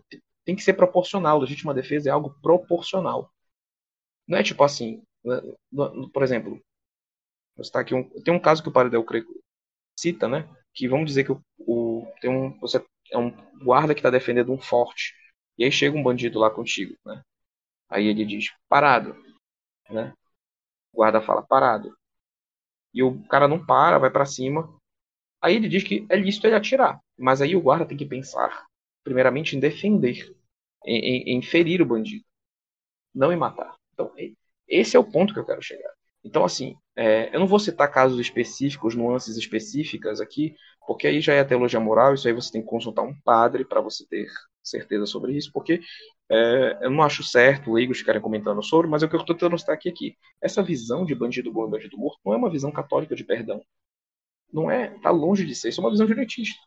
tem 0.42 0.56
que 0.56 0.62
ser 0.62 0.72
proporcional. 0.72 1.38
Legítima 1.38 1.74
defesa 1.74 2.08
é 2.08 2.12
algo 2.12 2.34
proporcional. 2.40 3.30
Não 4.26 4.38
é 4.38 4.42
tipo 4.42 4.64
assim, 4.64 5.02
né, 5.22 5.38
por 6.14 6.22
exemplo, 6.22 6.58
está 7.58 7.80
aqui 7.80 7.94
um, 7.94 8.08
tem 8.22 8.32
um 8.32 8.40
caso 8.40 8.62
que 8.62 8.70
o 8.70 8.72
padre 8.72 8.90
Del 8.90 9.04
Creco 9.04 9.38
cita, 9.98 10.26
né? 10.28 10.48
Que 10.72 10.88
vamos 10.88 11.06
dizer 11.06 11.24
que 11.24 11.32
o, 11.32 11.42
o 11.58 12.06
tem 12.22 12.30
um, 12.30 12.58
você 12.58 12.82
é 13.12 13.18
um 13.18 13.30
guarda 13.62 13.94
que 13.94 14.00
está 14.00 14.08
defendendo 14.08 14.50
um 14.50 14.58
forte 14.58 15.14
e 15.58 15.64
aí 15.64 15.70
chega 15.70 15.96
um 15.96 16.02
bandido 16.02 16.38
lá 16.38 16.50
contigo, 16.50 16.96
né? 17.04 17.22
Aí 17.88 18.06
ele 18.06 18.24
diz 18.24 18.52
parado, 18.68 19.16
né? 19.90 20.12
O 20.92 20.98
guarda 20.98 21.20
fala 21.20 21.42
parado 21.42 21.96
e 22.96 23.02
o 23.02 23.22
cara 23.28 23.46
não 23.46 23.64
para, 23.64 23.98
vai 23.98 24.10
para 24.10 24.24
cima. 24.24 24.74
Aí 25.42 25.54
ele 25.54 25.68
diz 25.68 25.84
que 25.84 26.06
é 26.08 26.16
lícito 26.16 26.46
ele 26.46 26.56
atirar, 26.56 26.98
mas 27.18 27.42
aí 27.42 27.54
o 27.54 27.60
guarda 27.60 27.84
tem 27.84 27.96
que 27.96 28.06
pensar, 28.06 28.66
primeiramente, 29.04 29.54
em 29.54 29.60
defender, 29.60 30.34
em, 30.84 30.98
em, 30.98 31.36
em 31.36 31.42
ferir 31.42 31.82
o 31.82 31.86
bandido, 31.86 32.24
não 33.14 33.30
em 33.30 33.36
matar. 33.36 33.76
Então, 33.92 34.12
esse 34.66 34.96
é 34.96 34.98
o 34.98 35.04
ponto 35.04 35.34
que 35.34 35.38
eu 35.38 35.44
quero 35.44 35.62
chegar. 35.62 35.92
Então, 36.24 36.42
assim, 36.44 36.74
é, 36.96 37.34
eu 37.34 37.38
não 37.38 37.46
vou 37.46 37.58
citar 37.58 37.92
casos 37.92 38.18
específicos, 38.18 38.94
nuances 38.94 39.36
específicas 39.36 40.20
aqui, 40.20 40.56
porque 40.86 41.06
aí 41.06 41.20
já 41.20 41.34
é 41.34 41.44
teologia 41.44 41.78
moral, 41.78 42.14
isso 42.14 42.26
aí 42.26 42.34
você 42.34 42.50
tem 42.50 42.62
que 42.62 42.68
consultar 42.68 43.02
um 43.02 43.14
padre 43.20 43.64
para 43.64 43.80
você 43.80 44.06
ter 44.06 44.26
certeza 44.62 45.06
sobre 45.06 45.36
isso, 45.36 45.52
porque 45.52 45.80
é, 46.28 46.84
eu 46.84 46.90
não 46.90 47.02
acho 47.02 47.22
certo 47.22 47.72
leigos 47.72 47.98
ficarem 47.98 48.20
comentando 48.20 48.62
sobre, 48.62 48.90
mas 48.90 49.02
é 49.02 49.06
o 49.06 49.08
que 49.08 49.14
eu 49.14 49.20
estou 49.20 49.34
tentando 49.34 49.58
citar 49.58 49.74
aqui, 49.74 49.88
aqui. 49.88 50.16
Essa 50.40 50.62
visão 50.62 51.04
de 51.04 51.14
bandido 51.14 51.52
bom 51.52 51.66
e 51.66 51.70
bandido 51.70 51.96
morto 51.96 52.20
não 52.24 52.34
é 52.34 52.36
uma 52.36 52.50
visão 52.50 52.72
católica 52.72 53.14
de 53.14 53.24
perdão. 53.24 53.62
Não 54.52 54.70
é, 54.70 54.88
tá 55.00 55.10
longe 55.10 55.44
de 55.46 55.54
ser, 55.54 55.68
isso 55.68 55.80
é 55.80 55.84
uma 55.84 55.90
visão 55.90 56.06
direitista. 56.06 56.60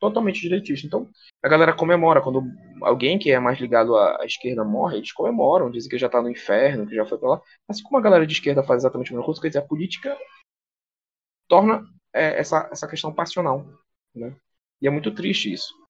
Totalmente 0.00 0.40
direitista. 0.40 0.86
Então, 0.86 1.10
a 1.42 1.48
galera 1.48 1.72
comemora 1.74 2.22
quando 2.22 2.42
alguém 2.82 3.18
que 3.18 3.30
é 3.30 3.38
mais 3.38 3.58
ligado 3.58 3.96
à, 3.96 4.24
esquerda 4.24 4.64
morre, 4.64 4.98
eles 4.98 5.12
comemoram, 5.12 5.70
dizem 5.70 5.90
que 5.90 5.98
já 5.98 6.06
está 6.06 6.20
no 6.20 6.30
inferno, 6.30 6.86
que 6.86 6.94
já 6.94 7.06
foi 7.06 7.18
para 7.18 7.28
lá. 7.30 7.42
Assim 7.68 7.82
como 7.82 7.98
a 7.98 8.02
galera 8.02 8.26
de 8.26 8.32
esquerda 8.32 8.62
faz 8.62 8.82
exatamente 8.82 9.08
a 9.10 9.12
mesma 9.12 9.24
coisa, 9.24 9.40
quer 9.40 9.48
dizer, 9.48 9.60
a 9.60 9.62
política 9.66 10.16
torna 11.48 11.86
é, 12.12 12.38
essa, 12.38 12.68
essa 12.72 12.88
questão 12.88 13.12
passional. 13.14 13.66
Né? 14.14 14.34
E 14.80 14.86
é 14.86 14.90
muito 14.90 15.14
triste 15.14 15.52
isso. 15.52 15.83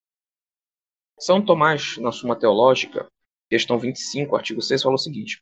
São 1.19 1.41
Tomás, 1.41 1.97
na 1.99 2.11
Suma 2.11 2.35
Teológica, 2.35 3.07
questão 3.49 3.79
25, 3.79 4.35
artigo 4.35 4.61
6, 4.61 4.83
falou 4.83 4.97
o 4.97 4.99
seguinte: 4.99 5.41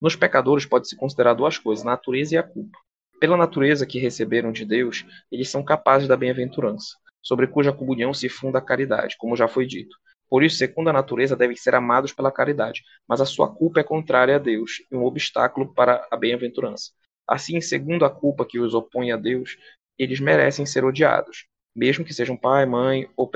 Nos 0.00 0.14
pecadores 0.14 0.66
pode-se 0.66 0.96
considerar 0.96 1.34
duas 1.34 1.56
coisas, 1.56 1.84
a 1.84 1.90
natureza 1.90 2.34
e 2.34 2.38
a 2.38 2.42
culpa. 2.42 2.78
Pela 3.18 3.36
natureza 3.36 3.86
que 3.86 3.98
receberam 3.98 4.52
de 4.52 4.66
Deus, 4.66 5.04
eles 5.32 5.48
são 5.48 5.64
capazes 5.64 6.06
da 6.06 6.16
bem-aventurança, 6.16 6.96
sobre 7.22 7.46
cuja 7.46 7.72
comunhão 7.72 8.12
se 8.12 8.28
funda 8.28 8.58
a 8.58 8.62
caridade, 8.62 9.16
como 9.18 9.34
já 9.34 9.48
foi 9.48 9.66
dito. 9.66 9.96
Por 10.28 10.42
isso, 10.42 10.58
segundo 10.58 10.88
a 10.88 10.92
natureza, 10.92 11.34
devem 11.34 11.56
ser 11.56 11.74
amados 11.74 12.12
pela 12.12 12.30
caridade, 12.30 12.82
mas 13.08 13.20
a 13.20 13.26
sua 13.26 13.52
culpa 13.52 13.80
é 13.80 13.84
contrária 13.84 14.36
a 14.36 14.38
Deus 14.38 14.82
e 14.90 14.94
um 14.94 15.04
obstáculo 15.04 15.72
para 15.72 16.06
a 16.10 16.16
bem-aventurança. 16.16 16.92
Assim, 17.26 17.60
segundo 17.62 18.04
a 18.04 18.10
culpa 18.10 18.44
que 18.44 18.58
os 18.58 18.74
opõe 18.74 19.10
a 19.10 19.16
Deus, 19.16 19.56
eles 19.98 20.20
merecem 20.20 20.66
ser 20.66 20.84
odiados, 20.84 21.46
mesmo 21.74 22.04
que 22.04 22.14
sejam 22.14 22.36
pai, 22.36 22.64
mãe 22.66 23.08
ou, 23.16 23.30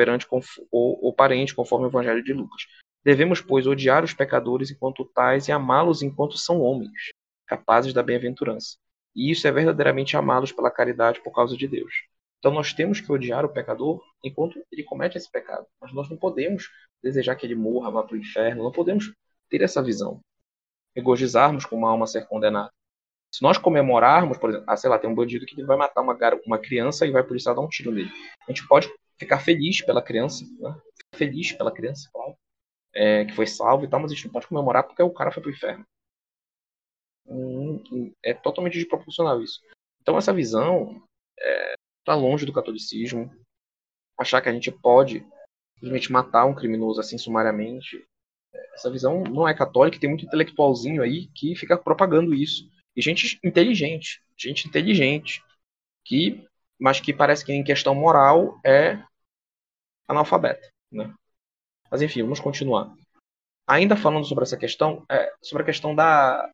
ou, 0.71 1.05
ou 1.05 1.13
parente, 1.13 1.55
conforme 1.55 1.87
o 1.87 1.89
Evangelho 1.89 2.23
de 2.23 2.33
Lucas. 2.33 2.67
Devemos, 3.05 3.41
pois, 3.41 3.67
odiar 3.67 4.05
os 4.05 4.13
pecadores 4.13 4.71
enquanto 4.71 5.05
tais 5.05 5.49
e 5.49 5.53
amá-los 5.53 6.03
enquanto 6.03 6.37
são 6.37 6.61
homens, 6.61 7.11
capazes 7.47 7.93
da 7.93 8.03
bem-aventurança. 8.03 8.77
E 9.15 9.31
isso 9.31 9.49
é 9.49 9.53
verdadeiramente 9.53 10.17
amá-los 10.17 10.53
pela 10.53 10.71
caridade 10.71 11.21
por 11.23 11.33
causa 11.33 11.57
de 11.57 11.67
Deus. 11.67 11.93
Então 12.39 12.53
nós 12.53 12.73
temos 12.73 13.01
que 13.01 13.11
odiar 13.11 13.45
o 13.45 13.49
pecador 13.49 14.01
enquanto 14.23 14.63
ele 14.71 14.85
comete 14.85 15.19
esse 15.19 15.31
pecado. 15.31 15.67
Mas 15.81 15.93
nós 15.93 16.09
não 16.09 16.17
podemos 16.17 16.71
desejar 17.03 17.35
que 17.35 17.47
ele 17.47 17.55
morra, 17.55 17.91
vá 17.91 18.03
para 18.03 18.15
o 18.15 18.19
inferno, 18.19 18.63
não 18.63 18.73
podemos 18.73 19.13
ter 19.49 19.63
essa 19.63 19.83
visão. 19.83 20.21
Regozizarmos 20.95 21.65
com 21.65 21.77
uma 21.77 21.91
alma 21.91 22.07
ser 22.07 22.27
condenada. 22.27 22.71
Se 23.35 23.43
nós 23.43 23.59
comemorarmos, 23.59 24.39
por 24.39 24.51
exemplo, 24.51 24.67
ah, 24.69 24.77
sei 24.77 24.89
lá, 24.89 24.99
tem 24.99 25.09
um 25.09 25.15
bandido 25.15 25.45
que 25.45 25.63
vai 25.63 25.77
matar 25.77 26.01
uma, 26.01 26.17
uma 26.47 26.59
criança 26.59 27.07
e 27.07 27.11
vai 27.11 27.25
isso 27.35 27.55
dar 27.55 27.61
um 27.61 27.69
tiro 27.69 27.91
nele. 27.93 28.11
A 28.47 28.51
gente 28.51 28.67
pode 28.67 28.91
ficar 29.19 29.39
feliz 29.41 29.85
pela 29.85 30.03
criança, 30.03 30.45
né? 30.59 30.75
feliz 31.15 31.53
pela 31.53 31.73
criança, 31.73 32.09
claro, 32.13 32.35
é, 32.95 33.25
que 33.25 33.35
foi 33.35 33.47
salvo 33.47 33.85
e 33.85 33.89
tal, 33.89 34.01
mas 34.01 34.11
a 34.11 34.15
gente 34.15 34.27
não 34.27 34.33
pode 34.33 34.47
comemorar 34.47 34.85
porque 34.85 35.03
o 35.03 35.13
cara 35.13 35.31
foi 35.31 35.43
pro 35.43 35.53
inferno. 35.53 35.85
Hum, 37.27 37.83
hum, 37.93 38.15
é 38.23 38.33
totalmente 38.33 38.79
desproporcional 38.79 39.43
isso. 39.43 39.61
Então 40.01 40.17
essa 40.17 40.33
visão 40.33 41.03
está 41.37 42.13
é, 42.13 42.15
longe 42.15 42.47
do 42.47 42.53
catolicismo. 42.53 43.31
Achar 44.19 44.41
que 44.41 44.49
a 44.49 44.53
gente 44.53 44.73
pode 44.73 45.25
simplesmente 45.75 46.11
matar 46.11 46.47
um 46.47 46.55
criminoso 46.55 47.01
assim 47.01 47.19
sumariamente. 47.19 48.05
Essa 48.75 48.91
visão 48.91 49.23
não 49.23 49.47
é 49.47 49.55
católica, 49.55 50.01
tem 50.01 50.09
muito 50.09 50.25
intelectualzinho 50.25 51.03
aí 51.03 51.29
que 51.35 51.55
fica 51.55 51.77
propagando 51.77 52.35
isso. 52.35 52.69
E 52.99 53.01
gente 53.01 53.39
inteligente, 53.45 54.21
gente 54.37 54.67
inteligente, 54.67 55.41
que, 56.05 56.45
mas 56.77 56.99
que 56.99 57.15
parece 57.15 57.45
que 57.45 57.53
em 57.53 57.63
questão 57.63 57.95
moral 57.95 58.59
é 58.67 59.01
analfabeta. 60.09 60.69
Né? 60.91 61.15
Mas 61.89 62.03
enfim, 62.03 62.23
vamos 62.23 62.41
continuar. 62.41 62.93
Ainda 63.69 63.95
falando 63.97 64.25
sobre 64.27 64.43
essa 64.43 64.57
questão, 64.57 65.07
é, 65.09 65.33
sobre 65.41 65.63
a 65.63 65.67
questão 65.67 65.95
da. 65.95 66.51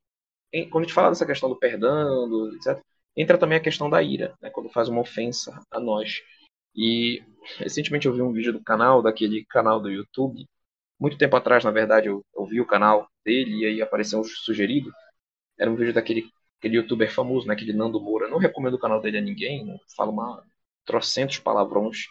Quando 0.70 0.84
a 0.84 0.86
gente 0.86 0.92
fala 0.92 1.08
dessa 1.08 1.24
questão 1.24 1.48
do 1.48 1.58
perdão, 1.58 2.28
do, 2.28 2.54
etc., 2.56 2.78
entra 3.16 3.38
também 3.38 3.56
a 3.56 3.62
questão 3.62 3.88
da 3.88 4.02
ira, 4.02 4.36
né, 4.42 4.50
quando 4.50 4.68
faz 4.68 4.90
uma 4.90 5.00
ofensa 5.00 5.58
a 5.70 5.80
nós. 5.80 6.20
E 6.76 7.24
recentemente 7.56 8.06
eu 8.06 8.12
vi 8.12 8.20
um 8.20 8.32
vídeo 8.32 8.52
do 8.52 8.62
canal, 8.62 9.00
daquele 9.00 9.46
canal 9.46 9.80
do 9.80 9.90
YouTube. 9.90 10.44
Muito 11.00 11.16
tempo 11.16 11.36
atrás, 11.36 11.64
na 11.64 11.70
verdade, 11.70 12.08
eu, 12.08 12.22
eu 12.36 12.44
vi 12.44 12.60
o 12.60 12.66
canal 12.66 13.08
dele 13.24 13.62
e 13.62 13.64
aí 13.64 13.82
apareceu 13.82 14.20
um 14.20 14.24
sugerido. 14.24 14.92
Era 15.58 15.70
um 15.70 15.76
vídeo 15.76 15.94
daquele 15.94 16.28
aquele 16.58 16.76
youtuber 16.76 17.12
famoso, 17.12 17.46
né, 17.46 17.52
aquele 17.52 17.74
Nando 17.74 18.00
Moura. 18.00 18.28
não 18.28 18.38
recomendo 18.38 18.74
o 18.74 18.78
canal 18.78 19.00
dele 19.00 19.18
a 19.18 19.20
ninguém, 19.20 19.64
não 19.66 19.78
falo 19.94 20.10
uma 20.12 20.42
trocentos 20.86 21.38
palavrões, 21.38 22.06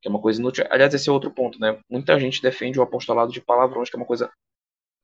que 0.00 0.08
é 0.08 0.10
uma 0.10 0.20
coisa 0.20 0.40
inútil. 0.40 0.64
Aliás, 0.70 0.94
esse 0.94 1.08
é 1.08 1.12
outro 1.12 1.30
ponto, 1.30 1.58
né? 1.60 1.78
Muita 1.90 2.18
gente 2.18 2.42
defende 2.42 2.78
o 2.78 2.82
apostolado 2.82 3.32
de 3.32 3.40
palavrões, 3.40 3.90
que 3.90 3.96
é 3.96 3.98
uma 3.98 4.06
coisa 4.06 4.30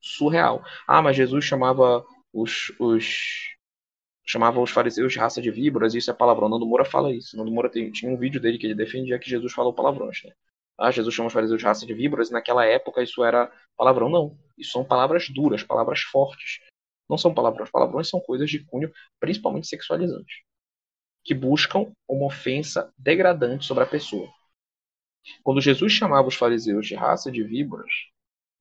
surreal. 0.00 0.62
Ah, 0.86 1.02
mas 1.02 1.16
Jesus 1.16 1.44
chamava 1.44 2.04
os, 2.32 2.72
os 2.78 3.54
chamava 4.26 4.60
os 4.60 4.70
fariseus 4.70 5.12
de 5.12 5.18
raça 5.18 5.40
de 5.40 5.50
víboras, 5.50 5.94
isso 5.94 6.10
é 6.10 6.14
palavrão. 6.14 6.48
Nando 6.48 6.66
Moura 6.66 6.84
fala 6.84 7.12
isso. 7.14 7.36
Nando 7.36 7.50
Moura 7.50 7.70
tem, 7.70 7.90
tinha 7.90 8.10
um 8.10 8.16
vídeo 8.16 8.40
dele 8.40 8.58
que 8.58 8.66
ele 8.66 8.74
defendia 8.74 9.18
que 9.18 9.28
Jesus 9.28 9.52
falou 9.52 9.72
palavrões. 9.72 10.22
Né? 10.24 10.32
Ah, 10.78 10.90
Jesus 10.90 11.14
chama 11.14 11.28
os 11.28 11.32
fariseus 11.32 11.58
de 11.58 11.64
raça 11.66 11.86
de 11.86 11.94
víboras, 11.94 12.30
e 12.30 12.32
naquela 12.32 12.64
época 12.64 13.02
isso 13.02 13.24
era 13.24 13.50
palavrão. 13.76 14.08
Não. 14.08 14.38
Isso 14.56 14.72
são 14.72 14.84
palavras 14.84 15.28
duras, 15.28 15.62
palavras 15.62 16.00
fortes. 16.00 16.60
Não 17.08 17.18
são 17.18 17.34
palavrões. 17.34 17.70
Palavrões 17.70 18.08
são 18.08 18.20
coisas 18.20 18.50
de 18.50 18.64
cunho 18.64 18.92
principalmente 19.20 19.66
sexualizantes, 19.66 20.36
que 21.24 21.34
buscam 21.34 21.92
uma 22.08 22.26
ofensa 22.26 22.92
degradante 22.98 23.66
sobre 23.66 23.84
a 23.84 23.86
pessoa. 23.86 24.28
Quando 25.42 25.60
Jesus 25.60 25.92
chamava 25.92 26.28
os 26.28 26.34
fariseus 26.34 26.86
de 26.86 26.94
raça 26.94 27.30
de 27.30 27.42
víboras, 27.42 27.90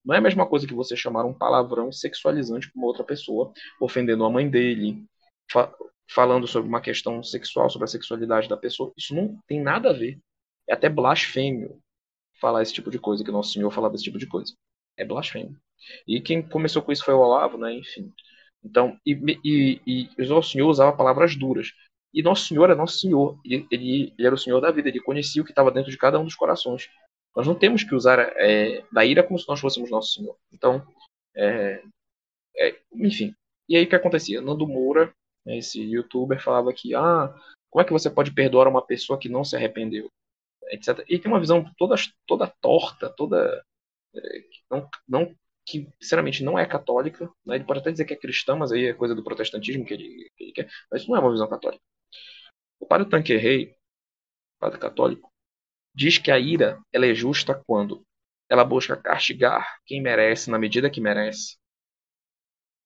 não 0.04 0.16
é 0.16 0.18
a 0.18 0.22
mesma 0.22 0.46
coisa 0.46 0.68
que 0.68 0.74
você 0.74 0.96
chamar 0.96 1.26
um 1.26 1.34
palavrão 1.34 1.92
sexualizante 1.92 2.70
para 2.72 2.80
uma 2.80 2.88
outra 2.88 3.04
pessoa, 3.04 3.54
ofendendo 3.80 4.26
a 4.26 4.30
mãe 4.30 4.50
dele, 4.50 5.06
fa 5.50 5.74
falando 6.10 6.46
sobre 6.48 6.68
uma 6.68 6.82
questão 6.82 7.24
sexual, 7.24 7.70
sobre 7.70 7.86
a 7.86 7.88
sexualidade 7.88 8.50
da 8.50 8.58
pessoa. 8.58 8.94
Isso 8.98 9.16
não 9.16 9.40
tem 9.48 9.62
nada 9.62 9.90
a 9.90 9.94
ver. 9.94 10.20
É 10.68 10.74
até 10.74 10.90
blasfêmio 10.90 11.82
falar 12.40 12.62
esse 12.62 12.74
tipo 12.74 12.92
de 12.92 13.00
coisa, 13.00 13.24
que 13.24 13.32
Nosso 13.32 13.54
Senhor 13.54 13.72
falava 13.72 13.96
esse 13.96 14.04
tipo 14.04 14.18
de 14.18 14.28
coisa. 14.28 14.54
É 14.98 15.06
blasfêmio. 15.06 15.58
E 16.08 16.22
quem 16.22 16.42
começou 16.42 16.82
com 16.82 16.92
isso 16.92 17.06
foi 17.06 17.14
o 17.14 17.20
Olavo, 17.20 17.58
né? 17.58 17.74
Enfim. 17.74 18.12
Então, 18.64 18.98
e, 19.06 19.40
e, 19.44 20.10
e 20.18 20.24
o 20.24 20.30
Nosso 20.30 20.52
Senhor 20.52 20.70
usava 20.70 20.96
palavras 20.96 21.36
duras. 21.36 21.72
E 22.14 22.22
Nosso 22.22 22.48
Senhor 22.48 22.70
é 22.70 22.76
Nosso 22.76 23.00
Senhor. 23.00 23.40
Ele, 23.44 23.68
ele, 23.72 24.14
ele 24.18 24.28
era 24.28 24.36
o 24.36 24.38
Senhor 24.38 24.62
da 24.62 24.72
vida. 24.72 24.90
Ele 24.90 25.00
conhecia 25.00 25.42
o 25.42 25.46
que 25.46 25.52
estava 25.52 25.72
dentro 25.72 25.92
de 25.92 25.98
cada 25.98 26.20
um 26.20 26.24
dos 26.24 26.36
corações. 26.36 26.90
Nós 27.36 27.48
não 27.48 27.56
temos 27.56 27.84
que 27.84 27.96
usar 27.96 28.20
é, 28.20 28.84
da 28.92 29.04
ira 29.04 29.24
como 29.24 29.40
se 29.40 29.48
nós 29.48 29.60
fôssemos 29.60 29.90
Nosso 29.90 30.14
Senhor. 30.14 30.38
Então, 30.52 30.86
é, 31.36 31.84
é, 32.58 32.80
enfim. 32.94 33.34
E 33.68 33.76
aí 33.76 33.86
o 33.86 33.90
que 33.90 33.96
acontecia? 33.96 34.42
Nando 34.42 34.68
Moura 34.68 35.14
esse 35.46 35.82
youtuber 35.82 36.42
falava 36.42 36.72
que, 36.74 36.96
ah, 36.96 37.34
como 37.70 37.82
é 37.82 37.86
que 37.86 37.92
você 37.92 38.10
pode 38.10 38.34
perdoar 38.34 38.68
uma 38.68 38.86
pessoa 38.86 39.20
que 39.20 39.28
não 39.28 39.44
se 39.44 39.56
arrependeu? 39.56 40.10
Etc. 40.70 41.04
E 41.10 41.20
tem 41.20 41.32
uma 41.32 41.40
visão 41.40 41.70
toda, 41.78 41.96
toda 42.26 42.48
torta, 42.62 43.10
toda. 43.10 43.64
É, 44.16 44.44
não, 44.70 44.90
não, 45.08 45.36
que, 45.66 45.88
sinceramente, 46.02 46.44
não 46.44 46.58
é 46.58 46.66
católica. 46.66 47.30
Né? 47.46 47.56
Ele 47.56 47.64
pode 47.64 47.80
até 47.80 47.92
dizer 47.92 48.06
que 48.06 48.14
é 48.14 48.18
cristã, 48.18 48.56
mas 48.56 48.72
aí 48.72 48.86
é 48.86 48.94
coisa 48.94 49.16
do 49.16 49.24
protestantismo 49.24 49.86
que 49.86 49.94
ele, 49.94 50.32
que 50.36 50.44
ele 50.44 50.52
quer. 50.52 50.70
Mas 50.92 51.08
não 51.08 51.16
é 51.16 51.20
uma 51.20 51.32
visão 51.32 51.48
católica. 51.48 51.84
O 52.80 52.86
padre 52.86 53.10
Tanquerrey, 53.10 53.76
padre 54.60 54.80
católico, 54.80 55.32
diz 55.96 56.18
que 56.18 56.32
a 56.32 56.40
ira 56.40 56.82
ela 56.92 57.06
é 57.06 57.14
justa 57.14 57.62
quando 57.66 58.06
ela 58.50 58.66
busca 58.66 58.98
castigar 58.98 59.78
quem 59.86 60.02
merece 60.02 60.50
na 60.50 60.60
medida 60.60 60.90
que 60.90 61.02
merece, 61.02 61.58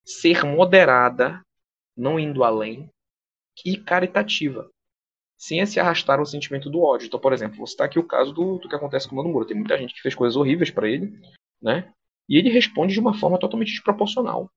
ser 0.06 0.44
moderada 0.46 1.42
não 1.96 2.20
indo 2.20 2.44
além, 2.44 2.90
e 3.66 3.76
caritativa, 3.76 4.70
sem 5.36 5.66
se 5.66 5.80
arrastar 5.80 6.22
o 6.22 6.26
sentimento 6.26 6.70
do 6.70 6.82
ódio. 6.82 7.08
Então, 7.08 7.20
por 7.20 7.34
exemplo, 7.34 7.58
vou 7.58 7.68
citar 7.68 7.88
aqui 7.88 7.98
o 7.98 8.08
caso 8.08 8.32
do, 8.32 8.60
do 8.60 8.70
que 8.70 8.76
acontece 8.76 9.08
com 9.08 9.16
o 9.16 9.18
Mano 9.18 9.30
Moura. 9.30 9.48
Tem 9.48 9.58
muita 9.58 9.78
gente 9.78 9.94
que 9.94 10.02
fez 10.02 10.13
coisas 10.13 10.36
horríveis 10.36 10.70
para 10.70 10.88
ele, 10.88 11.20
né? 11.62 11.92
E 12.28 12.38
ele 12.38 12.50
responde 12.50 12.94
de 12.94 13.00
uma 13.00 13.18
forma 13.18 13.40
totalmente 13.40 13.72
desproporcional, 13.72 14.52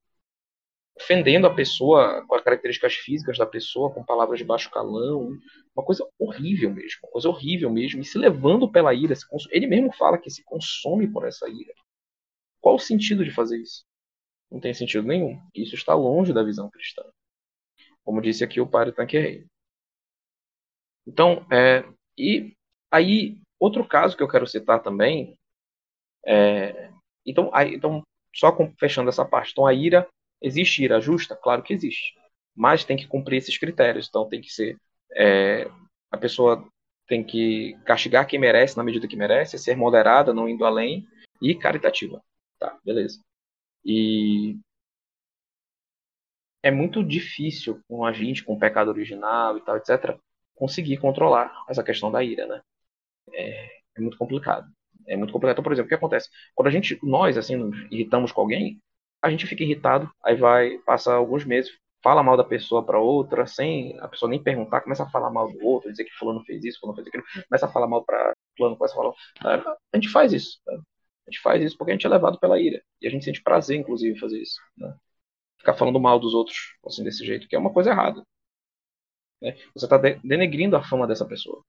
ofendendo 0.96 1.46
a 1.46 1.54
pessoa 1.54 2.24
com 2.26 2.34
as 2.34 2.42
características 2.42 2.94
físicas 2.94 3.38
da 3.38 3.46
pessoa, 3.46 3.92
com 3.92 4.04
palavras 4.04 4.38
de 4.38 4.44
baixo 4.44 4.70
calão, 4.70 5.36
uma 5.74 5.84
coisa 5.84 6.06
horrível 6.18 6.70
mesmo, 6.70 7.00
uma 7.04 7.12
coisa 7.12 7.28
horrível 7.28 7.70
mesmo, 7.70 8.00
e 8.00 8.04
se 8.04 8.18
levando 8.18 8.70
pela 8.70 8.92
ira. 8.92 9.14
Ele 9.50 9.66
mesmo 9.66 9.92
fala 9.92 10.18
que 10.18 10.30
se 10.30 10.44
consome 10.44 11.06
por 11.06 11.26
essa 11.26 11.48
ira. 11.48 11.72
Qual 12.60 12.74
o 12.74 12.78
sentido 12.78 13.24
de 13.24 13.30
fazer 13.30 13.58
isso? 13.58 13.84
Não 14.50 14.60
tem 14.60 14.74
sentido 14.74 15.06
nenhum. 15.06 15.40
Isso 15.54 15.74
está 15.74 15.94
longe 15.94 16.32
da 16.32 16.42
visão 16.42 16.68
cristã 16.68 17.04
como 18.04 18.20
disse 18.20 18.42
aqui 18.42 18.60
o 18.60 18.66
padre 18.66 18.92
Tanquerrey. 18.92 19.46
Então, 21.06 21.46
é, 21.50 21.84
e 22.18 22.56
aí, 22.90 23.38
outro 23.58 23.86
caso 23.86 24.16
que 24.16 24.22
eu 24.22 24.28
quero 24.28 24.46
citar 24.46 24.82
também, 24.82 25.38
é, 26.26 26.89
então, 27.26 27.50
aí, 27.52 27.74
então, 27.74 28.02
só 28.34 28.56
fechando 28.78 29.08
essa 29.08 29.24
parte, 29.24 29.52
então 29.52 29.66
a 29.66 29.74
ira, 29.74 30.06
existe 30.40 30.82
ira 30.82 31.00
justa? 31.00 31.36
Claro 31.36 31.62
que 31.62 31.74
existe, 31.74 32.14
mas 32.54 32.84
tem 32.84 32.96
que 32.96 33.06
cumprir 33.06 33.38
esses 33.38 33.58
critérios, 33.58 34.08
então 34.08 34.28
tem 34.28 34.40
que 34.40 34.50
ser, 34.50 34.76
é, 35.12 35.68
a 36.10 36.16
pessoa 36.16 36.66
tem 37.06 37.24
que 37.24 37.76
castigar 37.84 38.26
quem 38.26 38.38
merece 38.38 38.76
na 38.76 38.84
medida 38.84 39.08
que 39.08 39.16
merece, 39.16 39.58
ser 39.58 39.76
moderada, 39.76 40.32
não 40.32 40.48
indo 40.48 40.64
além, 40.64 41.06
e 41.42 41.54
caritativa. 41.54 42.22
Tá, 42.58 42.78
beleza. 42.84 43.20
E 43.84 44.58
é 46.62 46.70
muito 46.70 47.02
difícil 47.02 47.80
com 47.88 48.04
a 48.04 48.12
gente, 48.12 48.44
com 48.44 48.54
o 48.54 48.58
pecado 48.58 48.88
original 48.88 49.56
e 49.56 49.62
tal, 49.62 49.76
etc., 49.76 50.18
conseguir 50.54 50.98
controlar 50.98 51.64
essa 51.68 51.82
questão 51.82 52.12
da 52.12 52.22
ira, 52.22 52.46
né? 52.46 52.60
É, 53.32 53.80
é 53.96 54.00
muito 54.00 54.18
complicado. 54.18 54.70
É 55.06 55.16
muito 55.16 55.32
complicado. 55.32 55.54
Então, 55.54 55.64
por 55.64 55.72
exemplo, 55.72 55.86
o 55.86 55.88
que 55.88 55.94
acontece? 55.94 56.28
Quando 56.54 56.68
a 56.68 56.70
gente, 56.70 56.98
nós, 57.02 57.36
assim, 57.36 57.56
nos 57.56 57.76
irritamos 57.90 58.32
com 58.32 58.40
alguém, 58.40 58.80
a 59.22 59.30
gente 59.30 59.46
fica 59.46 59.62
irritado, 59.62 60.10
aí 60.24 60.34
vai 60.36 60.78
passar 60.78 61.14
alguns 61.14 61.44
meses, 61.44 61.70
fala 62.02 62.22
mal 62.22 62.36
da 62.36 62.44
pessoa 62.44 62.84
para 62.84 62.98
outra, 62.98 63.46
sem 63.46 63.98
a 64.00 64.08
pessoa 64.08 64.30
nem 64.30 64.42
perguntar, 64.42 64.80
começa 64.80 65.04
a 65.04 65.10
falar 65.10 65.30
mal 65.30 65.52
do 65.52 65.64
outro, 65.64 65.90
dizer 65.90 66.04
que 66.04 66.12
fulano 66.12 66.42
fez 66.44 66.64
isso, 66.64 66.80
fulano 66.80 66.96
fez 66.96 67.08
aquilo, 67.08 67.24
começa 67.48 67.66
a 67.66 67.68
falar 67.68 67.86
mal 67.86 68.04
para 68.04 68.34
fulano, 68.56 68.76
começa 68.76 68.94
a 68.94 68.96
falar... 68.96 69.76
A 69.92 69.96
gente 69.96 70.08
faz 70.08 70.32
isso. 70.32 70.58
Né? 70.66 70.74
A 70.74 71.30
gente 71.30 71.42
faz 71.42 71.62
isso 71.62 71.76
porque 71.76 71.92
a 71.92 71.94
gente 71.94 72.06
é 72.06 72.08
levado 72.08 72.38
pela 72.38 72.58
ira. 72.60 72.82
E 73.00 73.06
a 73.06 73.10
gente 73.10 73.24
sente 73.24 73.42
prazer, 73.42 73.76
inclusive, 73.78 74.18
fazer 74.18 74.40
isso. 74.40 74.58
Né? 74.76 74.94
ficar 75.60 75.74
falando 75.74 76.00
mal 76.00 76.18
dos 76.18 76.34
outros 76.34 76.56
assim 76.84 77.04
desse 77.04 77.24
jeito, 77.24 77.46
que 77.46 77.54
é 77.54 77.58
uma 77.58 77.72
coisa 77.72 77.90
errada. 77.90 78.24
Né? 79.40 79.56
Você 79.74 79.86
está 79.86 79.96
denegrindo 79.98 80.76
a 80.76 80.82
fama 80.82 81.06
dessa 81.06 81.26
pessoa. 81.26 81.62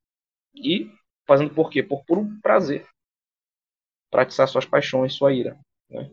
E 0.56 0.90
fazendo 1.28 1.54
por 1.54 1.70
quê? 1.70 1.84
Por 1.84 2.04
puro 2.06 2.28
prazer. 2.42 2.86
Para 4.12 4.24
atiçar 4.24 4.48
suas 4.48 4.66
paixões, 4.66 5.14
sua 5.14 5.34
ira. 5.34 5.58
Né? 5.90 6.12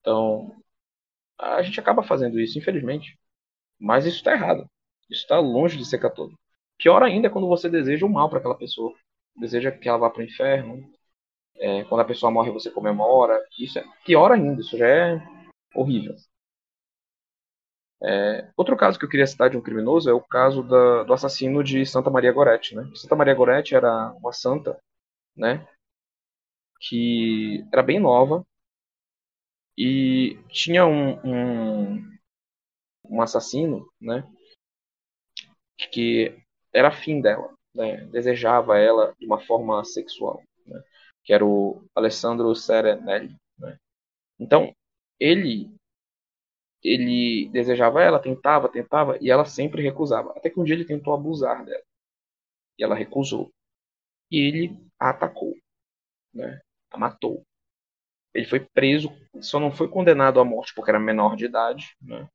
Então, 0.00 0.54
a 1.38 1.62
gente 1.62 1.80
acaba 1.80 2.02
fazendo 2.02 2.38
isso, 2.38 2.58
infelizmente. 2.58 3.18
Mas 3.80 4.04
isso 4.06 4.18
está 4.18 4.32
errado. 4.32 4.68
Isso 5.10 5.22
está 5.22 5.38
longe 5.38 5.76
de 5.76 5.84
ser 5.84 5.98
católico. 5.98 6.38
Pior 6.78 7.02
ainda 7.02 7.28
é 7.28 7.30
quando 7.30 7.48
você 7.48 7.68
deseja 7.68 8.06
o 8.06 8.08
mal 8.08 8.28
para 8.28 8.38
aquela 8.38 8.56
pessoa. 8.56 8.94
Deseja 9.36 9.72
que 9.72 9.88
ela 9.88 9.98
vá 9.98 10.10
para 10.10 10.20
o 10.20 10.24
inferno. 10.24 10.88
É, 11.56 11.84
quando 11.84 12.00
a 12.02 12.04
pessoa 12.04 12.30
morre, 12.30 12.50
você 12.50 12.70
comemora. 12.70 13.40
Isso 13.58 13.78
é 13.78 13.84
pior 14.04 14.32
ainda. 14.32 14.60
Isso 14.60 14.76
já 14.76 14.88
é 14.88 15.22
horrível. 15.74 16.14
É, 18.02 18.50
outro 18.56 18.76
caso 18.76 18.98
que 18.98 19.04
eu 19.04 19.08
queria 19.08 19.26
citar 19.26 19.48
de 19.48 19.56
um 19.56 19.62
criminoso 19.62 20.10
é 20.10 20.12
o 20.12 20.20
caso 20.20 20.62
da, 20.62 21.04
do 21.04 21.12
assassino 21.14 21.64
de 21.64 21.86
Santa 21.86 22.10
Maria 22.10 22.32
Goretti. 22.32 22.74
Né? 22.74 22.90
Santa 22.94 23.16
Maria 23.16 23.34
Goretti 23.34 23.74
era 23.74 24.12
uma 24.12 24.32
santa 24.32 24.78
né, 25.36 25.66
que 26.88 27.64
era 27.72 27.82
bem 27.82 27.98
nova 27.98 28.46
e 29.76 30.38
tinha 30.48 30.86
um, 30.86 31.18
um, 31.24 32.18
um 33.04 33.22
assassino 33.22 33.90
né, 34.00 34.22
que 35.90 36.36
era 36.72 36.88
afim 36.88 37.20
dela, 37.20 37.54
né, 37.74 38.04
desejava 38.06 38.78
ela 38.78 39.14
de 39.18 39.26
uma 39.26 39.40
forma 39.40 39.82
sexual, 39.84 40.42
né, 40.66 40.82
que 41.24 41.32
era 41.32 41.44
o 41.44 41.82
Alessandro 41.94 42.54
Serenelli. 42.54 43.34
Né. 43.58 43.78
Então, 44.38 44.74
ele 45.18 45.74
ele 46.82 47.48
desejava 47.48 48.02
ela, 48.02 48.20
tentava, 48.20 48.68
tentava, 48.68 49.16
e 49.18 49.30
ela 49.30 49.46
sempre 49.46 49.82
recusava. 49.82 50.32
Até 50.36 50.50
que 50.50 50.60
um 50.60 50.64
dia 50.64 50.74
ele 50.74 50.84
tentou 50.84 51.14
abusar 51.14 51.64
dela. 51.64 51.82
E 52.78 52.84
ela 52.84 52.94
recusou. 52.94 53.50
E 54.30 54.38
ele 54.38 54.76
a 54.98 55.08
atacou, 55.10 55.54
né? 56.34 56.60
A 56.94 56.98
matou. 56.98 57.44
Ele 58.32 58.46
foi 58.46 58.60
preso, 58.60 59.10
só 59.40 59.60
não 59.60 59.70
foi 59.70 59.88
condenado 59.88 60.40
à 60.40 60.44
morte 60.44 60.74
porque 60.74 60.90
era 60.90 60.98
menor 60.98 61.36
de 61.36 61.44
idade, 61.44 61.96
né? 62.00 62.28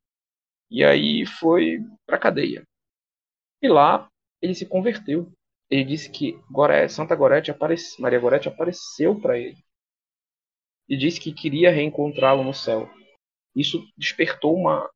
E 0.70 0.84
aí 0.84 1.26
foi 1.26 1.80
pra 2.06 2.20
cadeia. 2.20 2.64
E 3.62 3.68
lá 3.68 4.08
ele 4.42 4.54
se 4.54 4.66
converteu. 4.66 5.32
Ele 5.70 5.84
disse 5.84 6.10
que 6.10 6.40
Santa 6.90 7.16
Gorete 7.16 7.52
aparece, 7.52 8.02
Maria 8.02 8.20
Gorete 8.20 8.48
apareceu 8.48 9.20
para 9.20 9.38
ele. 9.38 9.64
E 10.88 10.98
disse 10.98 11.20
que 11.20 11.34
queria 11.34 11.72
reencontrá-lo 11.72 12.44
no 12.44 12.54
céu 12.54 12.90
isso 13.56 13.86
despertou 13.98 14.56
uma, 14.56 14.90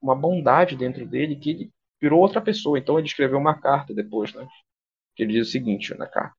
uma 0.00 0.14
bondade 0.14 0.76
dentro 0.76 1.06
dele 1.06 1.36
que 1.36 1.50
ele 1.50 1.70
virou 2.00 2.20
outra 2.20 2.40
pessoa. 2.40 2.78
Então 2.78 2.98
ele 2.98 3.06
escreveu 3.06 3.38
uma 3.38 3.60
carta 3.60 3.94
depois, 3.94 4.32
né? 4.32 4.46
Que 5.14 5.22
ele 5.22 5.34
diz 5.34 5.48
o 5.48 5.50
seguinte 5.50 5.94
na 5.94 6.06
carta: 6.06 6.34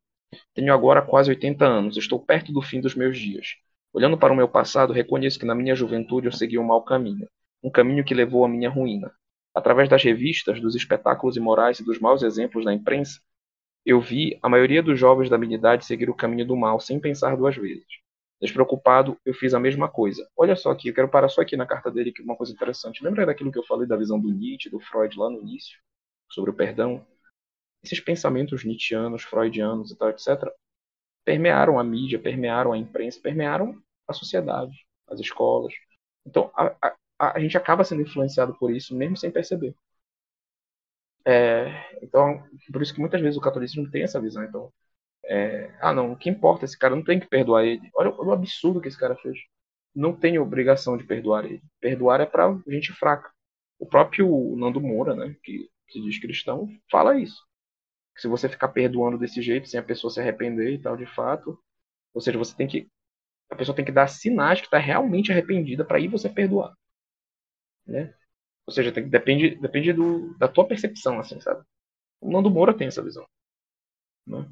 Tenho 0.54 0.74
agora 0.74 1.02
quase 1.02 1.30
80 1.30 1.66
anos, 1.66 1.98
estou 1.98 2.20
perto 2.20 2.52
do 2.52 2.62
fim 2.62 2.82
dos 2.82 2.96
meus 2.96 3.18
dias. 3.18 3.56
Olhando 3.94 4.18
para 4.18 4.34
o 4.34 4.36
meu 4.36 4.48
passado, 4.48 4.94
reconheço 4.94 5.40
que 5.40 5.46
na 5.46 5.56
minha 5.56 5.76
juventude 5.76 6.28
eu 6.28 6.32
segui 6.32 6.58
um 6.58 6.64
mau 6.64 6.84
caminho, 6.84 7.28
um 7.64 7.70
caminho 7.70 8.04
que 8.04 8.14
levou 8.14 8.44
à 8.44 8.50
minha 8.50 8.70
ruína. 8.70 9.12
Através 9.56 9.90
das 9.90 10.04
revistas, 10.04 10.62
dos 10.62 10.76
espetáculos 10.76 11.38
imorais 11.38 11.80
e 11.80 11.84
dos 11.84 12.00
maus 12.00 12.22
exemplos 12.22 12.66
da 12.66 12.74
imprensa, 12.74 13.20
eu 13.86 14.02
vi 14.02 14.38
a 14.44 14.50
maioria 14.50 14.84
dos 14.84 15.00
jovens 15.00 15.30
da 15.30 15.38
minha 15.38 15.56
idade 15.56 15.86
seguir 15.86 16.10
o 16.10 16.16
caminho 16.16 16.46
do 16.46 16.56
mal 16.56 16.80
sem 16.80 17.00
pensar 17.00 17.38
duas 17.38 17.56
vezes. 17.56 17.88
Despreocupado, 18.40 19.18
eu 19.26 19.34
fiz 19.34 19.54
a 19.54 19.60
mesma 19.60 19.90
coisa. 19.90 20.28
Olha 20.38 20.56
só 20.56 20.72
aqui, 20.72 20.90
eu 20.90 20.94
quero 20.94 21.10
parar 21.10 21.30
só 21.30 21.42
aqui 21.42 21.58
na 21.58 21.66
carta 21.66 21.90
dele, 21.90 22.12
que 22.12 22.22
uma 22.22 22.36
coisa 22.36 22.54
interessante. 22.54 23.04
Lembra 23.04 23.26
daquilo 23.26 23.52
que 23.52 23.58
eu 23.58 23.66
falei 23.66 23.88
da 23.88 23.96
visão 23.96 24.20
do 24.20 24.30
Nietzsche, 24.30 24.70
do 24.70 24.80
Freud 24.80 25.18
lá 25.18 25.30
no 25.30 25.40
início, 25.40 25.80
sobre 26.30 26.52
o 26.52 26.54
perdão? 26.54 27.04
Esses 27.84 28.00
pensamentos 28.00 28.64
nietzschianos, 28.66 29.24
freudianos 29.24 29.92
e 29.92 29.98
tal, 29.98 30.10
etc., 30.10 30.52
permearam 31.26 31.80
a 31.80 31.84
mídia, 31.84 32.20
permearam 32.20 32.74
a 32.74 32.78
imprensa, 32.78 33.20
permearam 33.22 33.82
a 34.08 34.14
sociedade, 34.14 34.86
as 35.08 35.20
escolas. 35.20 35.74
Então, 36.26 36.52
a, 36.56 36.76
a, 37.20 37.38
a 37.38 37.40
gente 37.40 37.58
acaba 37.58 37.84
sendo 37.84 38.02
influenciado 38.02 38.56
por 38.58 38.72
isso, 38.74 38.96
mesmo 38.96 39.18
sem 39.18 39.32
perceber. 39.32 39.76
É, 41.26 41.68
então, 42.02 42.42
por 42.72 42.82
isso 42.82 42.94
que 42.94 43.02
muitas 43.02 43.20
vezes 43.22 43.38
o 43.38 43.42
catolicismo 43.42 43.90
tem 43.92 44.04
essa 44.04 44.22
visão. 44.22 44.44
Então, 44.44 44.72
é, 45.26 45.72
ah, 45.82 45.94
não, 45.94 46.14
o 46.14 46.18
que 46.18 46.30
importa, 46.30 46.66
esse 46.66 46.78
cara 46.78 46.96
não 46.96 47.04
tem 47.04 47.20
que 47.20 47.28
perdoar 47.28 47.66
ele. 47.66 47.90
Olha, 47.96 48.12
olha 48.12 48.30
o 48.30 48.34
absurdo 48.34 48.82
que 48.82 48.88
esse 48.90 49.00
cara 49.00 49.16
fez. 49.18 49.38
Não 49.96 50.16
tem 50.16 50.40
obrigação 50.40 50.98
de 50.98 51.06
perdoar 51.06 51.46
ele. 51.46 51.64
Perdoar 51.82 52.22
é 52.22 52.28
para 52.28 52.58
gente 52.68 52.94
fraca. 52.94 53.32
O 53.80 53.88
próprio 53.88 54.56
Nando 54.58 54.82
Moura, 54.82 55.16
né, 55.16 55.36
que 55.44 55.70
se 55.90 56.02
diz 56.02 56.20
cristão, 56.20 56.70
fala 56.92 57.20
isso. 57.20 57.47
Se 58.18 58.28
você 58.28 58.50
ficar 58.50 58.70
perdoando 58.70 59.18
desse 59.18 59.42
jeito, 59.42 59.68
sem 59.70 59.80
a 59.80 59.84
pessoa 59.84 60.12
se 60.12 60.20
arrepender 60.20 60.72
e 60.74 60.80
tal, 60.82 60.98
de 60.98 61.06
fato, 61.06 61.60
ou 62.14 62.22
seja, 62.22 62.38
você 62.38 62.56
tem 62.56 62.68
que 62.68 62.90
a 63.50 63.56
pessoa 63.56 63.76
tem 63.76 63.86
que 63.86 63.92
dar 63.92 64.08
sinais 64.08 64.60
que 64.60 64.68
está 64.68 64.78
realmente 64.78 65.32
arrependida 65.32 65.86
para 65.86 66.00
ir 66.00 66.10
você 66.10 66.30
perdoar, 66.30 66.74
né? 67.86 68.14
Ou 68.66 68.74
seja, 68.74 68.92
tem, 68.92 69.08
depende 69.10 69.56
depende 69.60 69.94
do, 69.94 70.38
da 70.38 70.48
tua 70.48 70.68
percepção, 70.68 71.20
assim, 71.20 71.40
sabe? 71.42 71.64
O 72.22 72.32
Nando 72.32 72.50
Moura 72.52 72.74
tem 72.78 72.88
essa 72.88 73.04
visão, 73.04 73.26
né? 74.26 74.46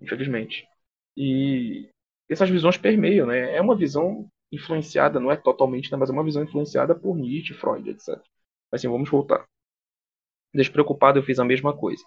infelizmente. 0.00 0.66
E 1.16 1.90
essas 2.28 2.50
visões 2.50 2.78
permeiam, 2.78 3.26
né? 3.26 3.56
É 3.56 3.60
uma 3.60 3.76
visão 3.76 4.30
influenciada, 4.52 5.20
não 5.20 5.30
é 5.32 5.36
totalmente, 5.36 5.90
né, 5.90 5.96
mas 5.98 6.10
é 6.10 6.12
uma 6.12 6.24
visão 6.24 6.42
influenciada 6.44 6.94
por 6.94 7.16
Nietzsche, 7.16 7.54
Freud, 7.54 7.88
etc. 7.90 8.20
Assim, 8.72 8.88
vamos 8.88 9.10
voltar. 9.10 9.46
Despreocupado, 10.54 11.18
eu 11.18 11.22
fiz 11.22 11.38
a 11.38 11.44
mesma 11.44 11.76
coisa. 11.76 12.02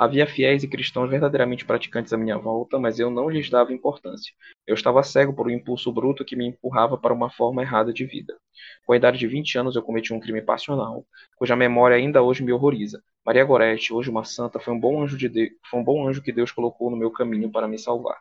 Havia 0.00 0.28
fiéis 0.28 0.62
e 0.62 0.68
cristãos 0.68 1.10
verdadeiramente 1.10 1.64
praticantes 1.64 2.12
à 2.12 2.16
minha 2.16 2.38
volta, 2.38 2.78
mas 2.78 3.00
eu 3.00 3.10
não 3.10 3.28
lhes 3.28 3.50
dava 3.50 3.72
importância. 3.72 4.32
Eu 4.64 4.76
estava 4.76 5.02
cego 5.02 5.34
por 5.34 5.48
um 5.48 5.50
impulso 5.50 5.90
bruto 5.92 6.24
que 6.24 6.36
me 6.36 6.46
empurrava 6.46 6.96
para 6.96 7.12
uma 7.12 7.28
forma 7.28 7.62
errada 7.62 7.92
de 7.92 8.04
vida. 8.06 8.38
Com 8.86 8.92
a 8.92 8.96
idade 8.96 9.18
de 9.18 9.26
20 9.26 9.58
anos, 9.58 9.74
eu 9.74 9.82
cometi 9.82 10.14
um 10.14 10.20
crime 10.20 10.40
passional, 10.40 11.04
cuja 11.36 11.56
memória 11.56 11.96
ainda 11.96 12.22
hoje 12.22 12.44
me 12.44 12.52
horroriza. 12.52 13.02
Maria 13.26 13.44
Gorete, 13.44 13.92
hoje 13.92 14.08
uma 14.08 14.22
santa, 14.22 14.60
foi 14.60 14.72
um 14.72 14.78
bom 14.78 15.02
anjo 15.02 15.18
de 15.18 15.28
Deus, 15.28 15.50
foi 15.68 15.80
um 15.80 15.84
bom 15.84 16.06
anjo 16.06 16.22
que 16.22 16.30
Deus 16.30 16.52
colocou 16.52 16.92
no 16.92 16.96
meu 16.96 17.10
caminho 17.10 17.50
para 17.50 17.66
me 17.66 17.76
salvar. 17.76 18.20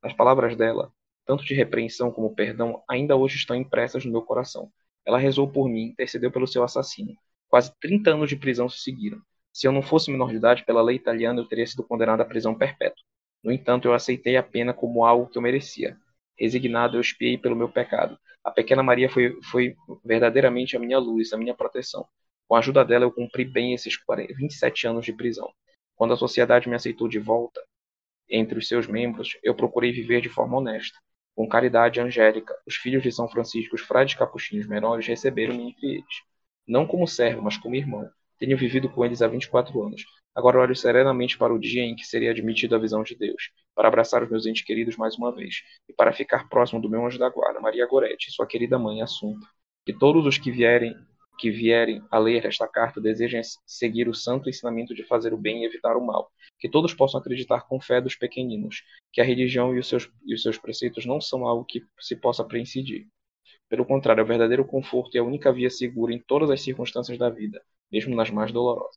As 0.00 0.12
palavras 0.12 0.54
dela, 0.54 0.92
tanto 1.26 1.44
de 1.44 1.54
repreensão 1.54 2.12
como 2.12 2.36
perdão, 2.36 2.84
ainda 2.88 3.16
hoje 3.16 3.34
estão 3.34 3.56
impressas 3.56 4.04
no 4.04 4.12
meu 4.12 4.22
coração. 4.22 4.70
Ela 5.04 5.18
rezou 5.18 5.50
por 5.50 5.68
mim, 5.68 5.86
intercedeu 5.86 6.30
pelo 6.30 6.46
seu 6.46 6.62
assassino. 6.62 7.16
Quase 7.48 7.72
30 7.80 8.10
anos 8.10 8.28
de 8.28 8.36
prisão 8.36 8.68
se 8.68 8.78
seguiram. 8.78 9.20
Se 9.56 9.66
eu 9.66 9.72
não 9.72 9.80
fosse 9.80 10.10
menor 10.10 10.28
de 10.28 10.36
idade, 10.36 10.66
pela 10.66 10.82
lei 10.82 10.96
italiana, 10.96 11.40
eu 11.40 11.46
teria 11.46 11.66
sido 11.66 11.82
condenado 11.82 12.20
à 12.20 12.26
prisão 12.26 12.54
perpétua. 12.54 13.02
No 13.42 13.50
entanto, 13.50 13.88
eu 13.88 13.94
aceitei 13.94 14.36
a 14.36 14.42
pena 14.42 14.74
como 14.74 15.02
algo 15.02 15.30
que 15.30 15.38
eu 15.38 15.40
merecia. 15.40 15.96
Resignado, 16.38 16.98
eu 16.98 17.00
espiei 17.00 17.38
pelo 17.38 17.56
meu 17.56 17.66
pecado. 17.66 18.18
A 18.44 18.50
pequena 18.50 18.82
Maria 18.82 19.08
foi, 19.08 19.40
foi 19.50 19.74
verdadeiramente 20.04 20.76
a 20.76 20.78
minha 20.78 20.98
luz, 20.98 21.32
a 21.32 21.38
minha 21.38 21.54
proteção. 21.54 22.06
Com 22.46 22.54
a 22.54 22.58
ajuda 22.58 22.84
dela, 22.84 23.06
eu 23.06 23.10
cumpri 23.10 23.46
bem 23.46 23.72
esses 23.72 23.96
40, 23.96 24.34
27 24.34 24.88
anos 24.88 25.06
de 25.06 25.14
prisão. 25.14 25.50
Quando 25.94 26.12
a 26.12 26.18
sociedade 26.18 26.68
me 26.68 26.74
aceitou 26.74 27.08
de 27.08 27.18
volta 27.18 27.58
entre 28.28 28.58
os 28.58 28.68
seus 28.68 28.86
membros, 28.86 29.38
eu 29.42 29.54
procurei 29.54 29.90
viver 29.90 30.20
de 30.20 30.28
forma 30.28 30.58
honesta. 30.58 30.98
Com 31.34 31.48
caridade 31.48 31.98
angélica, 31.98 32.54
os 32.66 32.76
filhos 32.76 33.02
de 33.02 33.10
São 33.10 33.26
Francisco, 33.26 33.74
os 33.74 33.80
frades 33.80 34.16
capuchinhos 34.16 34.66
menores, 34.66 35.06
receberam-me 35.06 35.70
entre 35.70 35.86
eles. 35.92 36.22
Não 36.68 36.86
como 36.86 37.08
servo, 37.08 37.40
mas 37.40 37.56
como 37.56 37.74
irmão. 37.74 38.06
Tenho 38.38 38.56
vivido 38.56 38.88
com 38.88 39.04
eles 39.04 39.22
há 39.22 39.28
24 39.28 39.82
anos. 39.82 40.04
Agora 40.34 40.60
olho 40.60 40.76
serenamente 40.76 41.38
para 41.38 41.54
o 41.54 41.58
dia 41.58 41.82
em 41.82 41.96
que 41.96 42.04
seria 42.04 42.30
admitido 42.30 42.74
a 42.74 42.78
visão 42.78 43.02
de 43.02 43.16
Deus, 43.16 43.50
para 43.74 43.88
abraçar 43.88 44.22
os 44.22 44.30
meus 44.30 44.44
entes 44.46 44.62
queridos 44.62 44.96
mais 44.96 45.16
uma 45.16 45.34
vez, 45.34 45.62
e 45.88 45.92
para 45.94 46.12
ficar 46.12 46.48
próximo 46.48 46.80
do 46.80 46.90
meu 46.90 47.06
anjo 47.06 47.18
da 47.18 47.28
guarda, 47.30 47.60
Maria 47.60 47.86
Gorete, 47.86 48.30
sua 48.30 48.46
querida 48.46 48.78
mãe 48.78 49.00
Assunta. 49.00 49.46
Que 49.84 49.92
todos 49.92 50.26
os 50.26 50.36
que 50.36 50.50
vierem 50.50 50.94
que 51.38 51.50
vierem 51.50 52.02
a 52.10 52.18
ler 52.18 52.46
esta 52.46 52.66
carta 52.66 53.00
desejem 53.00 53.42
seguir 53.66 54.08
o 54.08 54.14
santo 54.14 54.48
ensinamento 54.48 54.94
de 54.94 55.04
fazer 55.04 55.34
o 55.34 55.36
bem 55.36 55.62
e 55.62 55.66
evitar 55.66 55.96
o 55.96 56.04
mal. 56.04 56.30
Que 56.58 56.68
todos 56.68 56.94
possam 56.94 57.20
acreditar 57.20 57.62
com 57.68 57.80
fé 57.80 58.00
dos 58.00 58.16
pequeninos, 58.16 58.82
que 59.12 59.20
a 59.20 59.24
religião 59.24 59.74
e 59.74 59.78
os 59.78 59.86
seus, 59.86 60.10
e 60.24 60.34
os 60.34 60.42
seus 60.42 60.58
preceitos 60.58 61.04
não 61.04 61.20
são 61.20 61.46
algo 61.46 61.64
que 61.64 61.82
se 62.00 62.16
possa 62.16 62.44
prescindir. 62.44 63.06
Pelo 63.68 63.84
contrário, 63.84 64.20
é 64.20 64.24
o 64.24 64.26
verdadeiro 64.26 64.64
conforto 64.64 65.16
e 65.16 65.18
a 65.18 65.24
única 65.24 65.52
via 65.52 65.70
segura 65.70 66.12
em 66.12 66.18
todas 66.20 66.50
as 66.50 66.62
circunstâncias 66.62 67.18
da 67.18 67.28
vida, 67.30 67.62
mesmo 67.90 68.14
nas 68.14 68.30
mais 68.30 68.52
dolorosas. 68.52 68.96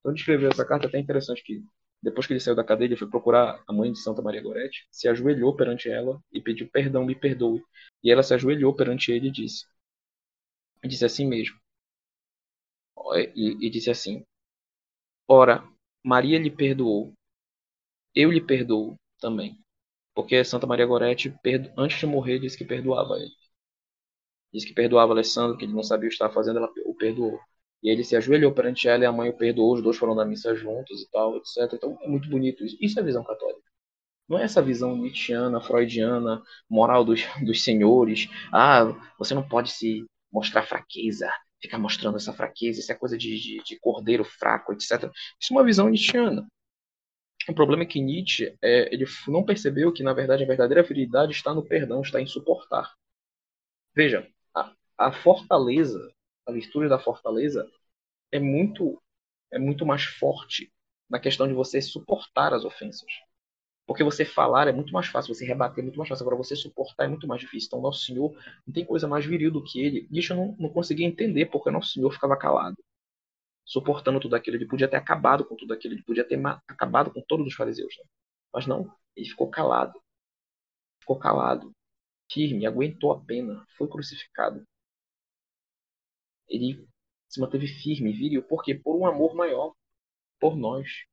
Então 0.00 0.12
ele 0.12 0.18
escreveu 0.18 0.50
essa 0.50 0.64
carta 0.64 0.86
até 0.86 0.98
interessante 0.98 1.42
que 1.42 1.62
depois 2.02 2.26
que 2.26 2.32
ele 2.32 2.40
saiu 2.40 2.54
da 2.54 2.64
cadeia, 2.64 2.88
ele 2.88 2.96
foi 2.96 3.08
procurar 3.08 3.62
a 3.66 3.72
mãe 3.72 3.90
de 3.92 3.98
Santa 3.98 4.22
Maria 4.22 4.42
Gorete, 4.42 4.86
se 4.90 5.08
ajoelhou 5.08 5.56
perante 5.56 5.88
ela 5.90 6.20
e 6.32 6.40
pediu 6.40 6.68
perdão, 6.70 7.04
me 7.04 7.14
perdoe. 7.14 7.62
E 8.02 8.10
ela 8.12 8.22
se 8.22 8.34
ajoelhou 8.34 8.74
perante 8.74 9.10
ele 9.12 9.28
e 9.28 9.32
disse, 9.32 9.64
e 10.82 10.88
disse 10.88 11.04
assim 11.04 11.26
mesmo, 11.26 11.56
e, 13.34 13.66
e 13.66 13.70
disse 13.70 13.90
assim, 13.90 14.24
Ora, 15.28 15.62
Maria 16.04 16.36
lhe 16.36 16.50
perdoou, 16.50 17.14
eu 18.14 18.30
lhe 18.32 18.40
perdoo 18.40 18.96
também. 19.20 19.56
Porque 20.14 20.44
Santa 20.44 20.66
Maria 20.66 20.86
Gorete, 20.86 21.34
antes 21.76 22.00
de 22.00 22.06
morrer, 22.06 22.38
disse 22.40 22.58
que 22.58 22.64
perdoava 22.64 23.16
ele. 23.18 23.32
Disse 24.56 24.68
que 24.68 24.72
perdoava 24.72 25.12
Alessandro, 25.12 25.58
que 25.58 25.66
ele 25.66 25.74
não 25.74 25.82
sabia 25.82 26.06
o 26.06 26.08
que 26.08 26.14
estava 26.14 26.32
fazendo, 26.32 26.56
ela 26.56 26.72
o 26.86 26.94
perdoou. 26.94 27.38
E 27.82 27.90
ele 27.90 28.02
se 28.02 28.16
ajoelhou 28.16 28.52
perante 28.54 28.88
ela 28.88 29.04
e 29.04 29.06
a 29.06 29.12
mãe 29.12 29.28
o 29.28 29.36
perdoou, 29.36 29.74
os 29.74 29.82
dois 29.82 29.98
foram 29.98 30.16
da 30.16 30.24
missa 30.24 30.54
juntos 30.54 31.02
e 31.02 31.10
tal, 31.10 31.36
etc. 31.36 31.74
Então 31.74 31.98
é 32.00 32.08
muito 32.08 32.26
bonito 32.30 32.64
isso. 32.64 32.74
Isso 32.80 32.98
é 32.98 33.02
visão 33.02 33.22
católica. 33.22 33.60
Não 34.26 34.38
é 34.38 34.44
essa 34.44 34.62
visão 34.62 34.96
nietzschiana, 34.96 35.60
freudiana, 35.60 36.42
moral 36.70 37.04
dos, 37.04 37.20
dos 37.44 37.62
senhores. 37.62 38.28
Ah, 38.50 38.84
você 39.18 39.34
não 39.34 39.46
pode 39.46 39.70
se 39.72 40.06
mostrar 40.32 40.62
fraqueza, 40.62 41.30
ficar 41.60 41.78
mostrando 41.78 42.16
essa 42.16 42.32
fraqueza, 42.32 42.80
isso 42.80 42.90
é 42.90 42.94
coisa 42.94 43.18
de, 43.18 43.38
de, 43.38 43.62
de 43.62 43.78
cordeiro 43.78 44.24
fraco, 44.24 44.72
etc. 44.72 45.10
Isso 45.38 45.52
é 45.52 45.56
uma 45.56 45.64
visão 45.64 45.90
nietzschiana. 45.90 46.46
O 47.46 47.54
problema 47.54 47.82
é 47.82 47.86
que 47.86 48.00
Nietzsche 48.00 48.56
é, 48.62 48.92
ele 48.92 49.04
não 49.28 49.44
percebeu 49.44 49.92
que, 49.92 50.02
na 50.02 50.14
verdade, 50.14 50.42
a 50.44 50.46
verdadeira 50.46 50.82
virilidade 50.82 51.32
está 51.32 51.52
no 51.52 51.62
perdão, 51.62 52.00
está 52.00 52.20
em 52.22 52.26
suportar. 52.26 52.90
Veja, 53.94 54.26
a, 54.98 55.12
fortaleza, 55.12 56.12
a 56.46 56.52
virtude 56.52 56.88
da 56.88 56.98
fortaleza, 56.98 57.68
é 58.32 58.38
muito 58.38 59.00
é 59.52 59.58
muito 59.58 59.86
mais 59.86 60.04
forte 60.04 60.72
na 61.08 61.20
questão 61.20 61.46
de 61.46 61.54
você 61.54 61.80
suportar 61.80 62.52
as 62.52 62.64
ofensas. 62.64 63.10
Porque 63.86 64.02
você 64.02 64.24
falar 64.24 64.66
é 64.66 64.72
muito 64.72 64.92
mais 64.92 65.06
fácil, 65.06 65.32
você 65.32 65.44
rebater 65.46 65.78
é 65.78 65.82
muito 65.82 65.96
mais 65.96 66.08
fácil. 66.08 66.24
Agora, 66.24 66.36
você 66.36 66.56
suportar 66.56 67.04
é 67.04 67.08
muito 67.08 67.28
mais 67.28 67.40
difícil. 67.40 67.68
Então, 67.68 67.80
Nosso 67.80 68.04
Senhor 68.04 68.36
não 68.66 68.74
tem 68.74 68.84
coisa 68.84 69.06
mais 69.06 69.24
viril 69.24 69.50
do 69.52 69.62
que 69.62 69.80
ele. 69.80 70.08
E 70.10 70.18
isso 70.18 70.32
eu 70.32 70.36
não, 70.36 70.56
não 70.58 70.68
conseguia 70.68 71.06
entender 71.06 71.46
porque 71.46 71.70
Nosso 71.70 71.92
Senhor 71.92 72.10
ficava 72.12 72.36
calado, 72.36 72.76
suportando 73.64 74.18
tudo 74.18 74.34
aquilo. 74.34 74.56
Ele 74.56 74.66
podia 74.66 74.88
ter 74.88 74.96
acabado 74.96 75.44
com 75.44 75.54
tudo 75.54 75.72
aquilo, 75.72 75.94
ele 75.94 76.02
podia 76.02 76.24
ter 76.24 76.40
acabado 76.66 77.12
com 77.12 77.22
todos 77.22 77.46
os 77.46 77.54
fariseus. 77.54 77.94
Né? 77.98 78.04
Mas 78.52 78.66
não, 78.66 78.92
ele 79.14 79.28
ficou 79.28 79.48
calado. 79.48 80.00
Ficou 81.00 81.18
calado, 81.18 81.70
firme, 82.32 82.66
aguentou 82.66 83.12
a 83.12 83.20
pena, 83.20 83.64
foi 83.78 83.86
crucificado. 83.86 84.66
Ele 86.48 86.86
se 87.28 87.40
manteve 87.40 87.66
firme, 87.66 88.12
viril. 88.12 88.42
Por 88.42 88.62
quê? 88.62 88.74
Por 88.74 88.96
um 88.96 89.06
amor 89.06 89.34
maior, 89.34 89.74
por 90.40 90.56
nós, 90.56 91.06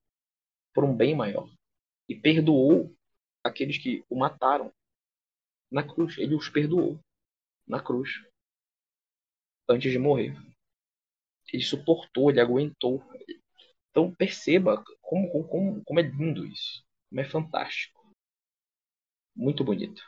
por 0.74 0.84
um 0.84 0.96
bem 0.96 1.16
maior 1.16 1.50
e 2.08 2.16
perdoou 2.16 2.96
aqueles 3.44 3.78
que 3.78 4.04
o 4.10 4.18
mataram 4.18 4.74
na 5.72 5.84
cruz. 5.84 6.18
Ele 6.18 6.36
os 6.36 6.50
perdoou 6.50 7.00
na 7.68 7.82
cruz 7.82 8.10
antes 9.70 9.92
de 9.92 10.00
morrer. 10.00 10.36
Ele 11.52 11.64
suportou, 11.64 12.30
ele 12.30 12.42
aguentou. 12.42 13.04
Então 13.90 14.14
perceba 14.14 14.84
como, 15.02 15.48
como, 15.48 15.84
como 15.84 16.00
é 16.00 16.04
lindo 16.04 16.46
isso. 16.46 16.84
Como 17.10 17.22
é 17.22 17.26
fantástico. 17.26 18.02
Muito 19.36 19.64
bonito. 19.64 20.04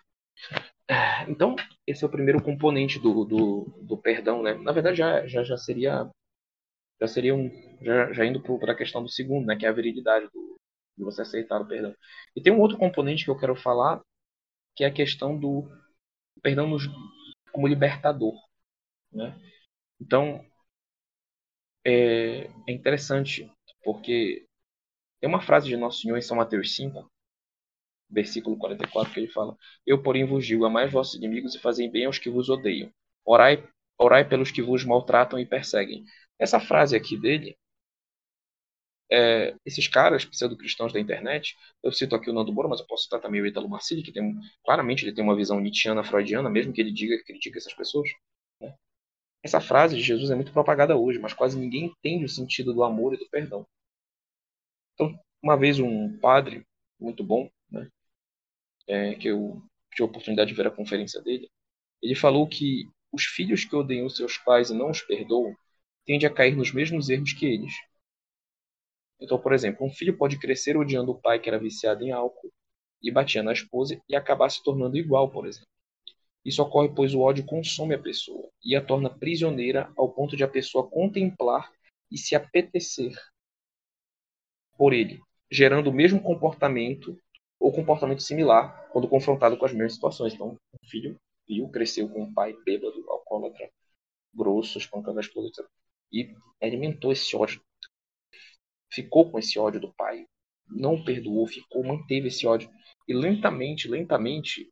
Então, 1.28 1.56
esse 1.88 2.04
é 2.04 2.08
o 2.08 2.12
primeiro 2.12 2.42
componente 2.42 3.00
do, 3.00 3.26
do, 3.26 3.66
do 3.82 3.98
perdão, 3.98 4.44
né? 4.44 4.54
Na 4.54 4.72
verdade, 4.72 4.98
já, 4.98 5.26
já, 5.26 5.44
já 5.44 5.58
seria 5.58 6.10
já 7.02 7.08
seria 7.08 7.36
um 7.36 7.50
já, 7.82 8.14
já 8.14 8.26
indo 8.26 8.42
para 8.42 8.74
a 8.74 8.76
questão 8.76 9.04
do 9.04 9.10
segundo, 9.10 9.46
né? 9.46 9.56
Que 9.56 9.66
é 9.66 9.70
a 9.70 9.74
virilidade 9.74 10.28
do, 10.34 10.56
de 10.98 11.04
você 11.04 11.22
aceitar 11.22 11.62
o 11.62 11.68
perdão. 11.68 11.96
E 12.36 12.42
tem 12.42 12.54
um 12.54 12.60
outro 12.60 12.78
componente 12.78 13.26
que 13.26 13.30
eu 13.30 13.38
quero 13.38 13.56
falar, 13.56 14.02
que 14.76 14.84
é 14.84 14.88
a 14.88 14.94
questão 14.94 15.38
do 15.38 15.70
perdão 16.42 16.68
nos, 16.68 16.84
como 17.52 17.68
libertador. 17.68 18.36
Né? 19.12 19.34
Então, 20.00 20.46
é, 21.86 22.46
é 22.68 22.72
interessante, 22.72 23.50
porque 23.84 24.46
tem 25.20 25.30
uma 25.30 25.42
frase 25.42 25.68
de 25.68 25.78
Nosso 25.78 26.02
Senhor 26.02 26.18
em 26.18 26.22
São 26.22 26.38
Mateus 26.38 26.76
5, 26.76 27.10
versículo 28.10 28.58
44, 28.58 29.14
que 29.14 29.20
ele 29.20 29.28
fala: 29.28 29.58
Eu, 29.86 30.02
porém, 30.02 30.26
vos 30.26 30.46
digo, 30.46 30.66
amai 30.66 30.88
vossos 30.88 31.16
inimigos 31.16 31.56
e 31.56 31.60
fazei 31.60 31.90
bem 31.90 32.06
aos 32.06 32.20
que 32.20 32.30
vos 32.30 32.50
odeiam. 32.50 32.92
Orai, 33.26 33.68
orai 34.00 34.28
pelos 34.28 34.52
que 34.52 34.62
vos 34.62 34.84
maltratam 34.84 35.40
e 35.40 35.46
perseguem. 35.46 36.06
Essa 36.40 36.60
frase 36.60 36.96
aqui 36.96 37.18
dele 37.18 37.58
é, 39.12 39.56
esses 39.66 39.88
caras 39.88 40.26
pseudo-cristãos 40.26 40.92
da 40.92 41.00
internet, 41.00 41.56
eu 41.84 41.92
cito 41.92 42.16
aqui 42.16 42.30
o 42.30 42.34
Nando 42.34 42.52
Moura, 42.52 42.70
mas 42.70 42.80
eu 42.80 42.88
posso 42.88 43.04
citar 43.04 43.22
também 43.22 43.42
o 43.42 43.46
Italo 43.46 43.70
Marcilli, 43.70 44.04
que 44.04 44.12
tem, 44.12 44.36
claramente 44.64 45.06
ele 45.06 45.14
tem 45.14 45.24
uma 45.24 45.36
visão 45.36 45.60
nietzschiana, 45.60 46.04
freudiana, 46.04 46.50
mesmo 46.50 46.74
que 46.74 46.82
ele 46.82 46.92
diga 46.92 47.18
que 47.18 47.24
critica 47.24 47.58
essas 47.58 47.74
pessoas. 47.74 48.10
Né? 48.60 48.74
Essa 49.44 49.62
frase 49.62 49.96
de 49.96 50.02
Jesus 50.02 50.32
é 50.32 50.36
muito 50.36 50.52
propagada 50.52 50.98
hoje, 50.98 51.20
mas 51.20 51.34
quase 51.34 51.58
ninguém 51.58 51.86
entende 51.86 52.26
o 52.26 52.30
sentido 52.30 52.74
do 52.74 52.84
amor 52.84 53.14
e 53.14 53.18
do 53.18 53.30
perdão. 53.30 53.66
Então, 54.94 55.18
uma 55.42 55.58
vez 55.58 55.80
um 55.80 56.18
padre 56.18 56.66
muito 57.00 57.24
bom, 57.24 57.50
né, 57.70 57.90
é, 58.88 59.16
que 59.16 59.28
eu 59.28 59.62
tive 59.92 60.04
a 60.04 60.06
oportunidade 60.06 60.50
de 60.50 60.56
ver 60.56 60.68
a 60.68 60.72
conferência 60.72 61.22
dele, 61.22 61.50
ele 62.02 62.16
falou 62.16 62.48
que 62.48 62.90
os 63.12 63.24
filhos 63.24 63.66
que 63.66 63.76
odeiam 63.76 64.10
seus 64.10 64.38
pais 64.38 64.70
e 64.70 64.74
não 64.74 64.90
os 64.90 65.02
perdoam 65.02 65.56
tendem 66.06 66.28
a 66.28 66.34
cair 66.34 66.56
nos 66.56 66.72
mesmos 66.72 67.10
erros 67.10 67.34
que 67.34 67.46
eles. 67.46 67.74
Então, 69.20 69.40
por 69.40 69.54
exemplo, 69.54 69.86
um 69.86 69.90
filho 69.90 70.18
pode 70.18 70.38
crescer 70.38 70.78
odiando 70.78 71.12
o 71.12 71.20
pai 71.20 71.40
que 71.40 71.50
era 71.50 71.58
viciado 71.58 72.04
em 72.04 72.12
álcool 72.12 72.52
e 73.02 73.10
batia 73.10 73.42
na 73.42 73.54
esposa 73.54 74.00
e 74.08 74.16
acabar 74.16 74.50
se 74.50 74.62
tornando 74.64 74.98
igual, 74.98 75.32
por 75.32 75.48
exemplo. 75.48 75.68
Isso 76.44 76.62
ocorre 76.62 76.90
pois 76.94 77.16
o 77.16 77.22
ódio 77.22 77.46
consome 77.46 77.96
a 77.96 78.00
pessoa 78.00 78.50
e 78.64 78.76
a 78.76 78.86
torna 78.86 79.10
prisioneira 79.10 79.92
ao 79.98 80.12
ponto 80.12 80.38
de 80.38 80.44
a 80.44 80.48
pessoa 80.48 80.88
contemplar 80.88 81.72
e 82.12 82.18
se 82.18 82.36
apetecer 82.36 83.14
por 84.78 84.94
ele, 84.94 85.22
gerando 85.50 85.90
o 85.90 85.94
mesmo 85.94 86.22
comportamento 86.22 87.20
ou 87.60 87.72
comportamento 87.72 88.22
similar 88.22 88.90
quando 88.92 89.08
confrontado 89.08 89.58
com 89.58 89.66
as 89.66 89.74
mesmas 89.74 89.94
situações. 89.94 90.34
Então, 90.34 90.50
um 90.52 90.88
filho 90.88 91.20
viu, 91.48 91.70
cresceu 91.70 92.10
com 92.10 92.24
um 92.24 92.34
pai 92.34 92.56
bêbado, 92.66 93.04
alcoólatra, 93.10 93.70
grosso, 94.34 94.78
espancando 94.78 95.20
a 95.20 95.22
esposa, 95.22 95.48
etc. 95.48 95.66
E 96.12 96.36
alimentou 96.62 97.12
esse 97.12 97.36
ódio 97.36 97.62
ficou 98.96 99.30
com 99.30 99.38
esse 99.38 99.60
ódio 99.60 99.82
do 99.82 99.94
pai, 99.94 100.26
não 100.68 101.04
perdoou, 101.04 101.46
ficou, 101.46 101.84
manteve 101.84 102.30
esse 102.30 102.48
ódio. 102.48 102.70
E 103.08 103.14
lentamente, 103.14 103.88
lentamente, 103.88 104.70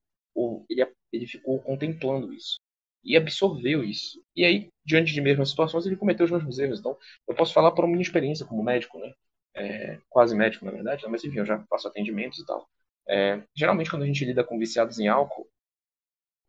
ele, 0.69 0.88
ele 1.12 1.28
ficou 1.28 1.62
contemplando 1.62 2.34
isso. 2.34 2.58
E 3.04 3.17
absorveu 3.17 3.84
isso. 3.84 4.24
E 4.36 4.46
aí, 4.46 4.69
diante 4.86 5.13
de 5.13 5.22
mesmas 5.22 5.50
situações, 5.50 5.86
ele 5.86 5.98
cometeu 5.98 6.26
os 6.26 6.32
mesmos 6.32 6.58
erros. 6.58 6.80
Então, 6.80 6.98
eu 7.28 7.36
posso 7.36 7.54
falar 7.54 7.72
por 7.72 7.86
minha 7.86 8.02
experiência 8.02 8.46
como 8.46 8.63
médico, 8.63 8.98
né? 8.98 9.13
É, 9.56 10.00
quase 10.10 10.36
médico, 10.36 10.65
na 10.65 10.72
verdade, 10.72 11.04
né? 11.04 11.10
mas 11.10 11.24
enfim, 11.24 11.38
eu 11.38 11.46
já 11.46 11.63
faço 11.69 11.88
atendimentos 11.88 12.39
e 12.39 12.46
tal. 12.46 12.67
É, 13.08 13.44
geralmente, 13.56 13.89
quando 13.89 14.04
a 14.04 14.06
gente 14.06 14.26
lida 14.26 14.44
com 14.44 14.58
viciados 14.58 15.00
em 15.00 15.08
álcool, 15.08 15.48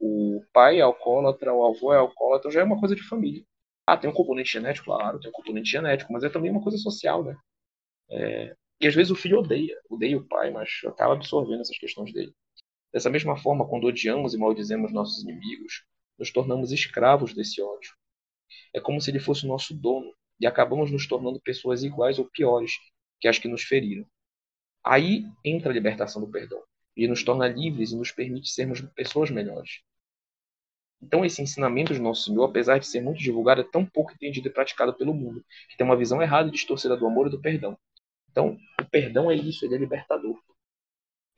o 0.01 0.45
pai 0.53 0.79
é 0.79 0.83
alcoólatra, 0.83 1.53
o 1.53 1.65
avô 1.67 1.93
é 1.93 1.99
alcoólatra, 1.99 2.51
já 2.51 2.61
é 2.61 2.65
uma 2.65 2.79
coisa 2.79 2.95
de 2.95 3.03
família. 3.03 3.45
Ah, 3.87 3.97
tem 3.97 4.09
um 4.09 4.15
componente 4.15 4.53
genético, 4.53 4.87
claro, 4.87 5.21
tem 5.21 5.31
um 5.31 5.33
componente 5.33 5.71
genético, 5.71 6.13
mas 6.13 6.25
é 6.25 6.29
também 6.31 6.51
uma 6.51 6.63
coisa 6.63 6.79
social, 6.79 7.25
né? 7.25 7.37
É, 8.11 8.57
e 8.81 8.87
às 8.87 8.95
vezes 8.95 9.11
o 9.11 9.17
filho 9.17 9.39
odeia, 9.39 9.77
odeia 9.89 10.17
o 10.17 10.27
pai, 10.27 10.51
mas 10.51 10.71
acaba 10.87 11.15
absorvendo 11.15 11.61
essas 11.63 11.79
questões 11.79 12.13
dele. 12.13 12.35
Dessa 12.93 13.11
mesma 13.11 13.37
forma, 13.37 13.69
quando 13.69 13.87
odiamos 13.87 14.35
e 14.35 14.39
maldizemos 14.39 14.93
nossos 14.93 15.23
inimigos, 15.23 15.85
nos 16.19 16.31
tornamos 16.31 16.73
escravos 16.73 17.35
desse 17.35 17.61
ódio. 17.61 17.93
É 18.75 18.81
como 18.81 19.01
se 19.01 19.11
ele 19.11 19.19
fosse 19.19 19.45
o 19.45 19.49
nosso 19.49 19.75
dono 19.75 20.15
e 20.41 20.47
acabamos 20.47 20.91
nos 20.91 21.07
tornando 21.07 21.41
pessoas 21.41 21.83
iguais 21.83 22.19
ou 22.19 22.31
piores 22.31 22.73
que 23.21 23.29
as 23.29 23.39
que 23.39 23.49
nos 23.49 23.63
feriram. 23.63 24.07
Aí 24.85 25.27
entra 25.45 25.71
a 25.71 25.73
libertação 25.73 26.21
do 26.23 26.31
perdão. 26.31 26.63
Ele 26.97 27.09
nos 27.09 27.25
torna 27.25 27.49
livres 27.49 27.93
e 27.93 27.97
nos 27.97 28.13
permite 28.13 28.51
sermos 28.51 28.81
pessoas 28.95 29.31
melhores. 29.31 29.81
Então, 31.03 31.25
esse 31.25 31.43
ensinamento 31.43 31.93
de 31.93 32.01
Nosso 32.01 32.25
Senhor, 32.25 32.45
apesar 32.45 32.79
de 32.79 32.87
ser 32.87 33.03
muito 33.03 33.19
divulgado, 33.19 33.61
é 33.61 33.65
tão 33.65 33.85
pouco 33.85 34.13
entendido 34.13 34.49
e 34.49 34.51
praticado 34.51 34.95
pelo 34.95 35.13
mundo, 35.13 35.45
que 35.69 35.77
tem 35.77 35.87
uma 35.87 35.97
visão 35.97 36.23
errada 36.23 36.49
e 36.49 36.53
distorcida 36.53 36.97
do 36.97 37.07
amor 37.07 37.27
e 37.27 37.31
do 37.31 37.41
perdão. 37.41 37.79
Então, 38.31 38.59
o 38.81 38.85
perdão 38.91 39.31
é 39.31 39.35
isso, 39.35 39.65
ele 39.65 39.75
é 39.75 39.79
libertador. 39.79 40.41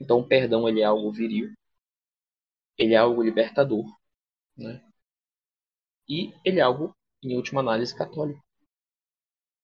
Então, 0.00 0.20
o 0.20 0.26
perdão 0.26 0.68
ele 0.68 0.80
é 0.80 0.84
algo 0.84 1.10
viril, 1.12 1.52
ele 2.78 2.94
é 2.94 2.96
algo 2.96 3.22
libertador, 3.22 3.84
né? 4.56 4.82
E 6.08 6.32
ele 6.44 6.60
é 6.60 6.62
algo, 6.62 6.94
em 7.22 7.34
última 7.36 7.60
análise, 7.60 7.96
católico. 7.96 8.45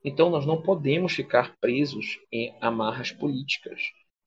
Então, 0.05 0.31
nós 0.31 0.45
não 0.45 0.61
podemos 0.61 1.13
ficar 1.13 1.57
presos 1.59 2.19
em 2.33 2.57
amarras 2.61 3.13
políticas, 3.13 3.81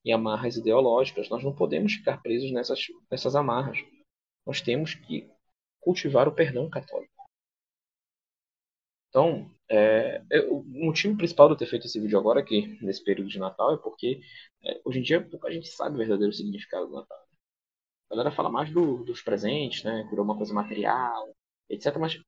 em 0.04 0.12
amarras 0.12 0.56
ideológicas. 0.56 1.28
Nós 1.28 1.44
não 1.44 1.54
podemos 1.54 1.94
ficar 1.94 2.22
presos 2.22 2.50
nessas, 2.50 2.80
nessas 3.10 3.36
amarras. 3.36 3.78
Nós 4.46 4.60
temos 4.60 4.94
que 4.94 5.28
cultivar 5.80 6.28
o 6.28 6.34
perdão 6.34 6.70
católico. 6.70 7.12
Então, 9.08 9.50
é, 9.68 10.22
o 10.50 10.62
motivo 10.62 11.16
principal 11.16 11.48
de 11.48 11.54
eu 11.54 11.58
ter 11.58 11.66
feito 11.66 11.86
esse 11.86 11.98
vídeo 11.98 12.18
agora, 12.18 12.40
aqui, 12.40 12.78
nesse 12.82 13.02
período 13.02 13.30
de 13.30 13.38
Natal, 13.38 13.74
é 13.74 13.78
porque 13.78 14.20
é, 14.62 14.80
hoje 14.84 14.98
em 15.00 15.02
dia 15.02 15.26
pouca 15.26 15.50
gente 15.50 15.68
sabe 15.68 15.94
o 15.94 15.98
verdadeiro 15.98 16.32
significado 16.32 16.86
do 16.86 16.94
Natal. 16.94 17.26
A 18.10 18.14
galera 18.14 18.30
fala 18.30 18.50
mais 18.50 18.70
do, 18.70 19.04
dos 19.04 19.22
presentes, 19.22 19.82
né? 19.84 20.06
Por 20.10 20.20
uma 20.20 20.36
coisa 20.36 20.54
material, 20.54 21.34
etc. 21.68 21.96
Mas 21.98 22.20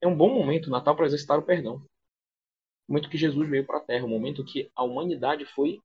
é 0.00 0.06
um 0.06 0.16
bom 0.16 0.32
momento 0.34 0.66
o 0.66 0.70
Natal 0.70 0.94
para 0.96 1.06
exercitar 1.06 1.38
o 1.38 1.42
perdão. 1.42 1.84
Momento 2.88 3.10
que 3.10 3.18
Jesus 3.18 3.48
veio 3.48 3.66
para 3.66 3.78
a 3.78 3.84
Terra, 3.84 4.06
o 4.06 4.08
momento 4.08 4.44
que 4.44 4.70
a 4.74 4.82
humanidade 4.82 5.44
foi, 5.44 5.80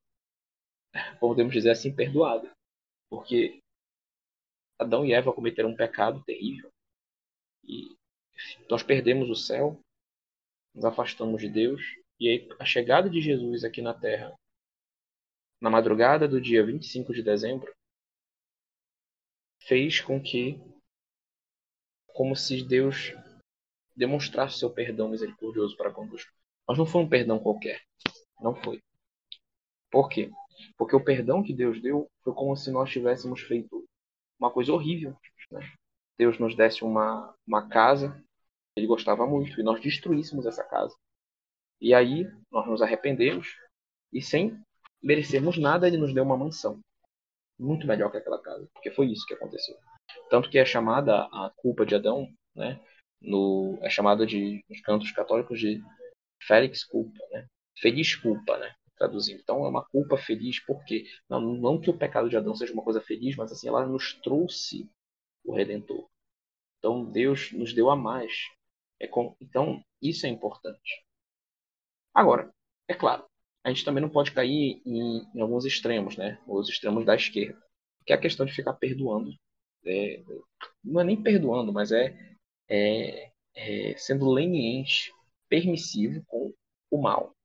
podemos 1.19 1.53
dizer 1.53 1.71
assim, 1.71 1.93
perdoada. 1.93 2.49
Porque 3.09 3.59
Adão 4.80 5.05
e 5.05 5.13
Eva 5.13 5.34
cometeram 5.34 5.69
um 5.69 5.75
pecado 5.75 6.23
terrível. 6.23 6.71
E 7.63 7.95
nós 8.69 8.84
perdemos 8.84 9.30
o 9.30 9.36
céu, 9.36 9.80
nos 10.73 10.86
afastamos 10.86 11.41
de 11.41 11.49
Deus, 11.49 11.82
e 12.19 12.30
aí 12.30 12.49
a 12.59 12.65
chegada 12.65 13.09
de 13.09 13.21
Jesus 13.21 13.63
aqui 13.63 13.82
na 13.82 13.93
Terra, 13.93 14.34
na 15.61 15.69
madrugada 15.69 16.28
do 16.28 16.41
dia 16.41 16.65
25 16.65 17.13
de 17.13 17.21
dezembro, 17.21 17.73
fez 19.59 19.99
com 20.01 20.21
que, 20.21 20.57
como 22.07 22.36
se 22.36 22.63
Deus 22.63 23.13
demonstrasse 23.95 24.59
seu 24.59 24.69
perdão 24.69 25.09
misericordioso 25.09 25.78
para 25.78 25.91
conosco. 25.91 26.32
Mas 26.68 26.78
não 26.78 26.86
foi 26.86 27.01
um 27.01 27.09
perdão 27.09 27.39
qualquer. 27.39 27.82
Não 28.41 28.55
foi. 28.55 28.82
Por 29.91 30.09
quê? 30.09 30.32
Porque 30.78 30.95
o 30.95 31.03
perdão 31.03 31.43
que 31.43 31.53
Deus 31.53 31.82
deu 31.82 32.09
foi 32.24 32.34
como 32.34 32.55
se 32.55 32.72
nós 32.72 32.89
tivéssemos 32.89 33.41
feito 33.41 33.86
uma 34.39 34.51
coisa 34.51 34.72
horrível. 34.74 35.16
Né? 35.51 35.72
Deus 36.18 36.39
nos 36.39 36.55
desse 36.55 36.84
uma, 36.84 37.36
uma 37.45 37.68
casa 37.68 38.24
ele 38.76 38.88
gostava 38.88 39.26
muito, 39.26 39.59
e 39.59 39.64
nós 39.64 39.80
destruíssemos 39.82 40.45
essa 40.45 40.64
casa. 40.64 40.95
E 41.80 41.93
aí 41.93 42.28
nós 42.51 42.68
nos 42.68 42.82
arrependemos, 42.82 43.55
e 44.11 44.22
sem 44.22 44.59
merecermos 45.01 45.57
nada, 45.57 45.88
ele 45.88 45.97
nos 45.97 46.14
deu 46.14 46.24
uma 46.24 46.38
mansão. 46.38 46.80
Muito 47.59 47.86
melhor 47.86 48.09
que 48.09 48.18
aquela 48.18 48.41
casa, 48.41 48.68
porque 48.74 48.91
foi 48.91 49.07
isso 49.07 49.26
que 49.26 49.34
aconteceu. 49.34 49.76
Tanto 50.30 50.49
que 50.49 50.57
é 50.57 50.66
chamada 50.66 51.24
a 51.26 51.51
culpa 51.55 51.86
de 51.86 51.95
Adão, 51.95 52.28
né? 52.55 52.80
No, 53.22 53.78
é 53.82 53.89
chamada 53.89 54.26
de, 54.26 54.64
nos 54.70 54.82
cantos 54.82 55.11
católicos 55.11 55.59
de 55.59 55.82
Félix 56.47 56.83
culpa, 56.83 57.19
né? 57.31 57.47
Feliz 57.79 58.15
culpa, 58.15 58.57
né? 58.57 58.73
Traduzindo. 58.97 59.41
Então 59.41 59.65
é 59.65 59.69
uma 59.69 59.85
culpa 59.85 60.17
feliz, 60.17 60.63
porque 60.65 61.05
não, 61.29 61.41
não 61.41 61.79
que 61.79 61.89
o 61.89 61.97
pecado 61.97 62.29
de 62.29 62.37
Adão 62.37 62.55
seja 62.55 62.73
uma 62.73 62.83
coisa 62.83 63.01
feliz, 63.01 63.35
mas 63.35 63.51
assim 63.51 63.67
ela 63.67 63.85
nos 63.85 64.13
trouxe 64.21 64.89
o 65.43 65.53
Redentor. 65.53 66.07
Então 66.79 67.05
Deus 67.05 67.51
nos 67.51 67.73
deu 67.73 67.89
a 67.89 67.95
mais. 67.95 68.33
É 68.99 69.07
com, 69.07 69.35
então 69.41 69.83
isso 70.01 70.25
é 70.25 70.29
importante. 70.29 71.03
Agora, 72.13 72.53
é 72.87 72.93
claro, 72.93 73.25
a 73.63 73.69
gente 73.69 73.85
também 73.85 74.01
não 74.01 74.09
pode 74.09 74.31
cair 74.31 74.81
em, 74.85 75.25
em 75.33 75.41
alguns 75.41 75.65
extremos, 75.65 76.17
né? 76.17 76.39
Os 76.45 76.69
extremos 76.69 77.05
da 77.05 77.15
esquerda, 77.15 77.61
que 78.05 78.13
é 78.13 78.15
a 78.15 78.19
questão 78.19 78.45
de 78.45 78.53
ficar 78.53 78.73
perdoando. 78.73 79.31
É, 79.85 80.21
não 80.83 81.01
é 81.01 81.03
nem 81.03 81.21
perdoando, 81.21 81.71
mas 81.73 81.91
é, 81.91 82.15
é, 82.69 83.31
é 83.55 83.97
sendo 83.97 84.29
leniente, 84.29 85.11
permissivo 85.54 86.24
com 86.26 86.51
o 86.89 86.99
mal. 86.99 87.36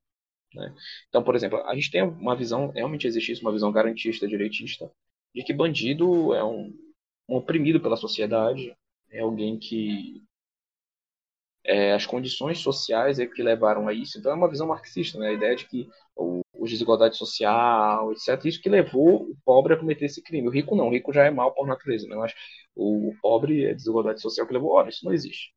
Né? 0.55 0.73
Então, 1.07 1.23
por 1.23 1.35
exemplo, 1.35 1.59
a 1.59 1.75
gente 1.75 1.91
tem 1.91 2.01
uma 2.01 2.35
visão, 2.35 2.71
realmente 2.71 3.05
existe 3.05 3.39
uma 3.41 3.51
visão 3.51 3.71
garantista, 3.71 4.27
direitista, 4.27 4.91
de 5.33 5.43
que 5.43 5.53
bandido 5.53 6.33
é 6.33 6.43
um, 6.43 6.73
um 7.29 7.35
oprimido 7.35 7.79
pela 7.79 7.95
sociedade, 7.95 8.75
é 9.11 9.19
alguém 9.19 9.59
que 9.59 10.23
é, 11.63 11.93
as 11.93 12.07
condições 12.07 12.57
sociais 12.59 13.19
é 13.19 13.27
que 13.27 13.43
levaram 13.43 13.87
a 13.87 13.93
isso. 13.93 14.17
Então 14.17 14.31
é 14.31 14.35
uma 14.35 14.49
visão 14.49 14.67
marxista, 14.67 15.19
né? 15.19 15.29
a 15.29 15.33
ideia 15.33 15.55
de 15.55 15.67
que 15.67 15.87
o, 16.15 16.41
desigualdade 16.65 17.15
social, 17.15 18.11
etc. 18.11 18.43
Isso 18.45 18.61
que 18.61 18.69
levou 18.69 19.29
o 19.29 19.37
pobre 19.45 19.73
a 19.73 19.77
cometer 19.77 20.05
esse 20.05 20.21
crime. 20.23 20.47
O 20.47 20.51
rico 20.51 20.75
não, 20.75 20.87
o 20.87 20.91
rico 20.91 21.13
já 21.13 21.25
é 21.25 21.29
mal 21.31 21.53
por 21.53 21.67
natureza, 21.67 22.07
né? 22.07 22.15
mas 22.15 22.33
o, 22.75 23.09
o 23.09 23.15
pobre 23.21 23.65
é 23.65 23.73
desigualdade 23.73 24.19
social 24.21 24.47
que 24.47 24.53
levou. 24.53 24.71
Olha, 24.71 24.89
isso 24.89 25.05
não 25.05 25.13
existe. 25.13 25.51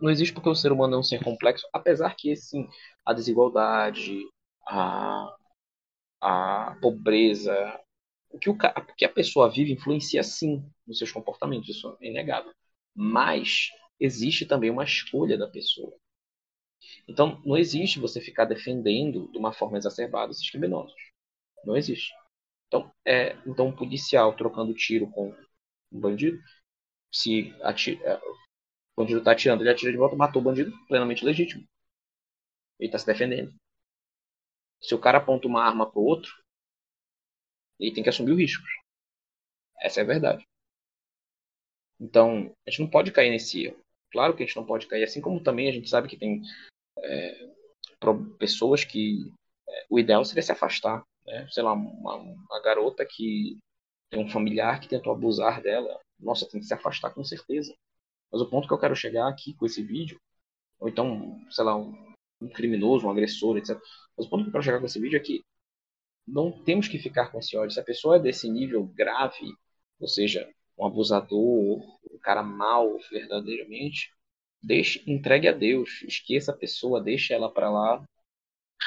Não 0.00 0.10
existe 0.10 0.32
porque 0.32 0.48
o 0.48 0.54
ser 0.54 0.72
humano 0.72 0.94
é 0.96 0.98
um 0.98 1.02
ser 1.02 1.22
complexo, 1.22 1.66
apesar 1.72 2.14
que 2.16 2.34
sim, 2.36 2.68
a 3.04 3.12
desigualdade, 3.12 4.22
a, 4.66 5.34
a 6.20 6.76
pobreza, 6.80 7.54
o 8.30 8.38
que, 8.38 8.50
o, 8.50 8.54
o 8.54 8.96
que 8.96 9.04
a 9.04 9.08
pessoa 9.12 9.50
vive 9.50 9.72
influencia 9.72 10.22
sim 10.22 10.64
nos 10.86 10.98
seus 10.98 11.12
comportamentos, 11.12 11.68
isso 11.68 11.96
é 12.00 12.08
inegável. 12.08 12.52
Mas 12.94 13.70
existe 14.00 14.46
também 14.46 14.70
uma 14.70 14.84
escolha 14.84 15.38
da 15.38 15.48
pessoa. 15.48 15.92
Então, 17.08 17.40
não 17.44 17.56
existe 17.56 17.98
você 18.00 18.20
ficar 18.20 18.44
defendendo 18.44 19.30
de 19.30 19.38
uma 19.38 19.52
forma 19.52 19.78
exacerbada 19.78 20.32
esses 20.32 20.48
criminosos. 20.50 20.94
Não 21.64 21.76
existe. 21.76 22.12
Então, 22.68 22.92
é, 23.06 23.36
então 23.46 23.68
um 23.68 23.76
policial 23.76 24.34
trocando 24.36 24.74
tiro 24.74 25.08
com 25.10 25.34
um 25.92 26.00
bandido, 26.00 26.38
se 27.12 27.54
atira, 27.62 28.00
é, 28.04 28.20
o 28.96 29.02
bandido 29.02 29.18
está 29.20 29.32
atirando, 29.32 29.62
ele 29.62 29.70
atira 29.70 29.90
de 29.90 29.98
volta, 29.98 30.16
matou 30.16 30.40
o 30.40 30.44
bandido, 30.44 30.72
plenamente 30.86 31.24
legítimo. 31.24 31.66
Ele 32.78 32.88
está 32.88 32.98
se 32.98 33.06
defendendo. 33.06 33.54
Se 34.80 34.94
o 34.94 34.98
cara 34.98 35.18
aponta 35.18 35.46
uma 35.46 35.62
arma 35.62 35.90
para 35.90 36.00
o 36.00 36.04
outro, 36.04 36.32
ele 37.78 37.92
tem 37.92 38.02
que 38.02 38.08
assumir 38.08 38.32
o 38.32 38.36
risco. 38.36 38.64
Essa 39.80 40.00
é 40.00 40.02
a 40.02 40.06
verdade. 40.06 40.46
Então, 42.00 42.54
a 42.66 42.70
gente 42.70 42.80
não 42.80 42.90
pode 42.90 43.12
cair 43.12 43.30
nesse 43.30 43.66
erro. 43.66 43.80
Claro 44.10 44.36
que 44.36 44.42
a 44.42 44.46
gente 44.46 44.56
não 44.56 44.66
pode 44.66 44.86
cair, 44.86 45.04
assim 45.04 45.20
como 45.20 45.42
também 45.42 45.68
a 45.68 45.72
gente 45.72 45.88
sabe 45.88 46.08
que 46.08 46.16
tem 46.16 46.42
é, 46.98 47.48
pessoas 48.38 48.84
que 48.84 49.32
é, 49.68 49.86
o 49.88 49.98
ideal 49.98 50.24
seria 50.24 50.42
se 50.42 50.52
afastar. 50.52 51.02
Né? 51.24 51.46
Sei 51.50 51.62
lá, 51.62 51.72
uma, 51.72 52.16
uma, 52.16 52.62
garota 52.62 53.06
que 53.06 53.56
tem 54.10 54.22
um 54.22 54.28
familiar 54.28 54.80
que 54.80 54.88
tentou 54.88 55.12
abusar 55.12 55.62
dela. 55.62 55.98
Nossa, 56.18 56.48
tem 56.48 56.60
que 56.60 56.66
se 56.66 56.74
afastar 56.74 57.14
com 57.14 57.24
certeza. 57.24 57.74
Mas 58.32 58.40
o 58.40 58.48
ponto 58.48 58.66
que 58.66 58.74
eu 58.74 58.78
quero 58.78 58.96
chegar 58.96 59.28
aqui 59.28 59.54
com 59.54 59.66
esse 59.66 59.82
vídeo, 59.82 60.20
ou 60.80 60.88
então, 60.88 61.38
sei 61.50 61.64
lá, 61.64 61.76
um, 61.76 62.14
criminoso, 62.54 63.06
um 63.06 63.10
agressor, 63.10 63.56
etc. 63.58 63.78
Mas 64.16 64.26
o 64.26 64.30
ponto 64.30 64.42
que 64.42 64.48
eu 64.48 64.52
quero 64.52 64.64
chegar 64.64 64.80
com 64.80 64.86
esse 64.86 65.00
vídeo 65.00 65.16
é 65.16 65.20
que 65.20 65.44
não 66.26 66.50
temos 66.50 66.88
que 66.88 66.98
ficar 66.98 67.30
com 67.30 67.38
esse 67.38 67.56
ódio. 67.56 67.72
Se 67.72 67.80
a 67.80 67.84
pessoa 67.84 68.16
é 68.16 68.20
desse 68.20 68.50
nível 68.50 68.84
grave, 68.84 69.54
ou 70.00 70.08
seja, 70.08 70.48
um 70.78 70.86
abusador, 70.86 71.80
um 72.10 72.18
cara 72.20 72.42
mau 72.42 72.98
verdadeiramente, 73.10 74.12
deixe, 74.62 75.02
entregue 75.06 75.48
a 75.48 75.52
Deus, 75.52 76.02
esqueça 76.02 76.52
a 76.52 76.56
pessoa, 76.56 77.02
deixe 77.02 77.32
ela 77.34 77.50
para 77.50 77.70
lá, 77.70 78.04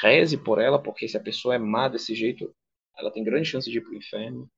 reze 0.02 0.38
por 0.38 0.60
ela, 0.60 0.82
porque 0.82 1.08
se 1.08 1.18
a 1.18 1.24
pessoa 1.24 1.56
é 1.56 1.60
má 1.60 1.88
desse 1.88 2.16
jeito, 2.16 2.54
ela 2.98 3.12
tem 3.12 3.24
grande 3.24 3.48
chance 3.50 3.70
de 3.70 3.78
ir 3.78 3.82
pro 3.82 3.96
inferno. 3.96 4.50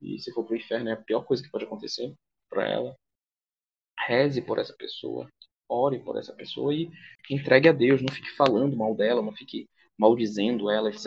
E 0.00 0.18
se 0.18 0.32
for 0.32 0.44
pro 0.44 0.56
inferno 0.56 0.90
é 0.90 0.92
a 0.92 0.96
pior 0.96 1.24
coisa 1.24 1.42
que 1.42 1.50
pode 1.50 1.64
acontecer 1.64 2.14
para 2.48 2.68
ela. 2.68 2.96
Reze 4.08 4.40
por 4.40 4.58
essa 4.58 4.72
pessoa, 4.72 5.30
ore 5.68 5.98
por 6.02 6.16
essa 6.16 6.32
pessoa 6.32 6.74
e 6.74 6.90
entregue 7.30 7.68
a 7.68 7.72
Deus, 7.72 8.00
não 8.00 8.10
fique 8.10 8.30
falando 8.30 8.74
mal 8.74 8.94
dela, 8.94 9.20
não 9.20 9.34
fique 9.34 9.68
maldizendo 9.98 10.70
ela, 10.70 10.88
etc. 10.88 11.06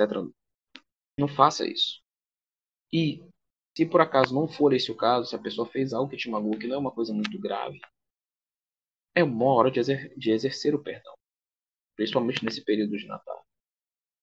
Não 1.17 1.27
faça 1.27 1.67
isso. 1.67 1.99
E 2.93 3.23
se 3.75 3.87
por 3.87 4.01
acaso 4.01 4.35
não 4.35 4.47
for 4.47 4.71
esse 4.71 4.91
o 4.91 4.95
caso, 4.95 5.27
se 5.27 5.35
a 5.35 5.39
pessoa 5.39 5.67
fez 5.67 5.93
algo 5.93 6.11
que 6.11 6.17
te 6.17 6.29
magoou, 6.29 6.59
que 6.59 6.67
não 6.67 6.75
é 6.75 6.79
uma 6.79 6.91
coisa 6.91 7.11
muito 7.11 7.39
grave, 7.39 7.79
é 9.15 9.23
uma 9.23 9.51
hora 9.51 9.71
de, 9.71 9.79
exer 9.79 10.13
de 10.15 10.31
exercer 10.31 10.75
o 10.75 10.83
perdão. 10.83 11.13
Principalmente 11.95 12.45
nesse 12.45 12.63
período 12.63 12.97
de 12.97 13.07
Natal. 13.07 13.43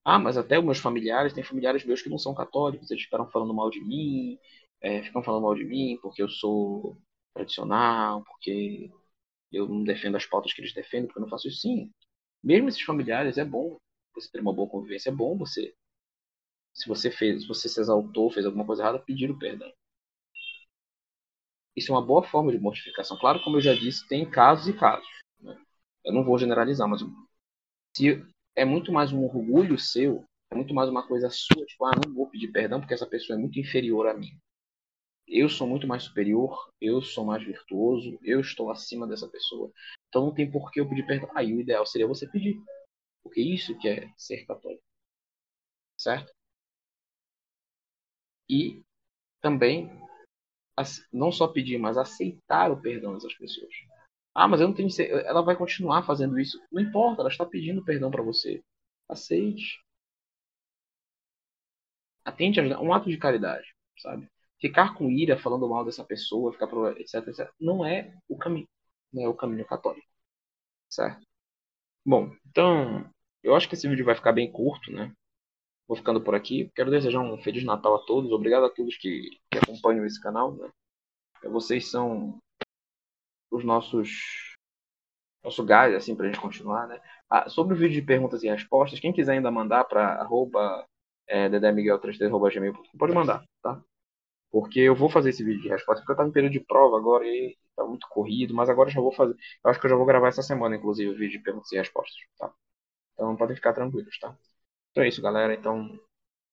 Ah, 0.04 0.18
mas 0.20 0.36
até 0.38 0.58
os 0.58 0.64
meus 0.64 0.78
familiares, 0.78 1.32
tem 1.32 1.42
familiares 1.42 1.84
meus 1.84 2.00
que 2.00 2.08
não 2.08 2.18
são 2.18 2.32
católicos, 2.34 2.90
eles 2.90 3.02
ficaram 3.04 3.28
falando 3.30 3.52
mal 3.52 3.70
de 3.70 3.80
mim, 3.80 4.38
é, 4.80 5.02
ficam 5.02 5.22
falando 5.22 5.42
mal 5.42 5.54
de 5.54 5.64
mim 5.64 5.98
porque 6.00 6.22
eu 6.22 6.28
sou 6.28 6.96
tradicional, 7.34 8.24
porque 8.24 8.90
eu 9.52 9.68
não 9.68 9.84
defendo 9.84 10.16
as 10.16 10.26
pautas 10.26 10.52
que 10.52 10.60
eles 10.60 10.74
defendem, 10.74 11.06
porque 11.06 11.18
eu 11.18 11.22
não 11.22 11.30
faço 11.30 11.48
isso. 11.48 11.60
Sim, 11.60 11.90
mesmo 12.42 12.68
esses 12.68 12.82
familiares, 12.82 13.38
é 13.38 13.44
bom 13.44 13.78
você 14.14 14.30
ter 14.30 14.40
uma 14.40 14.52
boa 14.52 14.68
convivência, 14.68 15.10
é 15.10 15.12
bom 15.12 15.36
você 15.36 15.74
se 16.78 16.88
você 16.88 17.10
fez, 17.10 17.42
se 17.42 17.48
você 17.48 17.68
se 17.68 17.80
exaltou, 17.80 18.30
fez 18.30 18.46
alguma 18.46 18.64
coisa 18.64 18.82
errada, 18.82 19.00
pedir 19.00 19.30
o 19.30 19.38
perdão. 19.38 19.70
Isso 21.76 21.92
é 21.92 21.94
uma 21.94 22.04
boa 22.04 22.22
forma 22.22 22.52
de 22.52 22.58
mortificação. 22.58 23.18
Claro, 23.18 23.42
como 23.42 23.56
eu 23.56 23.60
já 23.60 23.74
disse, 23.74 24.06
tem 24.06 24.28
casos 24.28 24.68
e 24.68 24.72
casos. 24.72 25.08
Né? 25.40 25.56
Eu 26.04 26.12
não 26.12 26.24
vou 26.24 26.38
generalizar, 26.38 26.88
mas 26.88 27.02
se 27.96 28.24
é 28.54 28.64
muito 28.64 28.92
mais 28.92 29.12
um 29.12 29.24
orgulho 29.24 29.78
seu, 29.78 30.24
é 30.50 30.54
muito 30.54 30.72
mais 30.72 30.88
uma 30.88 31.06
coisa 31.06 31.28
sua, 31.30 31.66
tipo, 31.66 31.84
ah, 31.84 31.92
não 32.04 32.14
vou 32.14 32.28
pedir 32.28 32.48
perdão 32.48 32.80
porque 32.80 32.94
essa 32.94 33.06
pessoa 33.06 33.36
é 33.36 33.40
muito 33.40 33.58
inferior 33.58 34.06
a 34.06 34.14
mim. 34.14 34.38
Eu 35.28 35.48
sou 35.48 35.66
muito 35.66 35.86
mais 35.86 36.04
superior, 36.04 36.70
eu 36.80 37.02
sou 37.02 37.24
mais 37.24 37.42
virtuoso, 37.44 38.18
eu 38.22 38.40
estou 38.40 38.70
acima 38.70 39.06
dessa 39.06 39.28
pessoa. 39.28 39.70
Então 40.08 40.26
não 40.26 40.34
tem 40.34 40.50
por 40.50 40.70
que 40.70 40.80
eu 40.80 40.88
pedir 40.88 41.06
perdão. 41.06 41.30
Aí 41.34 41.52
o 41.54 41.60
ideal 41.60 41.84
seria 41.86 42.06
você 42.06 42.26
pedir. 42.28 42.60
Porque 43.22 43.40
isso 43.40 43.76
que 43.78 43.88
é 43.88 44.10
ser 44.16 44.46
católico. 44.46 44.82
Certo? 45.98 46.32
e 48.48 48.82
também 49.40 49.90
não 51.12 51.30
só 51.30 51.48
pedir, 51.48 51.78
mas 51.78 51.98
aceitar 51.98 52.70
o 52.70 52.80
perdão 52.80 53.14
dessas 53.14 53.34
pessoas. 53.34 53.72
Ah, 54.34 54.46
mas 54.46 54.60
eu 54.60 54.68
não 54.68 54.74
tenho. 54.74 54.88
Ela 55.26 55.42
vai 55.42 55.56
continuar 55.56 56.04
fazendo 56.04 56.38
isso. 56.38 56.58
Não 56.70 56.80
importa, 56.80 57.22
ela 57.22 57.30
está 57.30 57.44
pedindo 57.44 57.84
perdão 57.84 58.10
para 58.10 58.22
você. 58.22 58.62
Aceite. 59.08 59.80
Atente 62.24 62.60
a 62.60 62.80
um 62.80 62.92
ato 62.92 63.08
de 63.08 63.16
caridade, 63.16 63.74
sabe? 63.98 64.28
Ficar 64.60 64.94
com 64.94 65.10
ira 65.10 65.38
falando 65.38 65.68
mal 65.68 65.84
dessa 65.84 66.04
pessoa, 66.04 66.52
ficar 66.52 66.66
pro, 66.66 66.88
etc, 66.98 67.26
etc, 67.28 67.50
não 67.60 67.84
é 67.84 68.14
o 68.28 68.36
caminho. 68.36 68.68
Não 69.12 69.22
é 69.22 69.28
o 69.28 69.34
caminho 69.34 69.64
católico. 69.64 70.06
Certo? 70.88 71.26
Bom, 72.04 72.34
então, 72.46 73.08
eu 73.42 73.54
acho 73.54 73.68
que 73.68 73.74
esse 73.74 73.88
vídeo 73.88 74.04
vai 74.04 74.14
ficar 74.14 74.32
bem 74.32 74.50
curto, 74.50 74.90
né? 74.90 75.12
vou 75.88 75.96
ficando 75.96 76.20
por 76.20 76.34
aqui. 76.34 76.70
Quero 76.74 76.90
desejar 76.90 77.20
um 77.20 77.38
Feliz 77.38 77.64
Natal 77.64 77.96
a 77.96 78.04
todos. 78.04 78.30
Obrigado 78.30 78.66
a 78.66 78.70
todos 78.70 78.96
que, 78.98 79.30
que 79.50 79.58
acompanham 79.58 80.04
esse 80.04 80.20
canal. 80.20 80.52
Né? 80.54 80.68
Vocês 81.44 81.90
são 81.90 82.38
os 83.50 83.64
nossos 83.64 84.54
nosso 85.42 85.64
gás 85.64 85.94
assim 85.94 86.14
para 86.14 86.26
a 86.26 86.28
gente 86.28 86.40
continuar, 86.40 86.86
né? 86.86 87.00
Ah, 87.30 87.48
sobre 87.48 87.72
o 87.72 87.76
vídeo 87.76 88.00
de 88.00 88.06
perguntas 88.06 88.42
e 88.42 88.48
respostas, 88.48 88.98
quem 88.98 89.12
quiser 89.12 89.32
ainda 89.32 89.50
mandar 89.50 89.84
para 89.84 90.20
arroba 90.20 90.84
é, 91.26 91.48
dedemiguel33@gmail.com 91.48 92.98
pode 92.98 93.14
mandar, 93.14 93.44
tá? 93.62 93.80
Porque 94.50 94.80
eu 94.80 94.94
vou 94.94 95.10
fazer 95.10 95.30
esse 95.30 95.44
vídeo 95.44 95.62
de 95.62 95.68
resposta 95.68 96.00
porque 96.02 96.12
eu 96.12 96.14
estou 96.14 96.26
em 96.28 96.32
período 96.32 96.52
de 96.52 96.60
prova 96.60 96.96
agora 96.96 97.26
e 97.26 97.56
tá 97.76 97.84
muito 97.84 98.08
corrido, 98.08 98.54
mas 98.54 98.68
agora 98.70 98.88
eu 98.88 98.94
já 98.94 99.00
vou 99.00 99.12
fazer. 99.12 99.34
Eu 99.64 99.70
acho 99.70 99.80
que 99.80 99.86
eu 99.86 99.90
já 99.90 99.96
vou 99.96 100.06
gravar 100.06 100.28
essa 100.28 100.42
semana, 100.42 100.76
inclusive, 100.76 101.10
o 101.10 101.16
vídeo 101.16 101.38
de 101.38 101.44
perguntas 101.44 101.70
e 101.72 101.76
respostas, 101.76 102.16
tá? 102.38 102.52
Então 103.14 103.36
podem 103.36 103.56
ficar 103.56 103.74
tranquilos, 103.74 104.18
tá? 104.20 104.36
Então 104.92 105.04
é 105.04 105.08
isso, 105.08 105.22
galera. 105.22 105.54
Então, 105.54 105.98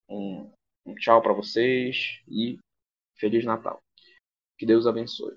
um, 0.10 0.52
um 0.86 0.96
tchau 0.96 1.22
para 1.22 1.34
vocês 1.34 2.22
e 2.28 2.60
Feliz 3.18 3.46
Natal. 3.46 3.82
Que 4.58 4.66
Deus 4.66 4.88
abençoe. 4.88 5.36